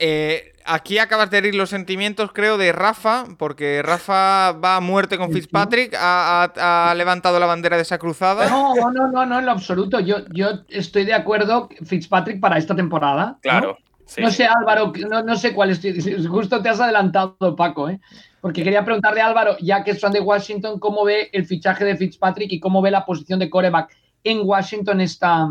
[0.00, 5.18] Eh, aquí acabas de herir los sentimientos, creo, de Rafa, porque Rafa va a muerte
[5.18, 8.48] con Fitzpatrick, ha, ha- ha levantado la bandera de esa cruzada.
[8.48, 9.98] No, no, no, no, en lo absoluto.
[9.98, 13.38] Yo, yo estoy de acuerdo, Fitzpatrick, para esta temporada.
[13.60, 13.76] ¿no?
[14.08, 14.22] Sí.
[14.22, 15.92] No sé, Álvaro, no, no sé cuál estoy.
[16.26, 18.00] Justo te has adelantado, Paco, ¿eh?
[18.40, 21.84] Porque quería preguntarle a Álvaro, ya que es fan de Washington, cómo ve el fichaje
[21.84, 23.94] de Fitzpatrick y cómo ve la posición de coreback
[24.24, 25.48] en Washington esta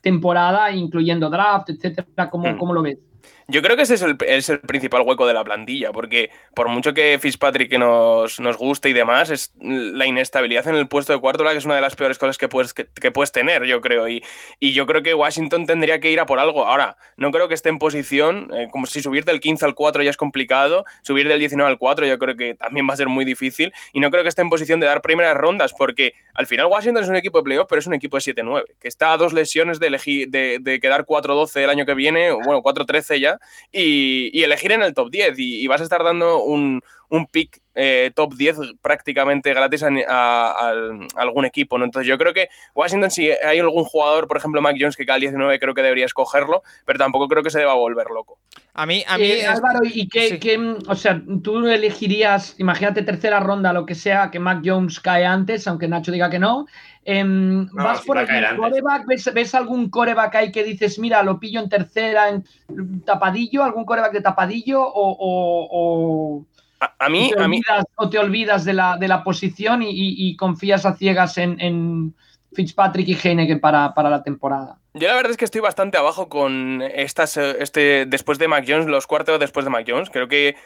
[0.00, 2.30] temporada, incluyendo draft, etcétera.
[2.30, 2.56] ¿Cómo, Mm.
[2.58, 2.96] cómo lo ves?
[3.50, 4.02] Yo creo que ese es
[4.50, 8.92] el, principal hueco de la plantilla, porque por mucho que Fitzpatrick nos, nos guste y
[8.92, 12.18] demás, es la inestabilidad en el puesto de cuarto, que es una de las peores
[12.18, 14.06] cosas que puedes, que, puedes tener, yo creo.
[14.06, 14.22] Y,
[14.60, 16.66] y, yo creo que Washington tendría que ir a por algo.
[16.66, 20.02] Ahora, no creo que esté en posición, eh, como si subir del 15 al 4
[20.02, 23.08] ya es complicado, subir del 19 al 4 yo creo que también va a ser
[23.08, 26.46] muy difícil, y no creo que esté en posición de dar primeras rondas, porque al
[26.46, 29.14] final Washington es un equipo de playoff, pero es un equipo de 7-9, que está
[29.14, 32.60] a dos lesiones de, elegir, de, de quedar 4-12 el año que viene, o bueno,
[32.62, 33.37] 4-13 ya
[33.72, 38.10] y, elegir en el top 10 y, vas a estar dando un, un pick eh,
[38.14, 40.72] top 10 prácticamente gratis a,
[41.16, 41.78] algún equipo.
[41.78, 41.84] ¿no?
[41.84, 45.16] Entonces yo creo que Washington, si hay algún jugador, por ejemplo Mac Jones, que cae
[45.16, 48.38] al 19, creo que debería escogerlo, pero tampoco creo que se deba volver loco.
[48.78, 53.72] A mí, a mí eh, Álvaro, ¿y qué, o sea, tú elegirías, imagínate tercera ronda,
[53.72, 56.66] lo que sea, que Mac Jones cae antes, aunque Nacho diga que no,
[57.10, 58.26] Em, ¿Vas por el
[58.58, 59.06] coreback?
[59.06, 62.44] ¿Ves, algún coreback ahí que dices, mira, lo pillo en tercera, en
[63.02, 64.82] tapadillo, algún coreback de tapadillo?
[64.84, 66.44] ¿O,
[66.78, 70.84] a, mí, te a olvidas, o te olvidas de la, de la posición y, confías
[70.84, 72.14] a ciegas en,
[72.52, 74.76] Fitzpatrick y Heineken para, para, la temporada?
[74.98, 78.86] Yo la verdad es que estoy bastante abajo con estas, este, después de Mac Jones,
[78.86, 80.10] los cuartos después de Mac Jones.
[80.10, 80.56] Creo que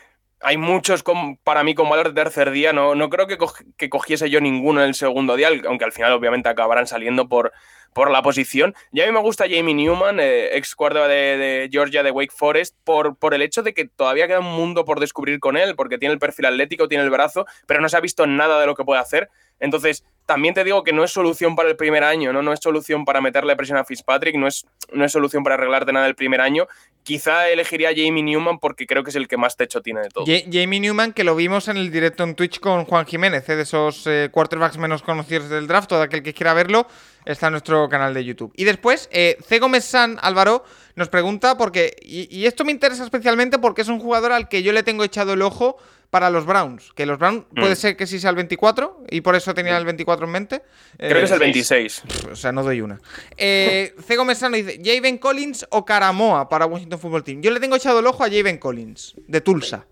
[0.41, 1.05] hay muchos
[1.45, 2.72] para mí con valor de tercer día.
[2.72, 3.37] No, no creo que,
[3.76, 7.53] que, cogiese yo ninguno en el segundo día, aunque al final obviamente acabarán saliendo por,
[7.93, 8.74] por la posición.
[8.93, 12.76] Y a mí me gusta Jamie Newman, eh, ex guardia de, Georgia de Wake Forest,
[12.84, 15.99] por, por el hecho de que todavía queda un mundo por descubrir con él, porque
[15.99, 18.74] tiene el perfil atlético, tiene el brazo, pero no se ha visto nada de lo
[18.74, 19.28] que puede hacer.
[19.61, 22.43] Entonces, también te digo que no es solución para el primer año, ¿no?
[22.43, 25.93] No es solución para meterle presión a Fitzpatrick, no es, no es solución para arreglarte
[25.93, 26.66] nada el primer año.
[27.03, 30.09] Quizá elegiría a Jamie Newman porque creo que es el que más techo tiene de
[30.09, 30.24] todo.
[30.26, 33.57] Jamie Newman, que lo vimos en el directo en Twitch con Juan Jiménez, ¿eh?
[33.57, 35.88] de esos eh, quarterbacks menos conocidos del draft.
[35.88, 36.86] Todo aquel que quiera verlo
[37.25, 38.53] está en nuestro canal de YouTube.
[38.57, 39.59] Y después, eh, C.
[39.59, 40.64] Gómez San Álvaro
[40.95, 44.73] nos pregunta, porque, y, esto me interesa especialmente porque es un jugador al que yo
[44.73, 45.77] le tengo echado el ojo
[46.11, 46.93] para los Browns.
[46.95, 47.61] Que los Browns mm.
[47.61, 50.62] puede ser que sí sea el 24 y por eso tenía el 24 en mente.
[50.99, 51.99] Creo que es el 26.
[51.99, 53.01] Eh, o sea, no doy una.
[53.37, 54.16] Eh, C.
[54.16, 57.41] Gómez San dice: Javen Collins o Caramoa para Washington Football Team.
[57.41, 59.87] Yo le tengo echado el ojo a Javen Collins, de Tulsa.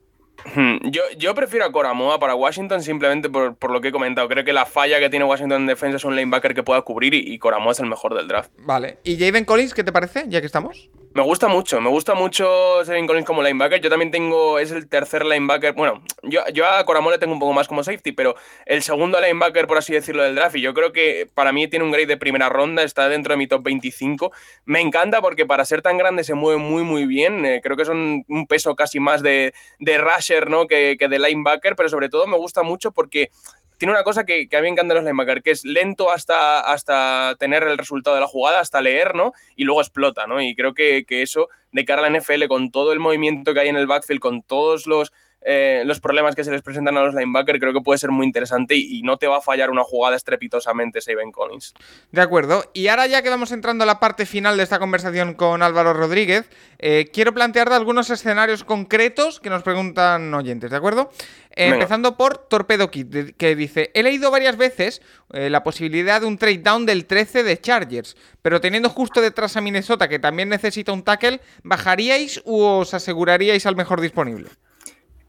[0.55, 4.28] Hmm, yo, yo prefiero a Coramoa para Washington simplemente por, lo que he comentado.
[4.28, 7.14] Creo que la falla que tiene Washington en defensa es un linebacker que pueda cubrir
[7.14, 8.51] y, y Coramoa es el mejor del draft.
[8.59, 8.99] Vale.
[9.05, 10.91] ¿Y Javen Collins qué te parece, ya que estamos?
[11.12, 13.80] Me gusta mucho, me gusta mucho Sevin Collins como linebacker.
[13.80, 15.72] Yo también tengo, es el tercer linebacker.
[15.72, 19.66] Bueno, yo, yo a Coramole tengo un poco más como safety, pero el segundo linebacker,
[19.66, 20.55] por así decirlo, del draft.
[20.55, 23.38] Y yo creo que para mí tiene un grade de primera ronda, está dentro de
[23.38, 24.30] mi top 25.
[24.66, 27.45] Me encanta porque para ser tan grande se mueve muy, muy bien.
[27.45, 29.99] Eh, creo que son un peso casi más de, de
[30.31, 30.66] rusher ¿no?
[30.66, 33.31] que, que de linebacker, pero sobre todo me gusta mucho porque
[33.78, 37.35] tiene una cosa que, a mí me encanta los linebackers, que es lento hasta, hasta
[37.39, 39.33] tener el resultado de la jugada, hasta leer, ¿no?
[39.57, 40.43] Y luego explota, ¿no?
[40.43, 43.61] Y creo que, que eso, de cara a la NFL, con todo el movimiento que
[43.61, 45.12] hay en el backfield, con todos los
[45.43, 48.26] eh, los problemas que se les presentan a los linebackers, creo que puede ser muy
[48.26, 51.74] interesante y, no te va a fallar una jugada estrepitosamente Saben Collins.
[52.12, 52.64] De acuerdo.
[52.74, 55.95] Y ahora ya que vamos entrando a la parte final de esta conversación con Álvaro
[55.95, 61.11] Rodríguez, eh, quiero plantear algunos escenarios concretos que nos preguntan oyentes, ¿de acuerdo?
[61.57, 66.38] empezando por Torpedo Kit, que dice, he leído varias veces eh, la posibilidad de un
[66.38, 70.93] trade down del 13 de Chargers, pero teniendo justo detrás a Minnesota, que también necesita
[70.93, 74.49] un tackle, ¿bajaríais u os aseguraríais al mejor disponible?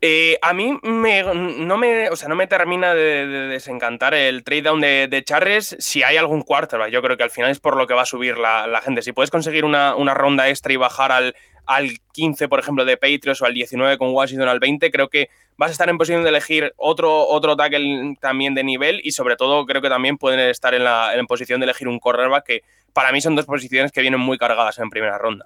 [0.04, 4.82] Eh, a mí no, me, o sea, no me termina de, desencantar el trade down
[4.82, 6.90] de, de, Charles si hay algún quarterback.
[6.90, 9.04] Yo creo que al final es por lo que va a subir la, gente.
[9.04, 11.36] Si puedes conseguir una, ronda extra y bajar al,
[11.68, 15.30] al 15, por ejemplo, de Patriots o al 19 con Washington al 20, creo que
[15.56, 19.36] vas a estar en posición de elegir otro, otro tackle también de nivel y sobre
[19.36, 22.64] todo creo que también pueden estar en, la, en posición de elegir un cornerback que
[22.92, 25.46] para mí son dos posiciones que vienen muy cargadas en primera ronda.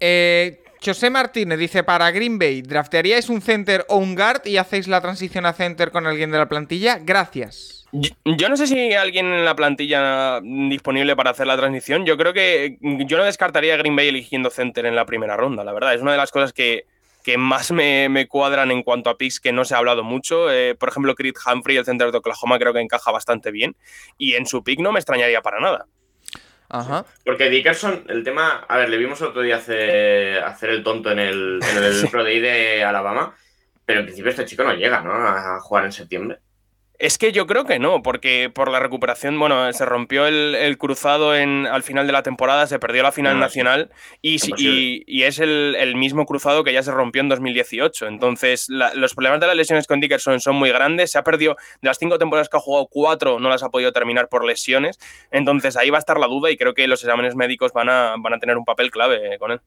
[0.00, 4.86] Eh, José Martínez dice, para Green Bay, ¿draftearíais un center o un guard y hacéis
[4.86, 7.00] la transición a center con alguien de la plantilla?
[7.02, 7.84] Gracias.
[7.90, 12.04] Yo, no sé si hay alguien en la plantilla disponible para hacer la transición.
[12.04, 15.64] Yo creo que yo no descartaría a Green Bay eligiendo center en la primera ronda,
[15.64, 15.94] la verdad.
[15.94, 16.84] Es una de las cosas que,
[17.24, 20.52] que más me, cuadran en cuanto a picks que no se ha hablado mucho.
[20.52, 23.74] Eh, por ejemplo, Creed Humphrey, el center de Oklahoma, creo que encaja bastante bien.
[24.18, 25.86] Y en su pick no me extrañaría para nada.
[26.68, 27.04] Ajá.
[27.24, 28.64] Porque Dickerson, el tema.
[28.68, 32.24] A ver, le vimos otro día hacer, hacer el tonto en el, en el Pro
[32.24, 33.34] Day de Alabama.
[33.84, 35.12] Pero en principio este chico no llega, ¿no?
[35.12, 36.38] A jugar en septiembre.
[36.98, 41.34] Es que yo creo que no, porque por la recuperación, bueno, se rompió el, cruzado
[41.34, 43.90] en, al final de la temporada, se perdió la final nacional
[44.22, 44.38] y,
[45.06, 48.06] y, es el, mismo cruzado que ya se rompió en 2018.
[48.06, 51.10] Entonces, los problemas de las lesiones con Dickerson son muy grandes.
[51.10, 53.92] Se ha perdido, de las cinco temporadas que ha jugado, cuatro no las ha podido
[53.92, 54.98] terminar por lesiones.
[55.30, 58.14] Entonces, ahí va a estar la duda y creo que los exámenes médicos van a,
[58.18, 59.60] van a tener un papel clave con él.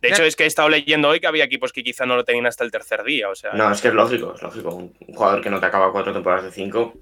[0.00, 2.24] De hecho, es que he estado leyendo hoy que había equipos que quizá no lo
[2.24, 3.28] tenían hasta el tercer día.
[3.28, 4.74] O sea, No, es que es lógico, es lógico.
[4.74, 6.94] Un jugador que no te acaba cuatro temporadas de cinco,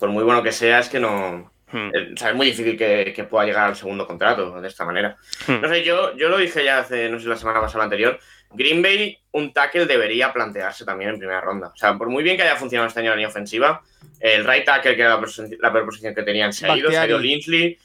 [0.00, 1.52] por muy bueno que sea, es que no.
[1.70, 4.68] hmm, eh, o sea, es muy difícil que, que pueda llegar al segundo contrato de
[4.68, 5.16] esta manera.
[5.46, 5.60] hmm.
[5.60, 7.84] No sé, yo, yo lo dije ya hace, no sé, la semana pasada o la
[7.84, 8.18] anterior.
[8.52, 11.68] Green Bay, un tackle debería plantearse también en primera ronda.
[11.74, 13.82] O sea, por muy bien que haya funcionado este año la línea ofensiva,
[14.20, 15.26] el right tackle, que era la,
[15.60, 17.18] la peor posición que tenían, se ha ido, se ha ido.
[17.18, 17.78] Linsley.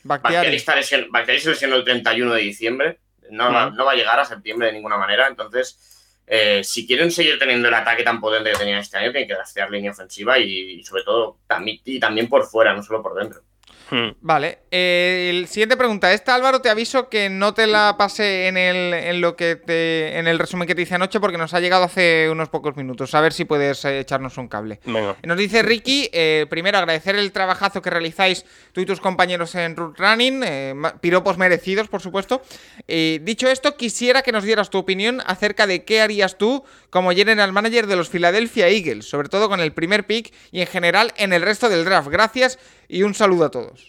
[0.55, 2.99] Está lesion- Bakhtiari se lesionó el 31 de diciembre.
[3.31, 5.27] No, va, no va a llegar a septiembre de ninguna manera.
[5.27, 9.27] Entonces, eh, si quieren seguir teniendo el ataque tan potente que tenían este año, tienen
[9.27, 13.01] que draftear línea ofensiva y, y sobre todo también, y también por fuera, no solo
[13.01, 13.41] por dentro.
[13.91, 14.15] Hmm.
[14.21, 16.13] Vale, eh, el siguiente pregunta.
[16.13, 20.17] Esta, Álvaro, te aviso que no te la pasé en el, en lo que te,
[20.17, 23.13] en el resumen que te hice anoche porque nos ha llegado hace unos pocos minutos.
[23.13, 24.79] A ver si puedes eh, echarnos un cable.
[24.85, 25.17] Venga.
[25.23, 29.75] Nos dice Ricky, eh, primero agradecer el trabajazo que realizáis tú y tus compañeros en
[29.75, 32.41] Root Running, eh, piropos merecidos, por supuesto.
[32.87, 37.51] Dicho esto, quisiera que nos dieras tu opinión acerca de qué harías tú como general
[37.51, 41.33] manager de los Philadelphia Eagles, sobre todo con el primer pick y en general en
[41.33, 42.09] el resto del draft.
[42.09, 43.80] Gracias y un saludo a todos.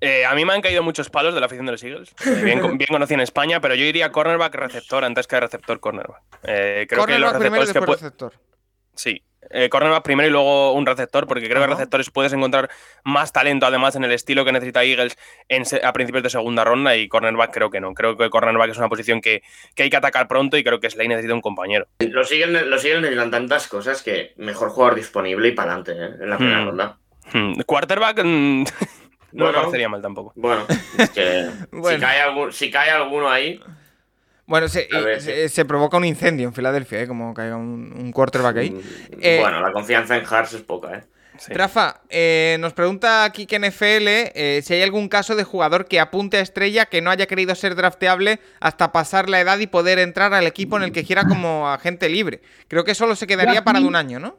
[0.00, 2.14] Eh, a mí me han caído muchos palos de la afición de los Eagles.
[2.26, 6.22] Eh, bien, bien conocido en España, pero yo iría cornerback receptor antes que receptor cornerback.
[6.44, 8.32] Eh, creo que los Cornerback primero y receptores que receptor.
[8.94, 9.22] Sí.
[9.52, 11.74] Eh, cornerback primero y luego un receptor, porque creo que Ajá.
[11.74, 12.70] receptores puedes encontrar
[13.04, 15.16] más talento, además, en el estilo que necesita Eagles
[15.48, 17.92] en a principios de segunda ronda, y cornerback creo que no.
[17.94, 19.42] Creo que cornerback es una posición que,
[19.74, 21.86] que hay que atacar pronto y creo que Slay necesita un compañero.
[21.98, 26.22] Lo siguen, lo siguen necesitan tantas cosas que mejor jugador disponible y para adelante ¿eh?
[26.22, 26.66] en la primera Hmm.
[26.66, 26.98] ronda.
[27.32, 28.18] Hmm, Quarterback
[29.32, 29.58] no me Bueno.
[29.58, 30.32] parecería mal tampoco.
[30.36, 30.64] Bueno,
[30.98, 31.98] es que Bueno.
[31.98, 33.60] si, cae algún- si cae alguno ahí,
[34.46, 37.06] Bueno, se, ver, y se, se provoca un incendio en Filadelfia, ¿eh?
[37.06, 38.70] como caiga un, un quarterback ahí.
[38.70, 38.80] mm,
[39.20, 41.04] Eh, bueno, la confianza en Hars es poca, ¿eh?
[41.38, 41.54] Sí.
[41.54, 45.98] Rafa, eh, nos pregunta aquí que NFL eh, si hay algún caso de jugador que
[45.98, 49.98] apunte a estrella que no haya querido ser drafteable hasta pasar la edad y poder
[50.00, 52.42] entrar al equipo en el que quiera como agente libre.
[52.68, 54.36] Creo que solo se quedaría Yo para de aquí- un año, ¿no?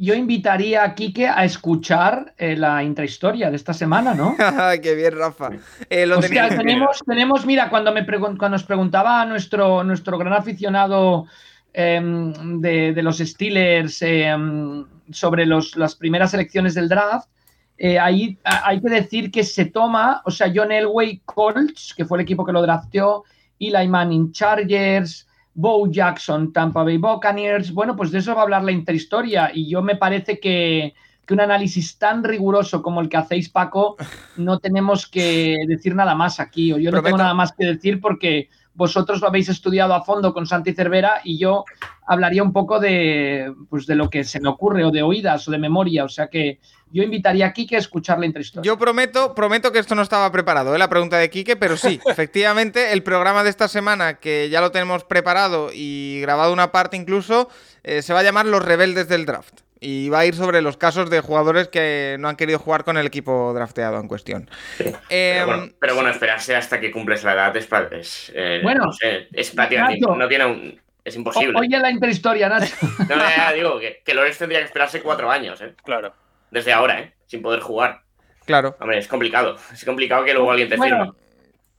[0.00, 4.36] Yo invitaría a Quique a escuchar eh, la intrahistoria de esta semana, ¿no?
[4.82, 5.50] Qué bien, Rafa.
[5.90, 10.32] Eh, lo Hostia, tenemos, tenemos, mira, cuando, me pregun- cuando nos preguntaba nuestro, nuestro gran
[10.34, 11.26] aficionado
[11.72, 17.28] em, de, de los Steelers em, sobre los, las primeras elecciones del draft,
[17.76, 22.18] eh, ahí hay que decir que se toma, o sea, John Elway Colts, que fue
[22.18, 23.22] el equipo que lo drafteó,
[23.60, 25.27] Eli Manning Chargers,
[25.60, 29.68] Bo Jackson Tampa Bay Buccaneers, bueno, pues de eso va a hablar la interhistoria y
[29.68, 30.94] yo me parece que,
[31.26, 33.96] que un análisis tan riguroso como el que hacéis, Paco,
[34.36, 38.00] no tenemos que decir nada más aquí, o yo no tengo nada más que decir
[38.00, 41.64] porque vosotros lo habéis estudiado a fondo con Santi Cervera y yo
[42.06, 45.50] hablaría un poco de, pues, de lo que se me ocurre, o de oídas, o
[45.50, 46.60] de memoria, o sea que
[46.92, 48.66] yo invitaría a Kike a escuchar la intrahistoria.
[48.66, 50.78] Yo prometo, prometo que esto no estaba preparado, ¿eh?
[50.78, 54.70] la pregunta de Quique, pero sí, efectivamente, el programa de esta semana, que ya lo
[54.70, 57.48] tenemos preparado y grabado una parte incluso,
[57.84, 59.60] eh, se va a llamar Los Rebeldes del Draft.
[59.80, 62.96] Y va a ir sobre los casos de jugadores que no han querido jugar con
[62.98, 64.50] el equipo drafteado en cuestión.
[64.76, 68.92] Pero, bueno, pero bueno, esperarse hasta que cumples la edad es, es, eh, Bueno, no
[68.92, 71.56] sé, es prácticamente no tiene un, es O- imposible.
[71.56, 72.74] Oye la intrahistoria, Nacho.
[73.08, 75.72] No, ya, ya digo que, que Lorenz tendría que esperarse cuatro años, ¿eh?
[75.84, 76.12] Claro.
[76.50, 77.14] Desde ahora, ¿eh?
[77.26, 78.02] Sin poder jugar.
[78.44, 78.76] Claro.
[78.80, 79.56] Hombre, es complicado.
[79.72, 81.18] Es complicado que luego alguien te Bueno, firme.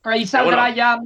[0.03, 0.75] Ahí saldrá bueno.
[0.75, 0.99] ya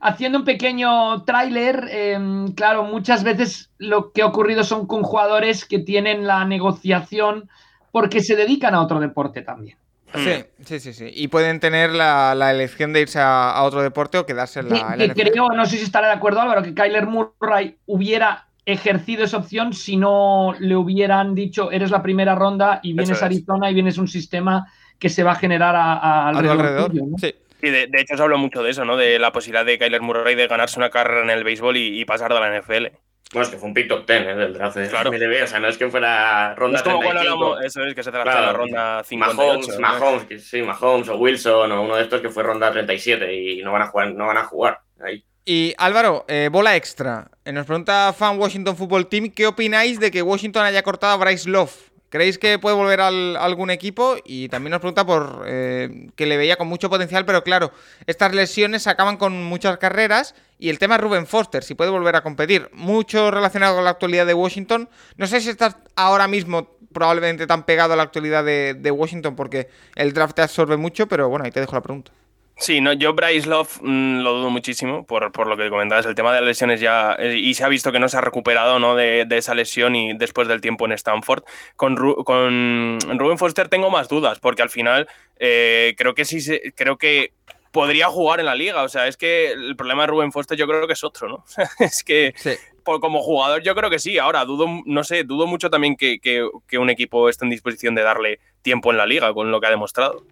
[0.00, 1.86] haciendo un pequeño tráiler.
[1.90, 2.18] eh,
[2.56, 7.48] claro, muchas veces lo que ha ocurrido son con jugadores que tienen la negociación
[7.92, 9.78] porque se dedican a otro deporte también.
[10.16, 11.10] Sí, sí, sí, sí.
[11.12, 14.68] Y pueden tener la, la elección de irse a, a otro deporte o quedarse en
[14.68, 15.30] Que, la, en que la NFL.
[15.30, 19.72] creo, no sé si estará de acuerdo Álvaro, que Kyler Murray hubiera ejercido esa opción
[19.72, 23.26] si no le hubieran dicho eres la primera ronda y vienes a.
[23.26, 24.66] Arizona y vienes un sistema
[24.98, 26.90] que se va a generar a, a alrededor, alrededor.
[26.90, 27.18] tuyo, ¿no?
[27.18, 27.34] Sí.
[27.62, 28.96] Y de, de hecho se habla mucho de eso, ¿no?
[28.96, 32.04] De la posibilidad de Kyler Murray de ganarse una carrera en el béisbol y, y
[32.04, 32.86] pasar de la NFL.
[33.32, 34.34] Bueno, es que fue un pick top 10 ¿eh?
[34.34, 35.10] del draft de Claro.
[35.10, 35.42] MLB.
[35.42, 37.44] O sea, no es que fuera ronda es como cuando 35.
[37.44, 38.40] hablamos, eso es que se trata Claro.
[38.40, 39.48] de la ronda 58.
[39.48, 39.80] Mahomes, ¿no?
[39.80, 43.62] Mahomes, que sí, Mahomes o Wilson o uno de estos que fue ronda 37 y
[43.62, 45.24] no van a jugar, no van a jugar ahí.
[45.44, 47.30] Y Álvaro, eh, bola extra.
[47.44, 51.16] Eh, nos pregunta fan Washington Football Team, ¿qué opináis de que Washington haya cortado a
[51.16, 51.90] Bryce Love?
[52.08, 54.16] ¿Creéis que puede volver al- a algún equipo?
[54.24, 57.72] Y también nos pregunta por eh, que le veía con mucho potencial, pero claro,
[58.06, 60.34] estas lesiones acaban con muchas carreras.
[60.58, 62.70] Y el tema es Ruben Foster, si puede volver a competir.
[62.72, 64.88] Mucho relacionado con la actualidad de Washington.
[65.16, 69.34] No sé si estás ahora mismo probablemente tan pegado a la actualidad de, de Washington
[69.34, 72.12] porque el draft te absorbe mucho, pero bueno, ahí te dejo la pregunta.
[72.56, 76.06] Sí, no, yo Bryce Love mm, lo dudo muchísimo por, por lo que comentabas.
[76.06, 77.16] El tema de las lesiones ya.
[77.18, 78.94] eh, y se ha visto que no se ha recuperado ¿no?
[78.94, 81.42] de, de esa lesión y después del tiempo en Stanford.
[81.76, 85.08] Con, Ru- con Ruben Foster tengo más dudas, porque al final
[85.40, 87.32] eh, creo que sí se- creo que
[87.72, 88.82] podría jugar en la liga.
[88.84, 91.44] O sea, es que el problema de Rubén Foster yo creo que es otro, ¿no?
[91.80, 92.52] es que Sí.
[92.84, 94.16] por- como jugador yo creo que sí.
[94.18, 97.96] Ahora, dudo, no sé, dudo mucho también que, que- que un equipo esté en disposición
[97.96, 100.24] de darle tiempo en la liga con lo que ha demostrado.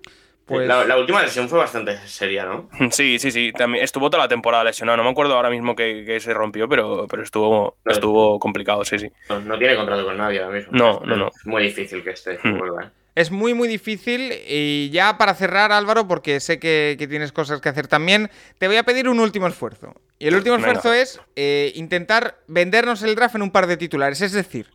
[0.46, 2.68] Pues la, la última lesión fue bastante seria, ¿no?
[2.90, 3.52] Sí, sí, sí.
[3.52, 4.96] También estuvo toda la temporada lesionado.
[4.96, 8.98] No me acuerdo ahora mismo que, que se rompió, pero, pero estuvo, estuvo complicado, sí,
[8.98, 9.08] sí.
[9.28, 10.72] No, no tiene contrato con nadie ahora mismo.
[10.72, 11.28] No, no, no.
[11.28, 12.38] Es muy difícil que esté.
[12.42, 12.58] Hmm.
[12.58, 12.88] vuelva, ¿eh?
[13.14, 14.32] Es muy, muy difícil.
[14.48, 18.66] Y ya para cerrar, Álvaro, porque sé que, que tienes cosas que hacer también, te
[18.66, 19.94] voy a pedir un último esfuerzo.
[20.18, 20.68] Y el último Venga.
[20.68, 24.20] esfuerzo es eh, intentar vendernos el draft en un par de titulares.
[24.22, 24.68] Es decir,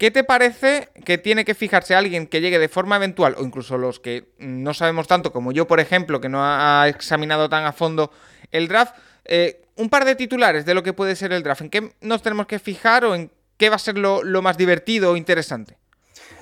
[0.00, 3.78] ¿qué te parece que tiene que fijarse alguien que llegue de forma eventual, o incluso
[3.78, 7.72] los que no sabemos tanto, como yo, por ejemplo, que no ha examinado tan a
[7.72, 8.10] fondo
[8.50, 8.94] el draft?
[9.26, 11.62] eh, un par de titulares de lo que puede ser el draft.
[11.62, 14.56] ¿En qué nos tenemos que fijar o en qué va a ser lo, lo más
[14.56, 15.76] divertido o interesante?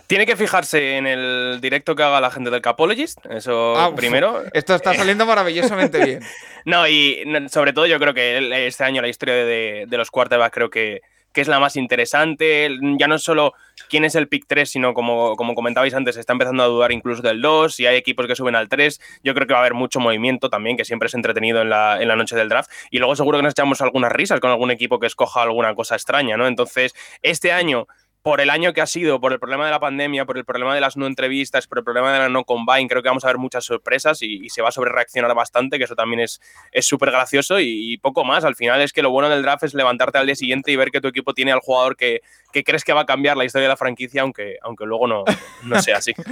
[0.06, 4.42] Tiene que fijarse en el directo que haga la gente del Capologist, eso Ah, primero.
[4.54, 6.20] Esto está saliendo maravillosamente bien.
[6.64, 10.54] No, y sobre todo yo creo que este año la historia de, de los quarterbacks
[10.54, 11.00] creo que,
[11.32, 12.70] que es la más interesante.
[12.98, 13.54] Ya no solo
[13.88, 17.22] quién es el pick 3, sino como, como comentabais antes, está empezando a dudar incluso
[17.22, 19.00] del 2, si hay equipos que suben al 3.
[19.22, 22.00] Yo creo que va a haber mucho movimiento también, que siempre es entretenido en la,
[22.00, 22.70] en la noche del draft.
[22.90, 25.94] Y luego seguro que nos echamos algunas risas con algún equipo que escoja alguna cosa
[25.94, 26.46] extraña, ¿no?
[26.46, 27.86] Entonces, este año
[28.22, 30.74] por el año que ha sido, por el problema de la pandemia, por el problema
[30.74, 33.28] de las no entrevistas, por el problema de la no combine, creo que vamos a
[33.28, 36.40] ver muchas sorpresas y, se va a sobrereaccionar bastante, que eso también es
[36.72, 38.44] es súper gracioso y, y poco más.
[38.44, 40.90] Al final es que lo bueno del draft es levantarte al día siguiente y ver
[40.90, 42.20] que tu equipo tiene al jugador que,
[42.58, 45.24] que crees que va a cambiar la historia de la franquicia, aunque, aunque luego no,
[45.64, 46.12] no sea así.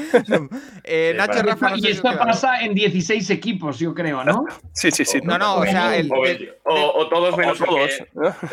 [0.84, 1.42] Eh, Sí, Nacho.
[1.42, 4.44] Rafa, no y esto pasa en 16 equipos, yo creo, ¿no?
[4.72, 5.20] Sí, sí, sí.
[5.22, 7.90] No, no, o sea, el, O, o- o todos O menos todos.
[7.90, 8.06] que-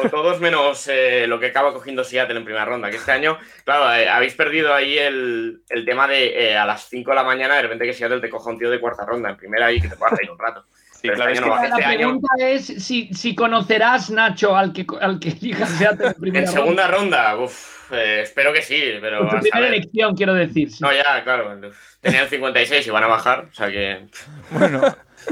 [0.05, 2.89] o todos menos eh, lo que acaba cogiendo Seattle en primera ronda.
[2.89, 6.87] Que este año, claro, eh, habéis perdido ahí el, el tema de eh, a las
[6.89, 9.29] 5 de la mañana, de repente que Seattle te coja un tío de cuarta ronda
[9.29, 10.65] en primera y que te puedas reír un rato.
[11.03, 11.67] Sí, Pero claro, este es año que- no va.
[11.67, 16.07] La Este año, pregunta es si, si conocerás, Nacho, al que, al que elijas Seattle
[16.07, 17.31] en primera en segunda ronda.
[17.33, 19.73] ronda, uf, eh, espero que sí, pero tu primera saber.
[19.73, 20.71] elección, quiero decir.
[20.71, 20.77] sí.
[20.81, 21.59] No, ya, claro.
[21.99, 24.05] Tenían 56 y van a bajar, o sea que.
[24.51, 24.81] Bueno,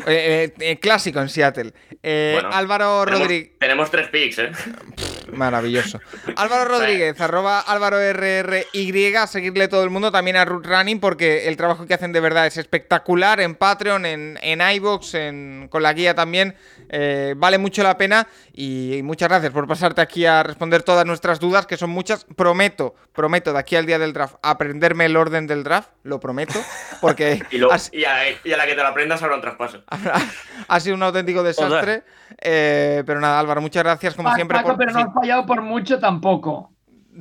[0.07, 1.71] eh, eh, clásico en Seattle.
[2.03, 3.51] Eh, Bueno, Álvaro Tenemos, Rodríguez.
[3.57, 4.51] tenemos tres picks, ¿eh?
[5.33, 5.99] Maravilloso.
[6.35, 11.47] Álvaro Rodríguez, arroba Álvaro RRY, a seguirle todo el mundo, también a Root Running, porque
[11.47, 15.83] el trabajo que hacen de verdad es espectacular en Patreon, en, en iVoox, en, con
[15.83, 16.55] la guía también.
[16.89, 21.39] eh, vale mucho la pena y, muchas gracias por pasarte aquí a responder todas nuestras
[21.39, 22.25] dudas, que son muchas.
[22.35, 26.59] Prometo, prometo de aquí al día del draft aprenderme el orden del draft, lo prometo,
[26.99, 29.41] porque Y, lo- has- y, a, y a la que te lo aprendas habrá un
[29.41, 29.83] traspaso.
[30.67, 32.03] ha sido un auténtico desastre.
[32.39, 34.59] Eh, pero nada, Álvaro, muchas gracias como siempre.
[34.61, 36.69] Por- pero no has fallado por mucho tampoco.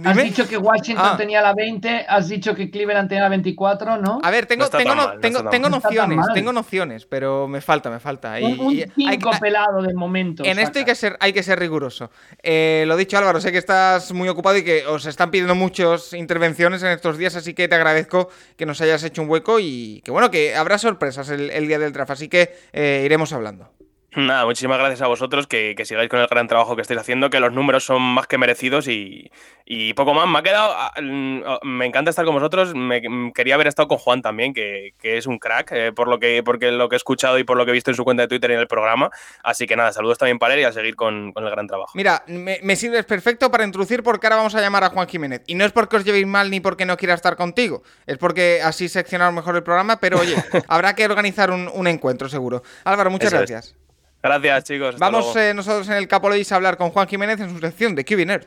[0.04, 1.16] Has dicho que Washington Ah.
[1.16, 4.20] tenía la 20, has dicho que Cleveland tenía la 24, ¿no?
[4.22, 7.98] A ver, tengo, No tengo, no- mal, tengo, nociones, tengo nociones, pero me falta, me
[7.98, 8.38] falta.
[8.40, 10.44] Y- un un y hay- 5 hay- pelado de momento.
[10.44, 12.12] en esto hay que ser, hay que ser riguroso.
[12.40, 16.12] Eh, lo dicho, Álvaro, sé que estás muy ocupado y que os están pidiendo muchas
[16.12, 20.02] intervenciones en estos días, así que te agradezco que nos hayas hecho un hueco y
[20.04, 23.72] que bueno, que habrá sorpresas el, el día del draft, así que eh, iremos hablando.
[24.16, 27.30] Nada, muchísimas gracias a vosotros, que, que sigáis con el gran trabajo que estáis haciendo,
[27.30, 29.30] que los números son más que merecidos y,
[29.64, 30.26] y poco más.
[30.26, 33.86] Me ha quedado, ah, oh, me encanta estar con vosotros, me, mm, quería haber estado
[33.86, 36.96] con Juan también, que, que es un crack, eh, por lo que, porque lo que
[36.96, 38.60] he escuchado y por lo que he visto en su cuenta de Twitter y en
[38.60, 39.10] el programa.
[39.44, 41.92] Así que nada, saludos también para él y a seguir con, con el gran trabajo.
[41.94, 45.42] Mira, me, me sirves perfecto para introducir porque ahora vamos a llamar a Juan Jiménez.
[45.46, 47.84] Y no es porque os llevéis mal ni porque no quiera estar contigo.
[48.06, 50.34] Es porque así seccionamos mejor el programa, pero oye,
[50.66, 52.64] habrá que organizar un, un encuentro seguro.
[52.82, 53.76] Álvaro, muchas Eso es.
[54.22, 54.64] Gracias.
[54.64, 54.94] Chicos.
[54.94, 55.40] hasta Vamos luego.
[55.40, 58.26] eh, nosotros en el Capolois a hablar con Juan Jiménez en su sección de QB
[58.26, 58.44] Nerd.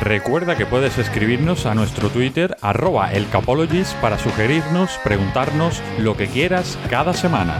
[0.00, 6.76] Recuerda que puedes escribirnos a nuestro Twitter, arroba elcapologist, para sugerirnos, preguntarnos lo que quieras
[6.90, 7.54] cada semana.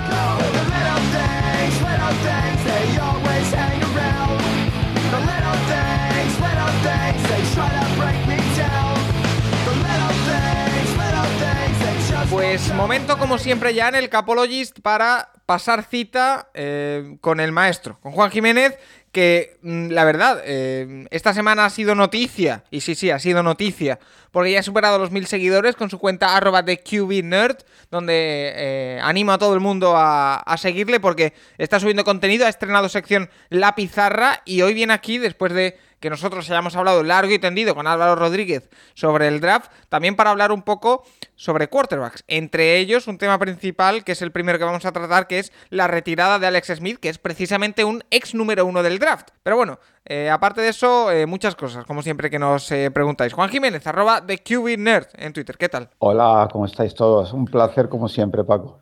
[12.31, 17.99] Pues momento, como siempre, ya en el Capologist para pasar cita eh, con el maestro,
[18.01, 18.79] con Juan Jiménez,
[19.13, 23.43] que mm, la verdad, eh, esta semana ha sido noticia, y sí, sí, ha sido
[23.43, 23.99] noticia,
[24.31, 27.59] porque ya ha superado los mil seguidores con su cuenta arroba de QBNerd,
[27.91, 28.15] donde
[28.57, 32.89] eh, animo a todo el mundo a, a seguirle porque está subiendo contenido, ha estrenado
[32.89, 37.39] sección La Pizarra y hoy viene aquí después de que nosotros hayamos hablado largo y
[37.39, 41.05] tendido con Álvaro Rodríguez sobre el draft, también para hablar un poco
[41.37, 42.25] sobre quarterbacks.
[42.27, 45.53] Entre ellos, un tema principal, que es el primero que vamos a tratar, que es
[45.71, 49.29] la retirada de Alex Smith, que es precisamente un ex número uno del draft.
[49.45, 53.33] Pero bueno, eh, aparte de eso, eh, muchas cosas, como siempre que nos eh, preguntáis.
[53.33, 55.89] Juan Jiménez, arroba de QB Nerd en Twitter, ¿qué tal?
[55.99, 57.33] Hola, ¿cómo estáis todos?
[57.33, 58.81] Un placer como siempre, Paco.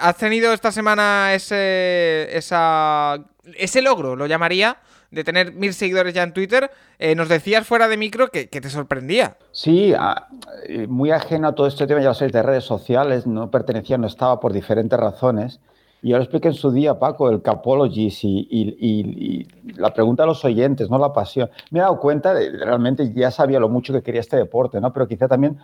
[0.00, 3.16] ¿Has tenido esta semana ese, esa,
[3.56, 4.76] ese logro, lo llamaría,
[5.10, 6.70] de tener mil seguidores ya en Twitter?
[6.98, 9.36] Eh, nos decías fuera de micro que, te sorprendía.
[9.52, 9.94] Sí,
[10.66, 13.98] eh, muy ajeno a todo este tema, ya lo sabéis, de redes sociales, no pertenecía,
[13.98, 15.60] no estaba por diferentes razones.
[16.00, 20.88] Y lo expliqué en su día, Paco, el Capologies y, la pregunta a los oyentes,
[20.90, 21.50] no la pasión.
[21.70, 24.92] Me he dado cuenta, de, realmente ya sabía lo mucho que quería este deporte, ¿no?
[24.92, 25.58] Pero quizá también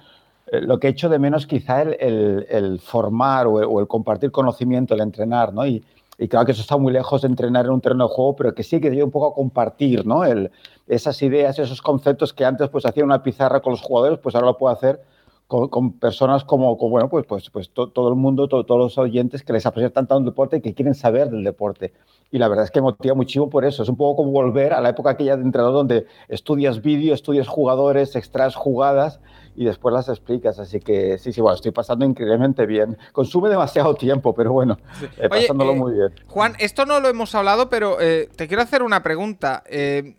[0.48, 4.32] eh, lo que he hecho de menos, quizá el, formar o el, o el compartir
[4.32, 5.64] conocimiento, el entrenar, ¿no?
[5.66, 5.84] Y,
[6.18, 8.54] y claro que eso está muy lejos de entrenar en un terreno de juego, pero
[8.54, 10.24] que sí que ayuda un poco a compartir, ¿no?
[10.24, 10.50] El,
[10.86, 14.48] esas ideas, esos conceptos que antes pues hacía una pizarra con los jugadores, pues ahora
[14.48, 15.00] lo puedo hacer
[15.46, 18.98] con, con personas como, bueno, pues, pues, pues to- todo el mundo, to- todos los
[18.98, 21.92] oyentes que les apasiona tanto un deporte y que quieren saber del deporte.
[22.30, 23.82] Y la verdad es que motiva muchísimo por eso.
[23.82, 27.46] Es un poco como volver a la época aquella de entrenador donde estudias vídeo, estudias
[27.46, 29.20] jugadores, extraes jugadas
[29.56, 30.58] y después las explicas.
[30.58, 32.96] Así que sí, sí, bueno, estoy pasando increíblemente bien.
[33.12, 34.78] Consume demasiado tiempo, pero bueno,
[35.18, 36.14] eh, Oye, pasándolo eh, muy bien.
[36.26, 39.62] Juan, esto no lo hemos hablado, pero eh, te quiero hacer una pregunta.
[39.66, 40.14] Eh,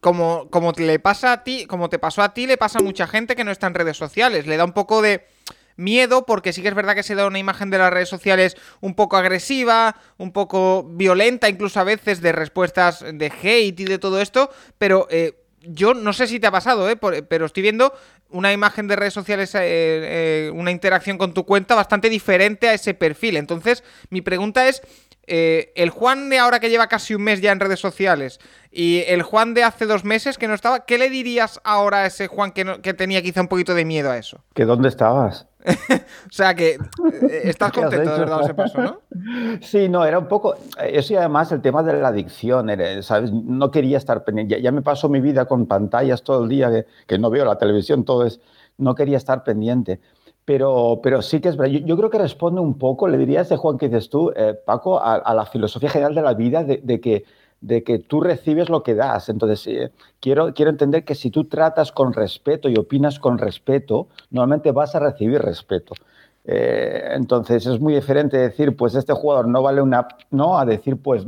[0.00, 2.82] como, como te le pasa a ti, como te pasó a ti, le pasa a
[2.82, 4.46] mucha gente que no está en redes sociales.
[4.46, 5.26] Le da un poco de
[5.76, 8.56] miedo porque sí que es verdad que se da una imagen de las redes sociales
[8.80, 13.98] un poco agresiva, un poco violenta, incluso a veces de respuestas de hate y de
[13.98, 16.96] todo esto, pero eh, yo no sé si te ha pasado, ¿eh?
[16.96, 17.92] Por- pero estoy viendo
[18.34, 22.74] una imagen de redes sociales, eh, eh, una interacción con tu cuenta bastante diferente a
[22.74, 23.36] ese perfil.
[23.36, 24.82] Entonces, mi pregunta es,
[25.26, 28.40] eh, el Juan de ahora que lleva casi un mes ya en redes sociales
[28.70, 32.06] y el Juan de hace dos meses que no estaba, ¿qué le dirías ahora a
[32.06, 34.42] ese Juan que, no- que tenía quizá un poquito de miedo a eso?
[34.54, 35.46] ¿Que dónde estabas?
[36.28, 39.00] O sea que eh, estás ¿Qué has contento de dado ese paso, ¿no?
[39.62, 42.68] Sí, no, era un poco, eso y además el tema de la adicción,
[43.02, 43.30] ¿sabes?
[43.32, 46.70] No quería estar pendiente, ya, ya me paso mi vida con pantallas todo el día,
[46.70, 48.40] que, que no veo la televisión, todo es,
[48.76, 50.00] no quería estar pendiente.
[50.44, 53.42] Pero, pero sí que es verdad, yo, creo que responde un poco, le diría a
[53.42, 56.80] ese Juan que dices tú, eh, Paco, a, la filosofía general de la vida de,
[56.82, 57.24] de que,
[57.62, 59.30] de que tú recibes lo que das.
[59.30, 59.90] Entonces, eh,
[60.20, 64.94] quiero, quiero entender que si tú tratas con respeto y opinas con respeto, normalmente vas
[64.94, 65.94] a recibir respeto.
[66.46, 70.98] Eh, entonces es muy diferente decir, pues este jugador no vale una, no, a decir,
[70.98, 71.24] pues,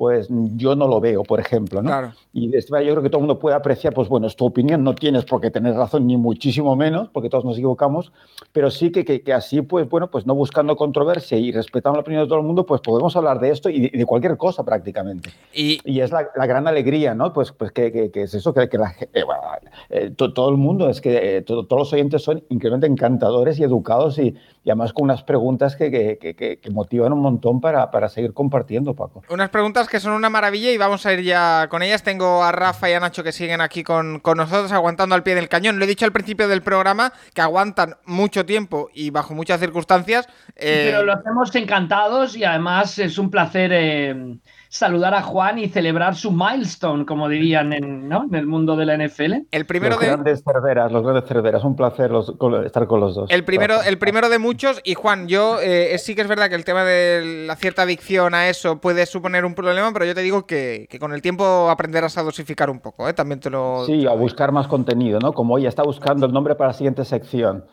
[0.00, 1.90] pues yo no lo veo, por ejemplo, ¿no?
[1.90, 2.12] Claro.
[2.32, 4.46] Y de manera yo creo que todo el mundo puede apreciar, pues bueno, es tu
[4.46, 8.10] opinión, no tienes por qué tener razón, ni muchísimo menos, porque todos nos equivocamos,
[8.50, 12.00] pero sí que, que, que así, pues bueno, pues no buscando controversia y respetando la
[12.00, 15.28] opinión de todo el mundo, pues podemos hablar de esto y de, cualquier cosa prácticamente.
[15.52, 17.34] Y, Y es la, la gran alegría, ¿no?
[17.34, 19.42] Pues, pues que, que- que es eso, que, que la eh, bueno,
[19.90, 23.58] eh, to- todo el mundo, es que eh, to- todos los oyentes son increíblemente encantadores
[23.58, 27.20] y educados y, y además con unas preguntas que, que- que- que- que motivan un
[27.20, 29.22] montón para, para seguir compartiendo, Paco.
[29.28, 32.02] unas preguntas que son una maravilla y vamos a ir ya con ellas.
[32.02, 35.34] Tengo a Rafa y a Nacho que siguen aquí con, con nosotros aguantando al pie
[35.34, 35.78] del cañón.
[35.78, 40.26] Lo he dicho al principio del programa, que aguantan mucho tiempo y bajo muchas circunstancias.
[40.56, 44.38] eh, Pero lo hacemos encantados y además es un placer eh,
[44.72, 48.24] saludar a Juan y celebrar su milestone, como dirían en, ¿no?
[48.24, 49.32] en el mundo de la NFL.
[49.50, 50.06] el primero los de...
[50.06, 52.32] grandes cerveras, los grandes cerveras, un placer los-
[52.64, 53.28] estar con los dos.
[53.32, 56.54] El primero, el primero de muchos, y Juan, yo eh, sí que es verdad que
[56.54, 60.22] el tema de la cierta adicción a eso puede suponer un problema, pero yo te
[60.22, 63.12] digo que, que con el tiempo aprenderás a dosificar un poco, ¿eh?
[63.12, 63.84] También te lo...
[63.86, 65.32] Sí, a buscar más contenido, ¿no?
[65.32, 67.64] Como hoy está buscando el nombre para la siguiente sección.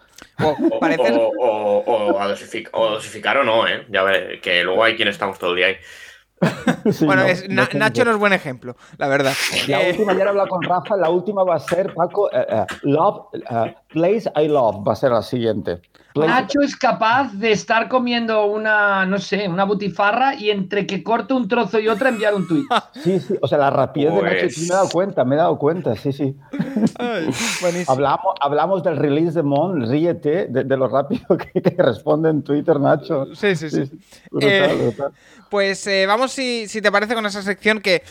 [0.44, 3.86] O, O, parece- o- o- o a dosific- o dosificar o no, ¿eh?
[3.92, 5.76] Ya veré, que luego hay quien estamos todo el día ahí.
[6.92, 9.34] Sí, Bueno, no, es- no Na- Nacho no es buen ejemplo, la verdad.
[9.68, 12.46] La Eh, última, ya he hablado con Rafa, la última va a ser, Paco, eh,
[12.50, 15.82] eh, Love, eh, Place I Love va a ser la siguiente.
[16.14, 21.04] Place- Nacho es capaz de estar comiendo una, no sé, una butifarra y entre que
[21.04, 22.66] corte un trozo y otra enviar un tuit.
[23.04, 25.36] Sí, sí, o sea, la rapidez de Nacho, Pues- sí me he dado cuenta, me
[25.36, 26.36] he dado cuenta, sí, sí.
[27.00, 27.30] ay,
[27.62, 27.92] buenísimo.
[27.94, 32.44] Hablamos, hablamos del release de Mon, ríete de, de lo rápido que, que responde en
[32.44, 33.28] Twitter, Nacho.
[33.36, 33.84] Sí, sí, sí.
[34.32, 35.12] brutal, Eh, brutal.
[35.50, 38.04] Pues eh, vamos, si, si te parece, con esa sección que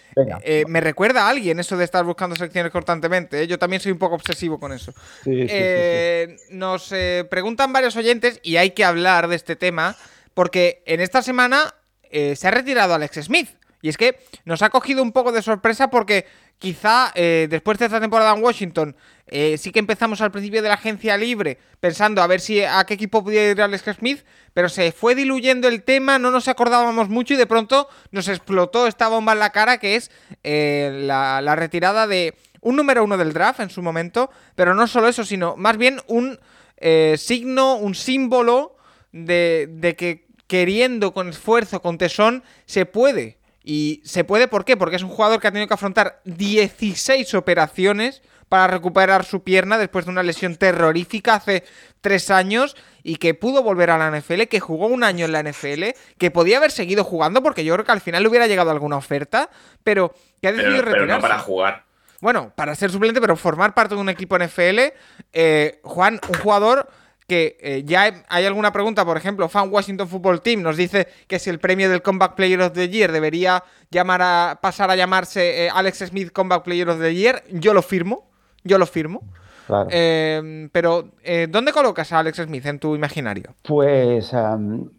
[0.43, 3.43] eh, me recuerda a alguien eso de estar buscando secciones constantemente.
[3.43, 3.47] ¿eh?
[3.47, 4.93] Yo también soy un poco obsesivo con eso.
[5.24, 5.55] Sí, sí, sí, sí.
[5.55, 6.93] Eh, Nos
[7.30, 9.97] preguntan varios oyentes y hay que hablar de este tema
[10.34, 11.74] porque en esta semana
[12.10, 13.48] se ha retirado Alex Smith.
[13.82, 16.26] Y es que nos ha cogido un poco de sorpresa porque
[16.58, 18.96] quizá eh, después de esta temporada en Washington
[19.28, 22.84] eh, sí que empezamos al principio de la agencia libre pensando a ver si a
[22.84, 24.24] qué equipo podía ir Alex Smith,
[24.54, 28.86] pero se fue diluyendo el tema, no nos acordábamos mucho y de pronto nos explotó
[28.86, 30.12] esta bomba en la cara que es
[30.44, 35.08] eh, la, retirada de un número uno del draft en su momento, pero no solo
[35.08, 36.38] eso, sino más bien un
[36.76, 38.76] eh, signo, un símbolo
[39.10, 43.38] de, de que queriendo con esfuerzo, con tesón, se puede
[43.68, 44.76] Y se puede, ¿por qué?
[44.76, 49.76] Porque es un jugador que ha tenido que afrontar 16 operaciones para recuperar su pierna
[49.76, 51.64] después de una lesión terrorífica hace
[52.01, 55.43] tres años y que pudo volver a la NFL, que jugó un año en la
[55.43, 55.82] NFL,
[56.16, 58.98] que podía haber seguido jugando porque yo creo que al final le hubiera llegado alguna
[58.98, 59.51] oferta,
[59.82, 61.22] pero que ha decidido Pero, pero retirarse.
[61.22, 61.84] no para jugar.
[62.20, 64.93] Bueno, para ser suplente, pero formar parte de un equipo NFL,
[65.32, 66.88] eh, Juan, un jugador
[67.26, 71.38] que eh, ya hay, alguna pregunta, por ejemplo, Fan Washington Football Team nos dice que
[71.38, 75.66] si el premio del Comeback Player of the Year debería llamar a, pasar a llamarse
[75.66, 78.30] eh, Alex Smith Comeback Player of the Year, yo lo firmo,
[78.62, 79.22] yo lo firmo.
[79.66, 79.88] Claro.
[79.90, 81.10] Eh, pero,
[81.48, 83.56] ¿dónde colocas a Alex Smith en tu imaginario?
[83.62, 84.90] Pues am,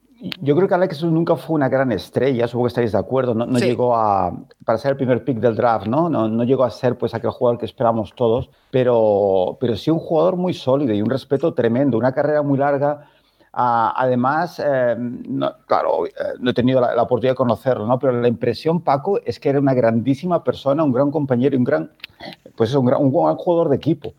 [0.42, 3.46] yo creo que Alex nunca fue una gran estrella, supongo que estaréis de acuerdo, no,
[3.46, 3.66] no Sí.
[3.66, 4.32] llegó a,
[4.66, 6.10] para ser el primer pick del draft, ¿no?
[6.10, 10.00] No, no llegó a ser pues aquel jugador que esperamos todos, pero, pero sí un
[10.00, 13.06] jugador muy sólido y un respeto tremendo, una carrera muy larga.
[13.60, 17.98] Ah, además, eh, no, claro, eh, no he tenido la, la oportunidad de conocerlo, ¿no?
[17.98, 21.64] Pero la impresión, Paco, es que era una grandísima persona, un gran compañero y un
[21.64, 21.92] gran,
[22.56, 24.14] pues un gran, un gran jugador de equipo.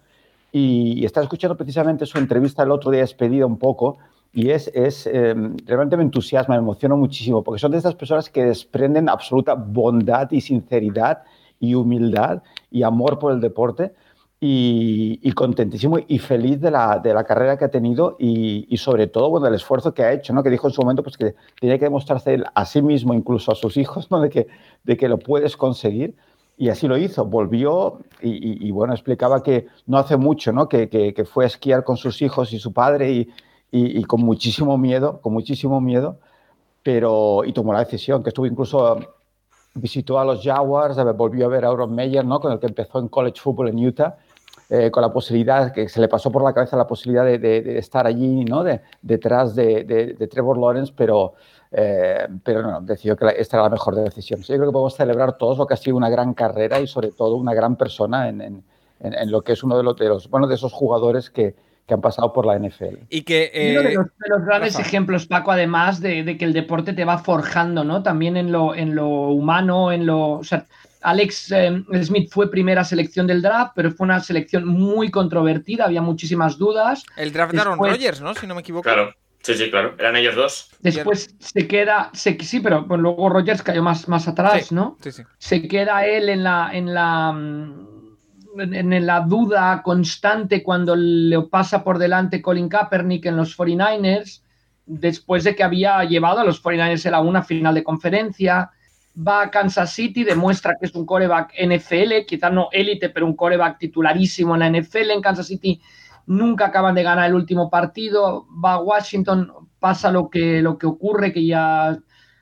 [0.50, 3.98] Y, y estaba escuchando precisamente su entrevista el otro día despedida un poco
[4.32, 5.34] y es, es eh,
[5.66, 10.30] realmente me entusiasma, me emociona muchísimo porque son de estas personas que desprenden absoluta bondad
[10.30, 11.22] y sinceridad
[11.60, 13.92] y humildad y amor por el deporte
[14.40, 18.76] y, y contentísimo y feliz de la, de la carrera que ha tenido y, y
[18.76, 20.42] sobre todo bueno, del esfuerzo que ha hecho, ¿no?
[20.44, 23.50] que dijo en su momento pues, que tenía que demostrarse él a sí mismo, incluso
[23.50, 24.20] a sus hijos, ¿no?
[24.20, 24.46] de, que,
[24.84, 26.14] de que lo puedes conseguir.
[26.60, 30.68] Y así lo hizo, volvió y, y- y, bueno, explicaba que no hace mucho, ¿no?
[30.68, 33.28] Que, que- que fue a esquiar con sus hijos y su padre y,
[33.70, 36.16] y- y con muchísimo miedo, con muchísimo miedo,
[36.82, 38.98] pero y tomó la decisión, que estuvo incluso,
[39.74, 42.40] visitó a los Jaguars, volvió a ver a Aaron Meyer, ¿no?
[42.40, 44.16] Con el que empezó en college football en Utah,
[44.70, 47.62] eh, con la posibilidad, que se le pasó por la cabeza la posibilidad de, de-
[47.62, 48.64] de estar allí, ¿no?
[48.64, 49.84] De- detrás de,
[50.30, 51.34] Trevor Lawrence, pero,
[51.70, 54.40] eh, pero no, decidió que la- esta era la mejor decisión.
[54.40, 57.12] Yo creo que podemos celebrar todos lo que ha sido una gran carrera y sobre
[57.12, 58.64] todo una gran persona en- en-
[59.00, 61.54] en lo que es uno de los, de los, bueno, de esos jugadores que,
[61.88, 62.98] que han pasado por la NFL.
[63.08, 63.50] Y que...
[63.72, 64.86] Uno de eh, los, de los grandes Rafa.
[64.86, 68.02] ejemplos, Paco, además de, de que el deporte te va forjando, ¿no?
[68.02, 70.32] También en lo, en lo humano, en lo.
[70.32, 70.66] O sea,
[71.00, 76.02] Alex eh, Smith fue primera selección del draft, pero fue una selección muy controvertida, había
[76.02, 77.04] muchísimas dudas.
[77.16, 78.34] el draft de Aaron Rodgers, ¿no?
[78.34, 78.82] Si no me equivoco.
[78.82, 79.14] Claro.
[79.42, 79.94] Sí, sí, claro.
[79.98, 80.70] Eran ellos dos.
[80.80, 84.74] Después se queda, se, sí, pero pues, luego Rogers cayó más, más atrás, Sí.
[84.74, 84.98] ¿no?
[85.00, 85.22] Sí, sí.
[85.38, 87.97] se queda él en la, en la, mm,
[88.60, 94.42] en la duda constante cuando le pasa por delante Colin Kaepernick en los 49ers,
[94.86, 98.70] después de que había llevado a los 49ers a una final de conferencia,
[99.16, 103.34] va a Kansas City, demuestra que es un coreback NFL, quizás no élite, pero un
[103.36, 105.80] coreback titularísimo en la NFL en Kansas City.
[106.26, 110.86] Nunca acaban de ganar el último partido, va a Washington, pasa lo que, lo que
[110.86, 111.98] ocurre, que ya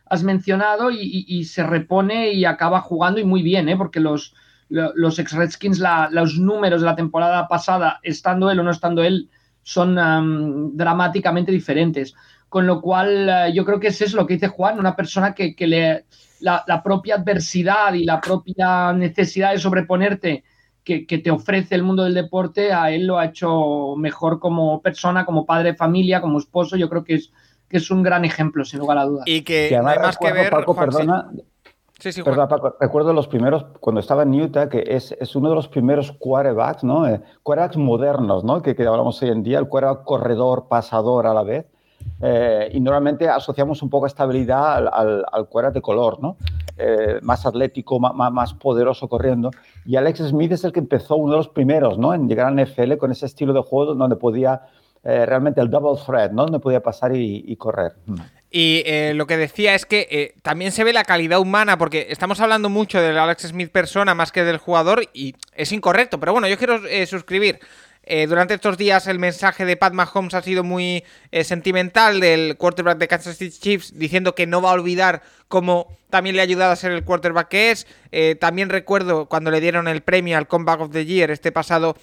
[0.09, 3.77] has mencionado y, y- se repone y acaba jugando y muy bien, ¿eh?
[3.77, 4.37] porque los, lo-
[4.69, 9.03] los ex Redskins, la- los números de la temporada pasada, estando él o no estando
[9.03, 9.29] él,
[9.63, 12.15] son am, dramáticamente diferentes.
[12.49, 15.35] Con lo cual, eh, yo creo que es eso lo que dice Juan, una persona
[15.35, 16.05] que, que le,
[16.41, 20.45] la, la propia adversidad y la propia necesidad de sobreponerte
[20.85, 24.81] que, que te ofrece el mundo del deporte, a él lo ha hecho mejor como
[24.81, 26.77] persona, como padre de familia, como esposo.
[26.77, 27.33] Yo creo que es,
[27.69, 29.25] que es un gran ejemplo, sin lugar a dudas.
[29.27, 30.51] Y que Y no además hay más que ver.
[30.51, 31.43] Paco, Juan, perdona, Sí,
[32.13, 32.35] sí, Juan.
[32.35, 35.69] Perdona, Paco, recuerdo los primeros, cuando estaba en Utah, que es, es uno de los
[35.69, 37.07] primeros quarterbacks, ¿no?
[37.07, 38.63] Eh, quarterbacks modernos, ¿no?
[38.63, 41.67] Que, que hablamos hoy en día, el quarterback corredor, pasador a la vez.
[42.21, 46.37] Eh, y normalmente asociamos un poco esta habilidad al, al, al quarterback de color, ¿no?
[46.79, 49.51] Eh, más atlético, más, más, poderoso corriendo.
[49.87, 52.13] Y Alex Smith es el que empezó, uno de los primeros, ¿no?
[52.13, 54.63] En llegar a la NFL con ese estilo de juego donde podía
[55.03, 56.43] eh, realmente el double threat, ¿no?
[56.43, 57.95] Donde podía pasar y, y correr.
[58.05, 58.15] Mm.
[58.59, 62.07] Y eh, lo que decía es que eh, también se ve la calidad humana, porque
[62.09, 66.19] estamos hablando mucho del Alex Smith persona más que del jugador, y es incorrecto.
[66.19, 67.61] Pero bueno, yo quiero eh, suscribir.
[68.09, 71.03] Eh, durante estos días el mensaje de Pat Mahomes ha sido muy
[71.33, 75.89] eh, sentimental del quarterback de Kansas City Chiefs, diciendo que no va a olvidar cómo
[76.09, 77.89] también le ha ayudado a ser el quarterback que es.
[78.13, 81.97] Eh, también recuerdo cuando le dieron el premio al Comeback of the Year este pasado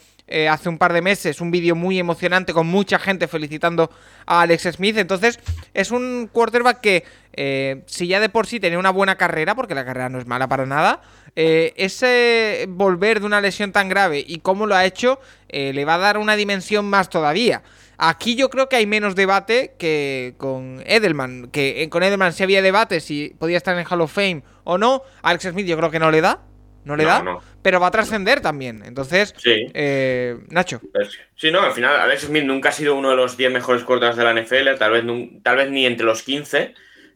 [0.50, 3.92] hace un par de meses, un vídeo muy emocionante con mucha gente felicitando
[4.26, 4.98] a Alex Smith.
[4.98, 5.38] Entonces,
[5.74, 9.86] es un quarterback que, si ya de por sí tenía una buena carrera, porque la
[9.86, 11.02] carrera no es mala para nada,
[11.36, 15.20] eh, ese volver de una lesión tan grave y cómo lo ha hecho,
[15.50, 17.64] eh, le va a dar una dimensión más todavía.
[17.98, 22.44] Aquí yo creo que hay menos debate que con Edelman, que eh, con Edelman sí
[22.44, 25.04] había debate si podía estar en Hall of Fame o no.
[25.22, 26.42] Alex Smith yo creo que no le da,
[26.86, 27.42] no le No, da, no.
[27.62, 28.84] pero va a trascender también.
[28.84, 29.68] Entonces, Sí.
[29.74, 30.82] eh, Nacho.
[31.36, 34.18] Sí, no, al final Alex Smith nunca ha sido uno de los 10 mejores quarterbacks
[34.18, 35.04] de la NFL, tal vez,
[35.44, 36.74] tal vez ni entre los 15,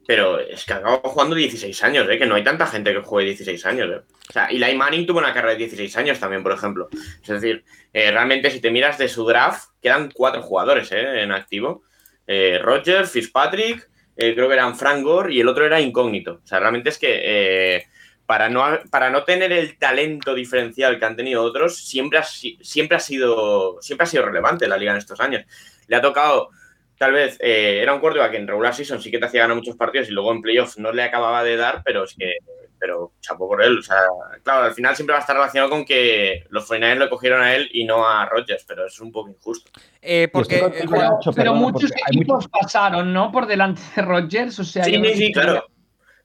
[0.07, 2.17] pero es que acabó jugando 16 años, ¿eh?
[2.17, 3.89] que no hay tanta gente que juegue 16 años.
[3.91, 4.01] ¿eh?
[4.29, 6.87] O sea, Eli Manning tuvo una carrera de 16 años también, por ejemplo.
[7.21, 7.63] Es decir,
[7.93, 11.21] eh, realmente si te miras de su draft, quedan cuatro jugadores ¿eh?
[11.21, 11.83] en activo.
[12.25, 16.39] Eh, Roger, Fitzpatrick, creo que eran Frank Gore y el otro era incógnito.
[16.43, 17.83] O sea, realmente es que
[18.25, 22.57] para, no, para no tener el talento diferencial que han tenido otros, siempre ha, si-
[22.61, 25.45] siempre ha, sido, siempre ha sido relevante la liga en estos años.
[25.87, 26.49] Le ha tocado,
[26.97, 29.55] tal vez, eh, era un quarterback que en regular season sí que te hacía ganar
[29.55, 32.37] muchos partidos y luego en playoffs no le acababa de dar, pero es que,
[32.79, 33.77] pero chapó por él.
[33.79, 33.97] O sea,
[34.43, 37.55] claro, al final siempre va a estar relacionado con que los 49ers lo cogieron a
[37.55, 39.71] él y no a Rodgers, pero es un poco injusto.
[40.01, 43.31] Eh, porque eh, Pero perdona, muchos porque equipos pasaron, ¿no?
[43.31, 44.59] Por delante de Rodgers.
[44.59, 45.65] O sea, Sí, sí, claro.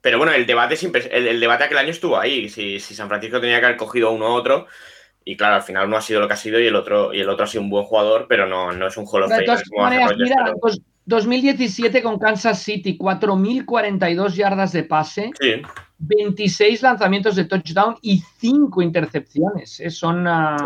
[0.01, 2.49] Pero bueno, el debate siempre, el, el debate aquel año estuvo ahí.
[2.49, 4.67] Si, si San Francisco tenía que haber cogido uno u otro.
[5.25, 7.21] Y claro, al final uno ha sido lo que ha sido y el otro, y
[7.21, 9.35] el otro ha sido un buen jugador, pero no, no es un Hall of De
[9.35, 15.61] Famer todas maneras, mira, pero- dos- 2017 con Kansas City, 4.042 yardas de pase, Sí,
[15.99, 19.79] 26 lanzamientos de touchdown y 5 intercepciones.
[19.79, 19.89] ¿eh?
[19.89, 20.25] Son.
[20.27, 20.57] ah,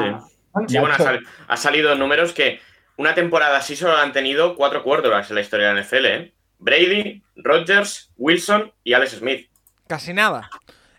[0.53, 1.03] son- sí, bueno, ha, Nacho.
[1.03, 2.59] sal- ha salido números que
[2.97, 6.33] una temporada así solo han tenido cuatro quarterbacks en la historia de la NFL, ¿eh?
[6.59, 9.47] Brady, Rodgers, Wilson y Alex Smith.
[9.87, 10.49] casi nada.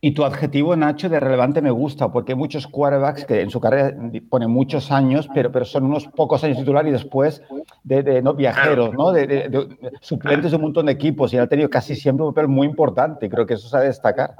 [0.00, 3.60] Y tu adjetivo, Nacho, de relevante me gusta, porque hay muchos quarterbacks que en su
[3.60, 3.92] carrera
[4.30, 7.42] ponen muchos años, pero, pero son unos pocos años titular y después
[7.82, 9.10] de, de, no viajeros, ¿no?
[9.10, 12.24] De, de- de- de suplentes de un montón de equipos y han tenido casi siempre
[12.24, 13.26] un papel muy importante.
[13.26, 14.34] y Creo que eso se ha de destacar.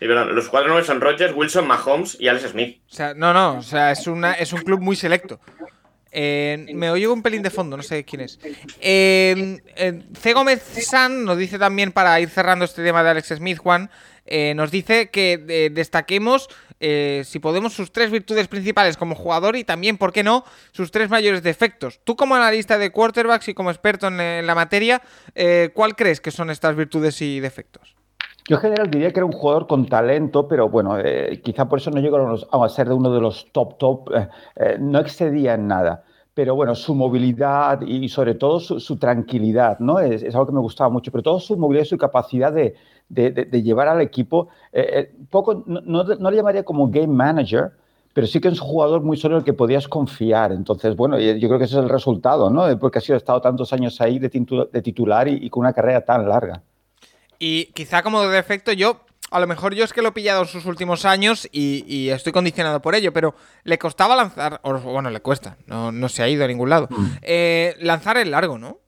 [0.00, 2.80] Sí, perdón, los cuatro nombres son Rodgers, Wilson, Mahomes y Alex Smith.
[2.90, 5.38] O sea, no, no, o sea, es, una, es un club muy selecto.
[6.10, 8.38] Eh, me oigo un pelín de fondo, no sé quién es.
[8.80, 10.32] Eh, eh, C.
[10.32, 13.90] Gómez San nos dice también, para ir cerrando este tema de Alex Smith, Juan,
[14.30, 16.48] eh, nos dice que eh, destaquemos,
[16.80, 20.90] eh, si podemos, sus tres virtudes principales como jugador y también, ¿por qué no?, sus
[20.90, 22.00] tres mayores defectos.
[22.04, 25.02] Tú como analista de quarterbacks y como experto en, la materia,
[25.74, 27.96] ¿cuál crees que son estas virtudes y defectos?
[28.48, 30.96] Yo en general diría que era un jugador con talento, pero bueno,
[31.42, 32.18] quizá por eso no llegó
[32.50, 34.10] a, ser de uno de los top top,
[34.78, 36.04] no excedía en nada.
[36.34, 39.98] Pero bueno, su movilidad y sobre todo su, tranquilidad, ¿no?
[39.98, 42.74] Es algo que me gustaba mucho, pero todo su movilidad y su capacidad de,
[43.08, 46.88] de- de- de llevar al equipo, eh, eh, poco, no, no- no le llamaría como
[46.88, 47.70] game manager,
[48.12, 50.52] pero sí que es un jugador muy solo en el que podías confiar.
[50.52, 52.76] Entonces, bueno, yo creo que ese es el resultado, ¿no?
[52.78, 55.72] Porque ha sido estado tantos años ahí de, titu- de titular y- y con una
[55.72, 56.62] carrera tan larga.
[57.38, 60.48] Y quizá como defecto, yo, a lo mejor yo es que lo he pillado en
[60.48, 65.10] sus últimos años y, y estoy condicionado por ello, pero le costaba lanzar, o bueno,
[65.10, 66.88] le cuesta, no, no se ha ido a ningún lado,
[67.22, 68.78] eh, lanzar el largo, ¿no?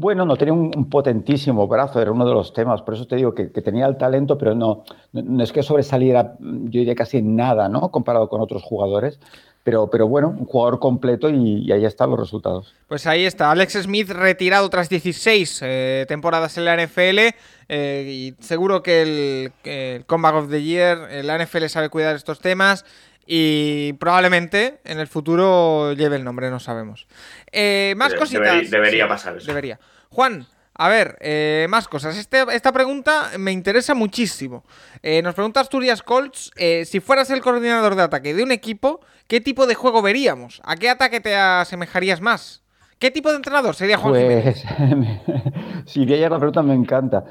[0.00, 3.16] Bueno, no tenía un, un potentísimo brazo, era uno de los temas, por eso te
[3.16, 7.68] digo que, tenía el talento, pero no, no, es que sobresaliera, yo diría casi nada,
[7.68, 7.90] ¿no?
[7.90, 9.18] Comparado con otros jugadores,
[9.64, 12.76] pero, pero bueno, un jugador completo y, y ahí están los resultados.
[12.86, 17.34] Pues ahí está, Alex Smith retirado tras 16 eh, temporadas en la NFL
[17.68, 22.14] eh, y seguro que el, el Comeback of the Year, eh, la NFL sabe cuidar
[22.14, 22.84] estos temas
[23.30, 27.06] y probablemente en el futuro lleve el nombre, no sabemos.
[27.52, 28.70] Eh, más Debe- cositas.
[28.70, 29.46] debería pasar eso.
[29.46, 29.78] Debería.
[30.08, 32.16] Juan, a ver, eh, más cosas.
[32.16, 34.64] Este- esta pregunta me interesa muchísimo.
[35.02, 39.00] Eh, nos pregunta Asturias Colts, eh, si fueras el coordinador de ataque de un equipo,
[39.26, 40.62] ¿qué tipo de juego veríamos?
[40.64, 42.62] ¿A qué ataque te asemejarías más?
[42.98, 44.64] ¿Qué tipo de entrenador sería Juan Jiménez?
[44.76, 47.24] Pues, si ayer la pregunta me encanta.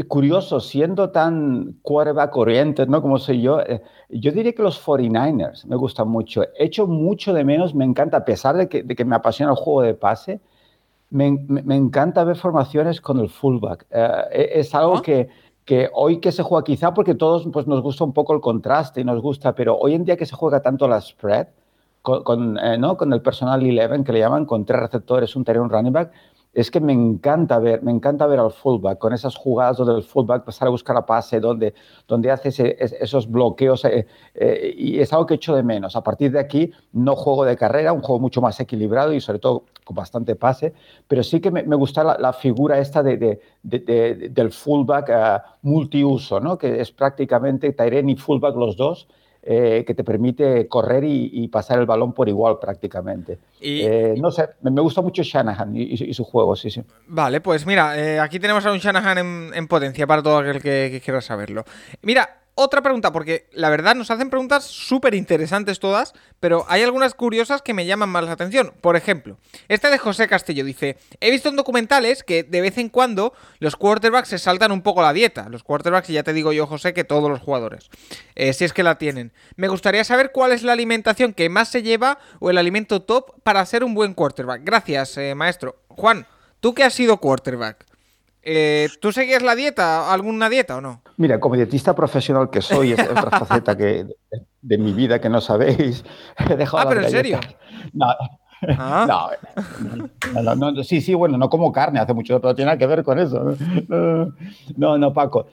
[0.00, 3.02] Eh, curioso, siendo tan quarterback oriented, ¿no?
[3.02, 6.42] Como soy yo, eh, yo diría que los 49ers me gustan mucho.
[6.58, 9.58] Echo mucho de menos, me encanta, a pesar de que, de que me apasiona el
[9.58, 10.40] juego de pase,
[11.10, 13.86] me, me- me encanta ver formaciones con el fullback.
[13.90, 15.02] Eh, es algo ¿Ah?
[15.02, 15.28] que,
[15.64, 19.00] que hoy que se juega, quizá porque todos pues, nos gusta un poco el contraste
[19.02, 21.48] y nos gusta, pero hoy en día que se juega tanto la spread,
[22.02, 22.96] con, con, eh, ¿no?
[22.96, 26.12] con el personal 11 que le llaman, con tres receptores, un terreno, un running back,
[26.52, 30.02] es que me encanta ver, me encanta ver al fullback con esas jugadas donde el
[30.02, 31.74] fullback pasar a buscar a pase, donde,
[32.08, 32.48] donde hace
[33.00, 35.94] esos bloqueos eh, eh, y es algo que echo de menos.
[35.94, 39.38] A partir de aquí, no juego de carrera, un juego mucho más equilibrado y sobre
[39.38, 40.72] todo con bastante pase,
[41.06, 45.38] pero sí que me, gusta la, figura esta de, de- de- de- del fullback eh,
[45.62, 46.58] multiuso, ¿no?
[46.58, 49.06] que es prácticamente Tyrene y fullback los dos,
[49.42, 53.38] eh, que te permite correr y, y pasar el balón por igual prácticamente.
[53.60, 56.54] Y- Eh, no sé, me, me gusta mucho Shanahan y, y su- y su juego,
[56.56, 56.82] sí, sí.
[57.06, 60.60] Vale, pues mira, eh, aquí tenemos a un Shanahan en, en potencia para todo aquel
[60.62, 61.64] que, que quiera saberlo.
[62.02, 67.14] Mira, otra pregunta, porque la verdad nos hacen preguntas súper interesantes todas, pero hay algunas
[67.14, 68.72] curiosas que me llaman más la atención.
[68.80, 72.88] Por ejemplo, esta de José Castillo dice, he visto en documentales que de vez en
[72.88, 75.48] cuando los quarterbacks se saltan un poco la dieta.
[75.48, 77.88] Los quarterbacks, y ya te digo yo, José, que todos los jugadores,
[78.34, 79.32] eh, si es que la tienen.
[79.56, 83.40] Me gustaría saber cuál es la alimentación que más se lleva o el alimento top
[83.42, 84.62] para ser un buen quarterback.
[84.64, 85.80] Gracias, eh, maestro.
[85.88, 86.26] Juan,
[86.60, 87.89] tú que has sido quarterback.
[88.42, 91.02] Eh, ¿Tú seguías la dieta, alguna dieta o no?
[91.16, 94.16] Mira, como dietista profesional que soy, es otra faceta que, de,
[94.62, 96.04] de mi vida que no sabéis.
[96.50, 97.40] He dejado Ah, pero en serio.
[97.92, 98.06] No,
[98.78, 99.30] Ah.
[100.44, 102.86] no, no, no, sí, sí, bueno, no como carne hace mucho, pero tiene nada que
[102.86, 103.56] ver con eso.
[104.76, 105.46] No, no, Paco.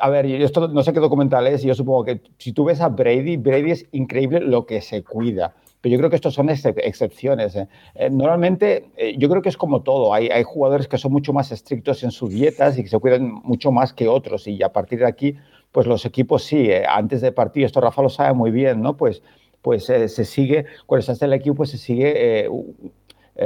[0.00, 2.80] A ver, esto no sé qué documental es, y yo supongo que si tú ves
[2.80, 5.54] a Brady, Brady es increíble lo que se cuida.
[5.80, 7.56] Pero yo creo que estos son ex- excepciones.
[7.56, 7.68] eh.
[7.94, 10.12] Eh, normalmente, eh, yo creo que es como todo.
[10.14, 13.32] Hay, hay jugadores que son mucho más estrictos en sus dietas y que se cuidan
[13.44, 14.46] mucho más que otros.
[14.46, 15.36] Y a partir de aquí,
[15.72, 18.96] pues los equipos sí, eh, antes de partido, esto Rafa lo sabe muy bien, ¿no?
[18.96, 19.22] Pues,
[19.62, 22.48] pues eh, se sigue, cuando estás en el equipo, pues se sigue eh,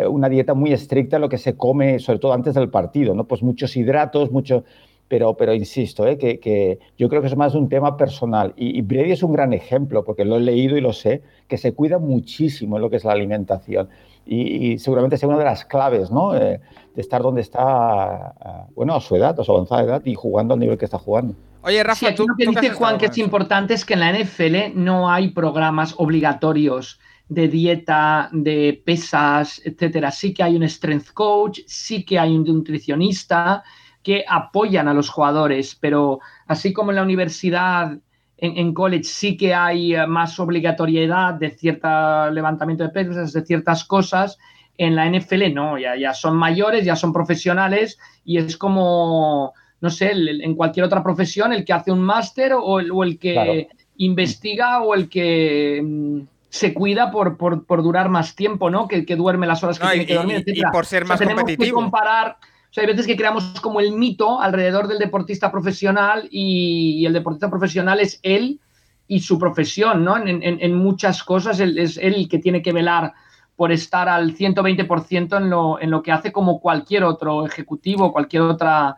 [0.09, 3.25] una dieta muy estricta, lo que se come, sobre todo antes del partido, ¿no?
[3.27, 4.65] Pues muchos hidratos, mucho...
[5.09, 6.17] Pero, pero insisto, ¿eh?
[6.17, 8.55] que, que yo creo que es más un tema personal.
[8.57, 11.59] Y, y Brady es un gran ejemplo, porque lo he leído y lo sé, que
[11.59, 13.89] se cuida muchísimo en lo que es la alimentación.
[14.27, 16.35] Y, y seguramente sea una de las claves, ¿no?
[16.35, 16.59] Eh,
[16.95, 20.55] de estar donde está, ah, bueno, a su edad, a su avanzada edad y jugando
[20.55, 21.35] al nivel que está jugando.
[21.63, 23.95] Oye, Rafa, Sí, aquí tú, lo que tú dice Juan que es importante es que
[23.95, 30.11] en la NFL no hay programas obligatorios de dieta, de pesas, etcétera.
[30.11, 33.65] Sí que hay un strength coach, sí que hay un nutricionista
[34.05, 37.91] que apoyan a los jugadores, pero así como en la universidad,
[38.37, 43.45] en, en college sí que hay eh, más obligatoriedad de cierto levantamiento de pesas, de
[43.45, 44.39] ciertas cosas.
[44.77, 49.89] En la NFL no, ya, ya son mayores, ya son profesionales y es como, no
[49.91, 53.19] sé, el- en cualquier otra profesión, el que hace un máster o el, o el
[53.19, 53.53] que Claro.
[53.97, 58.87] investiga o el que mm, se cuida por, por, por durar más tiempo, ¿no?
[58.89, 61.07] Que, que duerme las horas que No, tiene y- que dormir, y- por ser O
[61.07, 61.79] sea, más tenemos competitivo.
[61.79, 62.37] Que comparar,
[62.75, 67.13] sea, hay veces que creamos como el mito alrededor del deportista profesional y, y el
[67.13, 68.61] deportista profesional es él
[69.07, 70.17] y su profesión, ¿no?
[70.17, 73.13] En, en- en muchas cosas él- es él el que tiene que velar
[73.55, 78.43] por estar al 120% en lo, en lo que hace como cualquier otro ejecutivo, cualquier
[78.43, 78.97] otra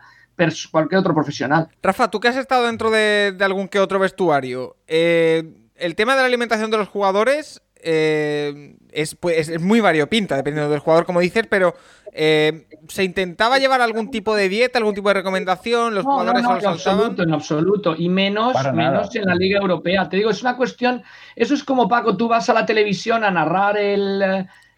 [0.71, 1.69] cualquier otro profesional.
[1.83, 5.45] Rafa, tú que has estado dentro de, de algún que otro vestuario, eh,
[5.77, 10.71] el tema de la alimentación de los jugadores eh, es, pues, es muy variopinta, dependiendo
[10.71, 11.75] del jugador, como dices, pero
[12.13, 15.95] eh, ¿se intentaba llevar algún tipo de dieta, algún tipo de recomendación?
[15.95, 17.95] ¿Los No, no, jugadores no, solo en absoluto, en absoluto.
[17.97, 20.09] Y menos, menos en la Liga Europea.
[20.09, 21.03] Te digo, es una cuestión.
[21.37, 24.19] Eso es como Paco, tú vas a la televisión a narrar el,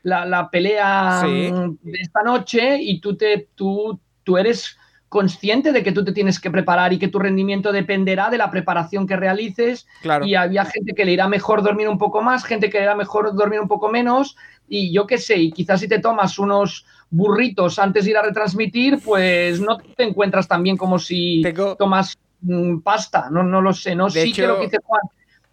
[0.02, 1.50] la, la pelea Sí.
[1.52, 4.76] mm, de esta noche y tú te, tú, tú eres
[5.08, 8.50] consciente de que tú te tienes que preparar y que tu rendimiento dependerá de la
[8.50, 9.86] preparación que realices.
[10.02, 10.26] Claro.
[10.26, 12.94] Y había gente que le irá mejor dormir un poco más, gente que le irá
[12.94, 14.36] mejor dormir un poco menos.
[14.68, 18.22] Y yo qué sé, y quizás si te tomas unos burritos antes de ir a
[18.22, 23.28] retransmitir, pues no te encuentras tan bien como si Tengo- tomas mm, pasta.
[23.30, 24.10] No, no lo sé, ¿no?
[24.10, 25.00] De sí hecho- que lo que dice Juan,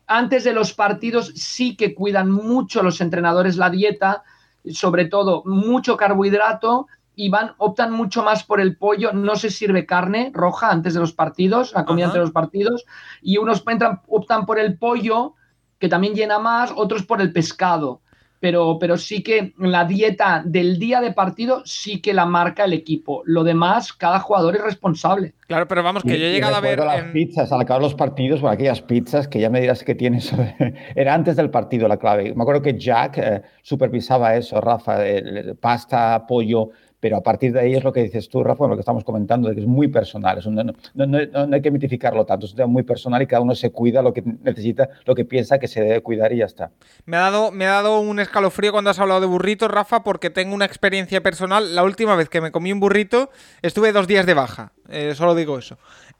[0.07, 4.23] antes de los partidos sí que cuidan mucho los entrenadores la dieta,
[4.69, 9.13] sobre todo mucho carbohidrato y van, optan mucho más por el pollo.
[9.13, 12.11] No se sirve carne roja antes de los partidos, la comida Ajá.
[12.11, 12.85] antes de los partidos,
[13.21, 15.33] y unos entran- optan por el pollo,
[15.79, 18.01] que también llena más, otros por el pescado.
[18.41, 22.73] Pero, pero sí que la dieta del día de partido sí que la marca el
[22.73, 23.23] equipo.
[23.25, 25.33] Lo demás, cada jugador es responsable.
[25.47, 26.77] Claro, pero vamos, que Y- yo he llegado a ver.
[26.79, 29.95] las en- pizzas, al acabar los partidos, por aquellas pizzas que ya me dirás que
[29.95, 30.31] tienes.
[30.95, 32.35] Era antes del partido la clave.
[32.35, 36.69] Me acuerdo que Jack eh, supervisaba eso, Rafa, el- el pasta, pollo,
[37.05, 39.47] pero a partir de ahí es lo que dices tú, Rafa, lo que estamos comentando,
[39.47, 40.39] de que es muy personal.
[40.39, 42.81] Es un- no, no- no- no- no hay que mitificarlo tanto, es un tema muy
[42.81, 46.01] personal y cada uno se cuida lo que necesita, lo que piensa que se debe
[46.01, 46.71] cuidar y ya está.
[47.05, 50.31] Me ha, dado, me ha dado un escalofrío cuando has hablado de burritos, Rafa, porque
[50.31, 51.75] tengo una experiencia personal.
[51.75, 53.29] La última vez que me comí un burrito,
[53.61, 54.71] estuve dos días de baja.
[54.89, 55.77] Eh, solo digo eso.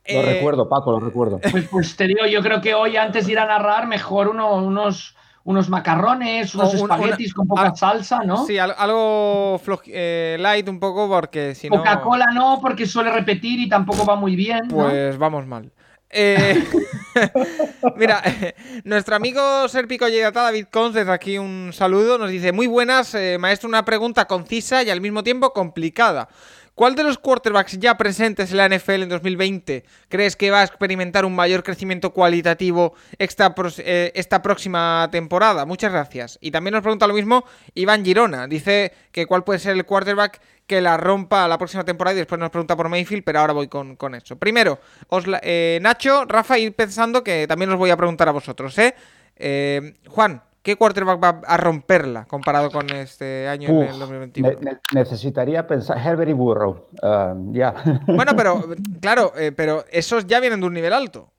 [0.08, 1.40] Lo Eh, recuerdo, Paco, lo recuerdo.
[1.52, 4.54] Pues, pues te digo, yo creo que hoy antes de ir a narrar, mejor uno-
[4.58, 8.46] unos, unos macarrones, unos un- espaguetis una- con poca al- salsa, ¿no?
[8.46, 11.78] Sí, al- algo eh, light un poco, porque si no.
[11.78, 14.68] Coca-Cola no, porque suele repetir y tampoco va muy bien.
[14.68, 14.76] ¿no?
[14.76, 15.72] Pues vamos mal.
[16.10, 16.64] Eh,
[17.96, 18.22] Mira,
[18.84, 23.38] nuestro amigo Serpico Llegata, David Cons, desde aquí un saludo, nos dice, muy buenas, eh,
[23.40, 26.28] maestro, una pregunta concisa y al mismo tiempo complicada.
[26.76, 30.64] ¿Cuál de los quarterbacks ya presentes en la NFL en 2020 crees que va a
[30.66, 35.66] experimentar un mayor crecimiento cualitativo eh, esta próxima temporada?
[35.66, 36.38] Muchas gracias.
[36.42, 38.48] Y también nos pregunta lo mismo Iván Girona.
[38.48, 42.40] Dice que cuál puede ser el quarterback que la rompa la próxima temporada y después
[42.40, 44.36] nos pregunta por Mayfield, pero ahora voy con, con eso.
[44.36, 48.32] Primero, os la- eh, Nacho, Rafa, ir pensando que también os voy a preguntar a
[48.32, 48.96] vosotros, ¿eh?
[49.38, 54.50] Eh, Juan, ¿qué quarterback va a romperla comparado con este año en el 2021?
[54.50, 57.74] ne- ne- necesitaría pensar, Herbert y Burrow, ah, ya.
[58.08, 58.66] Bueno, pero
[59.00, 61.32] claro, eh, pero esos ya vienen de un nivel alto.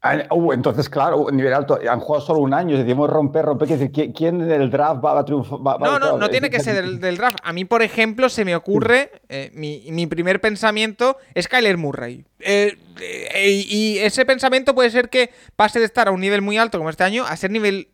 [0.00, 1.76] Ah, uh, entonces, claro, nivel alto.
[1.90, 2.78] Han jugado solo un año.
[2.78, 3.66] Decimos romper, romper.
[3.66, 5.58] Decir, ¿quién, ¿Quién del draft va a triunfar?
[5.58, 7.38] Va, no, no, no tiene que ser del, del, draft.
[7.42, 9.10] A mí, por ejemplo, se me ocurre.
[9.28, 12.24] Eh, mi, mi, primer pensamiento es Kyler Murray.
[12.38, 16.58] Eh, eh, y ese pensamiento puede ser que pase de estar a un nivel muy
[16.58, 17.88] alto como este año a ser nivel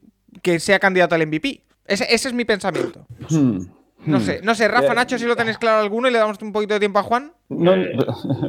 [0.44, 1.62] que sea candidato al MVP.
[1.86, 3.06] Ese, ese es mi pensamiento.
[3.30, 3.66] Hmm.
[4.06, 6.52] No sé, no sé, Rafa, Nacho, si lo tenéis claro alguno y le damos un
[6.52, 7.32] poquito de tiempo a Juan.
[7.50, 7.96] Eh,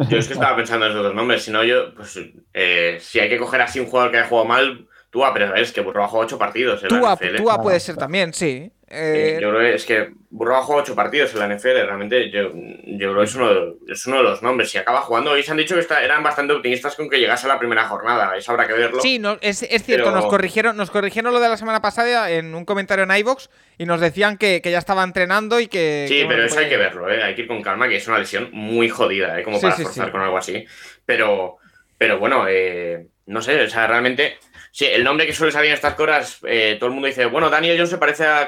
[0.10, 2.20] yo es que estaba pensando en esos dos nombres, si no yo, pues
[2.54, 4.86] eh, si hay que coger así un jugador que haya jugado mal,
[5.16, 6.84] Tua, pero es que Burro ha jugado ocho partidos.
[6.84, 7.38] En Tua, la NFL.
[7.38, 8.70] Tua puede ser también, sí.
[8.90, 9.40] Eh...
[9.42, 12.52] Yo creo que es que Burro ha jugado ocho partidos en la NFL, realmente yo,
[12.52, 14.72] yo creo que es uno, de, es uno de los nombres.
[14.72, 17.46] Si acaba jugando, hoy se han dicho que está, eran bastante optimistas con que llegase
[17.46, 19.00] a la primera jornada, eso habrá que verlo.
[19.00, 20.18] Sí, no, es, es, cierto, Pero...
[20.18, 23.86] nos, corrigieron, nos corrigieron lo de la semana pasada en un comentario en iVox y
[23.86, 26.08] nos decían que, que, ya estaba entrenando y que...
[26.10, 27.24] Sí, que, pero eso hay que verlo, ¿eh?
[27.24, 29.44] hay que ir con calma, que es una lesión muy jodida, ¿eh?
[29.44, 30.12] como Sí, para sí, forzar sí.
[30.12, 30.66] con algo así.
[31.06, 31.60] Pero,
[31.98, 34.38] pero bueno, eh, no sé, o sea, realmente...
[34.76, 37.50] Sí, el nombre que suele salir en estas cosas, eh, todo el mundo dice, bueno,
[37.50, 38.42] Daniel Jones se parece a,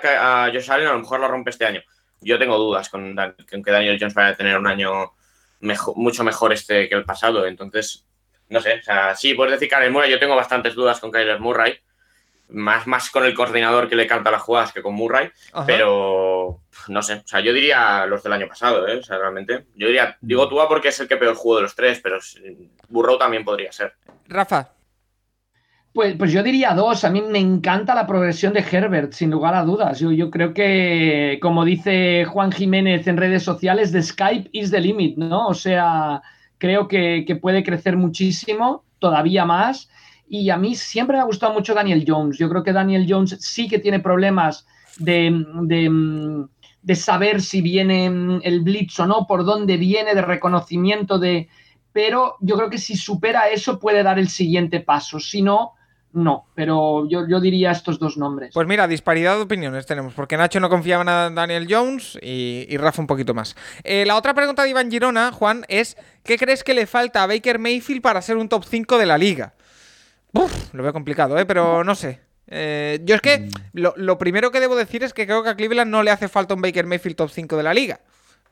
[0.43, 1.81] a Josh Allen, a lo mejor lo rompe este año.
[2.19, 5.13] Yo tengo dudas con, Dan, con que Daniel Jones vaya a tener un año
[5.61, 7.47] mejor, mucho mejor este que el pasado.
[7.47, 8.05] Entonces,
[8.49, 11.39] no sé, o sea, sí, puedes decir Kyler Murray, yo tengo bastantes dudas con Kyler
[11.39, 11.79] Murray,
[12.49, 15.65] más, más con el coordinador que le canta las jugadas que con Murray, Ajá.
[15.65, 16.59] pero
[16.89, 18.97] no sé, o sea, yo diría los del año pasado, ¿eh?
[18.97, 19.67] o sea, realmente.
[19.75, 22.19] Yo diría, digo Tua porque es el que peor jugó de los tres, pero
[22.89, 23.93] Burrow también podría ser.
[24.27, 24.73] Rafa.
[25.97, 27.03] Pues, pues yo diría dos.
[27.05, 29.99] A mí me encanta la progresión de Herbert, sin lugar a dudas.
[29.99, 34.79] Yo, yo creo que, como dice Juan Jiménez en redes sociales, de Skype is the
[34.79, 35.47] limit, ¿no?
[35.47, 36.21] O sea,
[36.59, 39.89] creo que, que, puede crecer muchísimo, todavía más.
[40.29, 42.37] Y a mí siempre me ha gustado mucho Daniel Jones.
[42.37, 44.67] Yo creo que Daniel Jones sí que tiene problemas
[44.99, 46.45] de, de,
[46.83, 48.05] de saber si viene
[48.43, 51.49] el blitz o no, por dónde viene, de reconocimiento de...
[51.91, 55.19] Pero yo creo que si supera eso puede dar el siguiente paso.
[55.19, 55.73] Si no,
[56.13, 58.51] no, pero yo, yo, diría estos dos nombres.
[58.53, 62.77] Pues mira, disparidad de opiniones tenemos, porque Nacho no confiaba en Daniel Jones y, y
[62.77, 63.55] Rafa un poquito más.
[63.83, 67.27] Eh, la otra pregunta de Iván Girona, Juan, es ¿qué crees que le falta a
[67.27, 69.53] Baker Mayfield para ser un top 5 de la liga?
[70.33, 71.45] Uf, lo veo complicado, ¿eh?
[71.45, 72.21] pero no sé.
[72.47, 75.55] Eh, yo es que lo, lo, primero que debo decir es que creo que a
[75.55, 77.99] Cleveland no le hace falta un Baker Mayfield top 5 de la liga.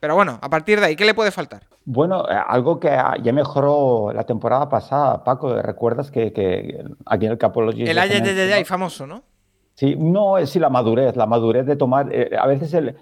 [0.00, 1.62] Pero bueno, a partir de ahí, ¿qué le puede faltar?
[1.84, 2.88] Bueno, eh, algo que
[3.22, 7.84] ya mejoró la temporada pasada, Paco, ¿recuerdas que, que aquí en el Capology...
[7.84, 9.22] El ay, ay, ay, ay, famoso, ¿no?
[9.74, 12.12] Sí, no, es sí, la madurez, la madurez de tomar...
[12.12, 12.96] Eh, a veces el,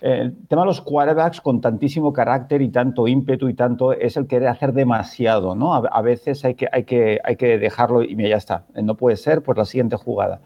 [0.00, 4.26] el, tema de los quarterbacks con tantísimo carácter y tanto ímpetu y tanto es el
[4.26, 5.74] querer hacer demasiado, ¿no?
[5.74, 9.16] A, a veces hay que, hay, que, hay que dejarlo y ya está, no puede
[9.16, 10.40] ser, pues la siguiente jugada.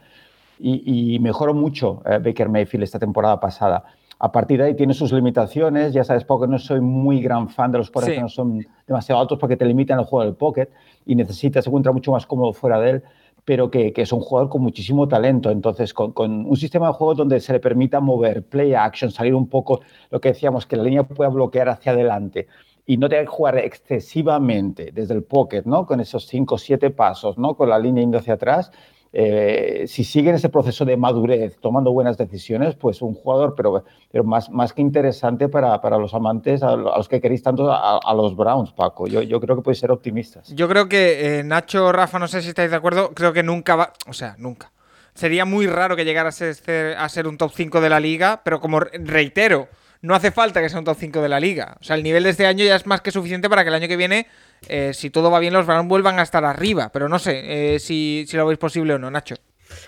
[0.58, 3.84] Y, y mejoró mucho eh, Baker Mayfield esta temporada pasada
[4.18, 5.92] a partir de ahí tiene sus limitaciones.
[5.92, 8.12] Ya sabes, porque no soy muy gran fan de los sí.
[8.12, 10.68] que no son demasiado altos porque te limitan el juego del pocket
[11.06, 13.02] y necesitas, se encuentra mucho más cómodo fuera de él,
[13.44, 15.50] pero que, que es un jugador con muchísimo talento.
[15.50, 19.34] Entonces, con, con, un sistema de juego donde se le permita mover, play action, salir
[19.34, 19.80] un poco,
[20.10, 22.46] lo que decíamos, que la línea pueda bloquear hacia adelante
[22.86, 25.86] y no tenga que jugar excesivamente desde el pocket, ¿no?
[25.86, 27.56] Con esos 5 o 7 pasos, ¿no?
[27.56, 28.70] Con la línea yendo hacia atrás,
[29.16, 34.24] eh, si siguen ese proceso de madurez, tomando buenas decisiones, pues un jugador, pero, pero
[34.24, 38.14] más, más que interesante para, para los amantes, a, los que queréis tanto, a, a
[38.14, 39.06] los Browns, Paco.
[39.06, 40.52] Yo, yo, creo que podéis ser optimistas.
[40.52, 43.76] Yo creo que eh, Nacho, Rafa, no sé si estáis de acuerdo, creo que nunca
[43.76, 44.72] va, o sea, nunca.
[45.14, 48.42] Sería muy raro que llegara a ser, a ser un top 5 de la liga,
[48.44, 49.68] pero como reitero,
[50.04, 51.78] no hace falta que sea un top 5 de la liga.
[51.80, 53.74] O sea, el nivel de este año ya es más que suficiente para que el
[53.74, 54.28] año que viene,
[54.68, 56.90] eh, si todo va bien, los Browns vuelvan a estar arriba.
[56.92, 59.36] Pero no sé eh, si, si, lo veis posible o no, Nacho.